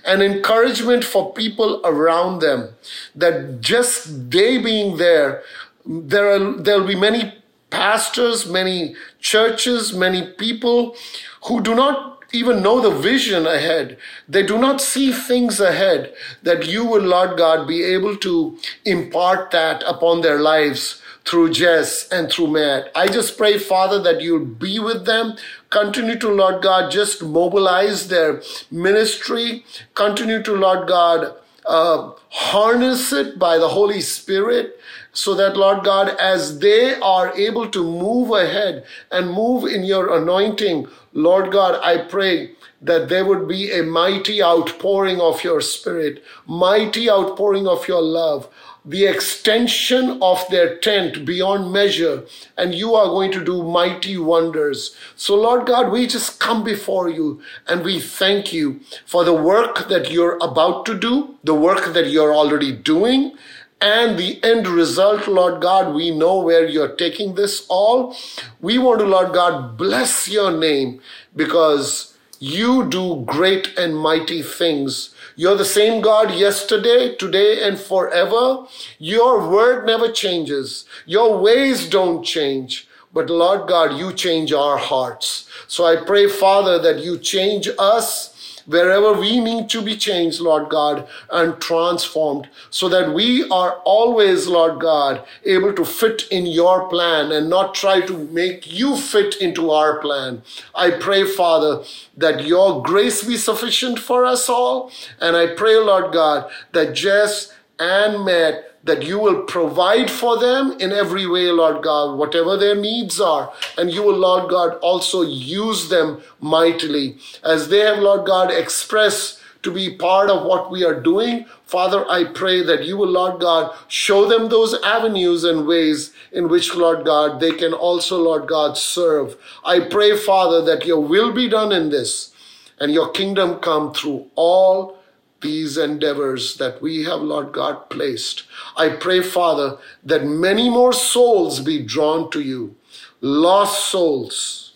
an 0.05 0.21
encouragement 0.21 1.03
for 1.03 1.33
people 1.33 1.81
around 1.83 2.41
them, 2.41 2.75
that 3.15 3.63
just 3.63 4.31
they 4.31 4.59
being 4.59 4.99
there, 4.99 5.43
there 5.87 6.31
are 6.31 6.53
there'll 6.61 6.87
be 6.87 6.95
many 6.95 7.40
pastors, 7.71 8.47
many 8.47 8.95
churches, 9.21 9.93
many 9.93 10.33
people 10.33 10.97
who 11.45 11.61
do 11.63 11.75
not 11.75 12.23
even 12.33 12.63
know 12.63 12.81
the 12.81 12.91
vision 12.91 13.47
ahead. 13.47 13.99
They 14.29 14.43
do 14.43 14.59
not 14.59 14.81
see 14.81 15.13
things 15.13 15.61
ahead 15.61 16.15
that 16.43 16.67
you 16.67 16.85
will, 16.85 17.03
Lord 17.03 17.37
God, 17.37 17.67
be 17.67 17.83
able 17.83 18.17
to 18.19 18.59
impart 18.85 19.51
that 19.51 19.83
upon 19.87 20.21
their 20.21 20.39
lives 20.39 21.03
through 21.25 21.51
Jess 21.51 22.09
and 22.09 22.31
through 22.31 22.49
Matt. 22.49 22.91
I 22.95 23.07
just 23.07 23.37
pray, 23.37 23.59
Father, 23.59 24.01
that 24.03 24.21
you'll 24.21 24.45
be 24.45 24.79
with 24.79 25.05
them. 25.07 25.37
Continue 25.71 26.19
to, 26.19 26.29
Lord 26.29 26.63
God, 26.63 26.91
just 26.91 27.23
mobilize 27.23 28.09
their 28.09 28.43
ministry. 28.71 29.65
Continue 29.95 30.43
to, 30.43 30.55
Lord 30.55 30.89
God, 30.89 31.35
uh, 31.67 32.13
harness 32.31 33.13
it 33.13 33.39
by 33.39 33.59
the 33.59 33.69
Holy 33.69 34.01
Spirit 34.01 34.81
so 35.13 35.35
that, 35.35 35.57
Lord 35.57 35.85
God, 35.85 36.17
as 36.21 36.61
they 36.61 36.95
are 37.01 37.35
able 37.37 37.69
to 37.71 37.83
move 37.83 38.31
ahead 38.31 38.85
and 39.11 39.31
move 39.33 39.65
in 39.65 39.85
your 39.85 40.17
anointing, 40.17 40.87
Lord 41.13 41.51
God, 41.51 41.81
I 41.83 41.99
pray 41.99 42.53
that 42.83 43.09
there 43.09 43.25
would 43.25 43.47
be 43.47 43.71
a 43.73 43.83
mighty 43.83 44.43
outpouring 44.43 45.21
of 45.21 45.45
your 45.45 45.61
spirit, 45.61 46.23
mighty 46.47 47.11
outpouring 47.11 47.67
of 47.67 47.87
your 47.87 48.01
love, 48.01 48.49
the 48.85 49.05
extension 49.05 50.19
of 50.23 50.43
their 50.49 50.79
tent 50.79 51.27
beyond 51.27 51.71
measure, 51.71 52.25
and 52.57 52.75
you 52.75 52.95
are 52.95 53.07
going 53.07 53.31
to 53.33 53.45
do 53.45 53.63
mighty 53.63 54.17
wonders. 54.17 54.97
So, 55.17 55.35
Lord 55.35 55.67
God, 55.67 55.93
we 55.93 56.07
just 56.07 56.41
come 56.41 56.65
before 56.65 57.11
you 57.11 57.43
and 57.69 57.85
we 57.85 58.01
thank 58.01 58.53
you 58.53 58.81
for 59.05 59.25
the 59.25 59.35
work 59.35 59.89
that 59.89 60.11
you're 60.11 60.39
about 60.41 60.87
to 60.87 60.99
do, 60.99 61.35
the 61.45 61.55
work 61.55 61.93
that 61.93 62.11
you're 62.11 62.35
already 62.35 62.73
doing. 62.73 63.37
And 63.81 64.19
the 64.19 64.43
end 64.45 64.69
result, 64.69 65.27
Lord 65.27 65.63
God, 65.63 65.95
we 65.95 66.11
know 66.11 66.39
where 66.39 66.67
you're 66.67 66.97
taking 66.97 67.35
this 67.35 67.67
all. 67.69 68.15
We 68.61 68.77
want 68.77 69.01
to, 69.01 69.07
Lord 69.07 69.33
God, 69.33 69.79
bless 69.79 70.29
your 70.29 70.51
name 70.51 71.01
because 71.35 72.15
you 72.39 72.89
do 72.89 73.23
great 73.27 73.79
and 73.79 73.97
mighty 73.97 74.43
things. 74.43 75.15
You're 75.35 75.57
the 75.57 75.65
same 75.65 76.03
God 76.03 76.35
yesterday, 76.35 77.15
today, 77.15 77.67
and 77.67 77.79
forever. 77.79 78.67
Your 78.99 79.49
word 79.49 79.87
never 79.87 80.11
changes. 80.13 80.85
Your 81.07 81.39
ways 81.39 81.89
don't 81.89 82.23
change. 82.23 82.87
But 83.13 83.31
Lord 83.31 83.67
God, 83.69 83.99
you 83.99 84.13
change 84.13 84.53
our 84.53 84.77
hearts. 84.77 85.49
So 85.67 85.85
I 85.85 85.97
pray, 86.05 86.29
Father, 86.29 86.79
that 86.79 87.03
you 87.03 87.19
change 87.19 87.69
us 87.79 88.30
wherever 88.71 89.13
we 89.13 89.41
need 89.41 89.69
to 89.71 89.83
be 89.83 89.97
changed, 89.97 90.41
Lord 90.41 90.69
God, 90.69 91.09
and 91.31 91.61
transformed 91.61 92.49
so 92.71 92.89
that 92.89 93.13
we 93.13 93.49
are 93.51 93.73
always, 93.85 94.47
Lord 94.47 94.81
God, 94.81 95.25
able 95.45 95.73
to 95.75 95.85
fit 95.85 96.29
in 96.31 96.47
your 96.47 96.89
plan 96.89 97.33
and 97.33 97.51
not 97.51 97.75
try 97.75 98.01
to 98.01 98.17
make 98.29 98.73
you 98.73 98.97
fit 98.97 99.37
into 99.37 99.71
our 99.71 99.99
plan. 100.01 100.43
I 100.75 100.93
pray, 100.93 101.25
Father, 101.25 101.83
that 102.17 102.47
your 102.47 102.83
grace 102.83 103.25
be 103.25 103.37
sufficient 103.37 103.99
for 103.99 104.25
us 104.25 104.49
all. 104.49 104.93
And 105.21 105.37
I 105.37 105.49
pray, 105.55 105.77
Lord 105.77 106.13
God, 106.13 106.51
that 106.73 106.95
Jess 106.95 107.53
and 107.81 108.25
Matt 108.25 108.67
that 108.85 109.03
you 109.03 109.19
will 109.19 109.43
provide 109.43 110.11
for 110.11 110.39
them 110.39 110.73
in 110.81 110.93
every 110.93 111.27
way, 111.27 111.51
Lord 111.51 111.83
God, 111.83 112.19
whatever 112.19 112.57
their 112.57 112.75
needs 112.75 113.21
are. 113.21 113.53
And 113.77 113.91
you 113.91 114.03
will, 114.03 114.17
Lord 114.17 114.51
God, 114.51 114.79
also 114.79 115.23
use 115.23 115.89
them 115.89 116.23
mightily 116.41 117.19
as 117.45 117.69
they 117.69 117.81
have, 117.81 117.99
Lord 117.99 118.27
God, 118.27 118.51
expressed 118.51 119.41
to 119.63 119.71
be 119.71 119.95
part 119.95 120.31
of 120.31 120.47
what 120.47 120.71
we 120.71 120.85
are 120.85 120.99
doing. 120.99 121.45
Father, 121.67 122.09
I 122.09 122.25
pray 122.25 122.63
that 122.63 122.85
you 122.85 122.97
will, 122.97 123.11
Lord 123.11 123.41
God, 123.41 123.77
show 123.89 124.27
them 124.27 124.49
those 124.49 124.75
avenues 124.83 125.45
and 125.45 125.67
ways 125.67 126.13
in 126.33 126.49
which, 126.49 126.75
Lord 126.75 127.05
God, 127.05 127.41
they 127.41 127.53
can 127.53 127.75
also, 127.75 128.17
Lord 128.17 128.49
God, 128.49 128.79
serve. 128.79 129.37
I 129.65 129.81
pray, 129.81 130.17
Father, 130.17 130.63
that 130.63 130.87
your 130.87 131.01
will 131.01 131.33
be 131.33 131.49
done 131.49 131.73
in 131.73 131.91
this 131.91 132.33
and 132.79 132.93
your 132.93 133.11
kingdom 133.11 133.57
come 133.57 133.93
through 133.93 134.31
all 134.35 135.00
these 135.41 135.77
endeavors 135.79 136.57
that 136.57 136.83
we 136.83 137.05
have, 137.05 137.21
Lord 137.21 137.53
God, 137.53 137.89
placed. 137.91 138.45
I 138.77 138.91
pray, 138.91 139.23
Father, 139.23 139.79
that 140.05 140.25
many 140.25 140.69
more 140.69 140.93
souls 140.93 141.61
be 141.61 141.83
drawn 141.83 142.31
to 142.33 142.41
you, 142.41 142.77
lost 143.21 143.91
souls, 143.91 144.75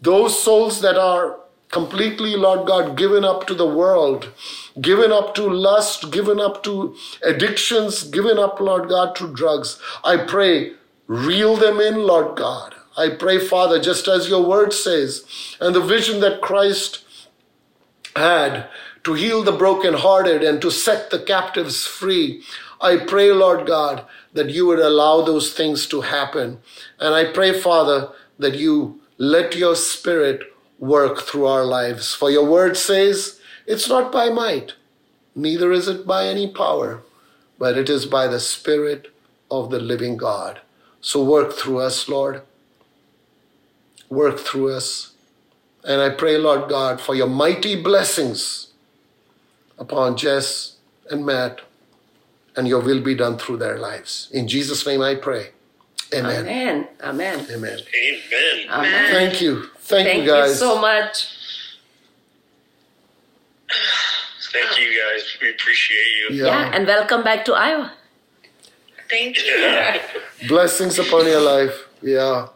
those 0.00 0.42
souls 0.42 0.80
that 0.80 0.96
are 0.96 1.38
completely, 1.70 2.36
Lord 2.36 2.66
God, 2.66 2.96
given 2.96 3.24
up 3.24 3.46
to 3.46 3.54
the 3.54 3.66
world, 3.66 4.30
given 4.80 5.10
up 5.10 5.34
to 5.34 5.42
lust, 5.42 6.12
given 6.12 6.38
up 6.38 6.62
to 6.64 6.94
addictions, 7.24 8.04
given 8.04 8.38
up, 8.38 8.60
Lord 8.60 8.88
God, 8.88 9.16
to 9.16 9.32
drugs. 9.32 9.80
I 10.04 10.18
pray, 10.18 10.72
reel 11.06 11.56
them 11.56 11.80
in, 11.80 12.06
Lord 12.06 12.36
God. 12.36 12.74
I 12.96 13.08
pray, 13.08 13.38
Father, 13.38 13.80
just 13.80 14.06
as 14.06 14.28
your 14.28 14.44
word 14.44 14.72
says, 14.74 15.24
and 15.60 15.74
the 15.74 15.80
vision 15.80 16.20
that 16.20 16.42
Christ 16.42 17.04
had 18.14 18.68
to 19.04 19.14
heal 19.14 19.42
the 19.42 19.52
brokenhearted 19.52 20.42
and 20.42 20.60
to 20.62 20.70
set 20.70 21.10
the 21.10 21.18
captives 21.18 21.86
free. 21.86 22.42
I 22.80 22.96
pray, 22.96 23.32
Lord 23.32 23.66
God, 23.66 24.04
that 24.32 24.50
you 24.50 24.66
would 24.66 24.78
allow 24.78 25.22
those 25.22 25.52
things 25.52 25.86
to 25.88 26.02
happen. 26.02 26.60
And 26.98 27.14
I 27.14 27.24
pray, 27.32 27.58
Father, 27.58 28.08
that 28.38 28.54
you 28.54 29.00
let 29.18 29.56
your 29.56 29.76
spirit 29.76 30.42
work 30.78 31.20
through 31.20 31.46
our 31.46 31.64
lives. 31.64 32.14
For 32.14 32.30
your 32.30 32.44
word 32.44 32.76
says, 32.76 33.40
it's 33.66 33.88
not 33.88 34.10
by 34.10 34.28
might, 34.28 34.74
neither 35.34 35.70
is 35.72 35.86
it 35.86 36.06
by 36.06 36.26
any 36.26 36.50
power, 36.50 37.02
but 37.58 37.78
it 37.78 37.88
is 37.88 38.06
by 38.06 38.26
the 38.26 38.40
Spirit 38.40 39.14
of 39.48 39.70
the 39.70 39.78
living 39.78 40.16
God. 40.16 40.60
So 41.00 41.22
work 41.22 41.52
through 41.52 41.78
us, 41.78 42.08
Lord. 42.08 42.42
Work 44.08 44.40
through 44.40 44.72
us. 44.74 45.12
And 45.84 46.00
I 46.00 46.10
pray, 46.10 46.36
Lord 46.38 46.68
God, 46.68 47.00
for 47.00 47.14
your 47.14 47.28
mighty 47.28 47.80
blessings 47.80 48.71
upon 49.82 50.16
Jess 50.16 50.76
and 51.10 51.26
Matt, 51.26 51.60
and 52.56 52.68
your 52.68 52.80
will 52.80 53.02
be 53.02 53.14
done 53.14 53.36
through 53.36 53.58
their 53.58 53.78
lives. 53.78 54.28
In 54.32 54.46
Jesus' 54.46 54.86
name 54.86 55.02
I 55.02 55.14
pray. 55.16 55.50
Amen. 56.14 56.46
Amen. 56.46 56.88
Amen. 57.02 57.38
Amen. 57.50 57.78
Amen. 57.98 58.58
Amen. 58.70 59.12
Thank 59.12 59.40
you. 59.42 59.52
Thank, 59.90 60.06
Thank 60.08 60.22
you 60.24 60.30
guys. 60.30 60.58
so 60.58 60.80
much. 60.80 61.14
Thank 64.52 64.78
you 64.78 64.90
guys. 65.02 65.22
We 65.40 65.50
appreciate 65.50 66.10
you. 66.20 66.26
Yeah. 66.36 66.44
Yeah, 66.46 66.74
and 66.76 66.86
welcome 66.86 67.24
back 67.24 67.44
to 67.46 67.54
Iowa. 67.54 67.92
Thank 69.08 69.36
you. 69.38 69.52
Yeah. 69.52 70.02
Blessings 70.48 70.98
upon 70.98 71.26
your 71.26 71.40
life. 71.40 71.74
Yeah. 72.02 72.48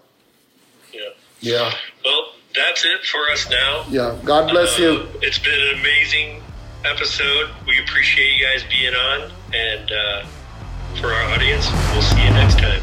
yeah. 0.93 1.01
Yeah. 1.41 1.72
Well, 2.05 2.22
that's 2.55 2.85
it 2.85 3.03
for 3.05 3.24
us 3.33 3.49
now. 3.51 3.85
Yeah. 3.89 4.16
God 4.24 4.51
bless 4.51 4.79
you. 4.79 4.91
Uh, 4.91 5.27
it's 5.27 5.39
been 5.39 5.61
an 5.68 5.81
amazing 5.81 6.43
episode. 6.87 7.51
We 7.66 7.78
appreciate 7.80 8.37
you 8.37 8.45
guys 8.45 8.64
being 8.64 8.95
on. 8.95 9.30
And 9.53 9.91
uh, 9.91 10.26
for 11.01 11.12
our 11.12 11.34
audience, 11.34 11.70
we'll 11.93 12.03
see 12.03 12.22
you 12.22 12.30
next 12.30 12.59
time. 12.59 12.82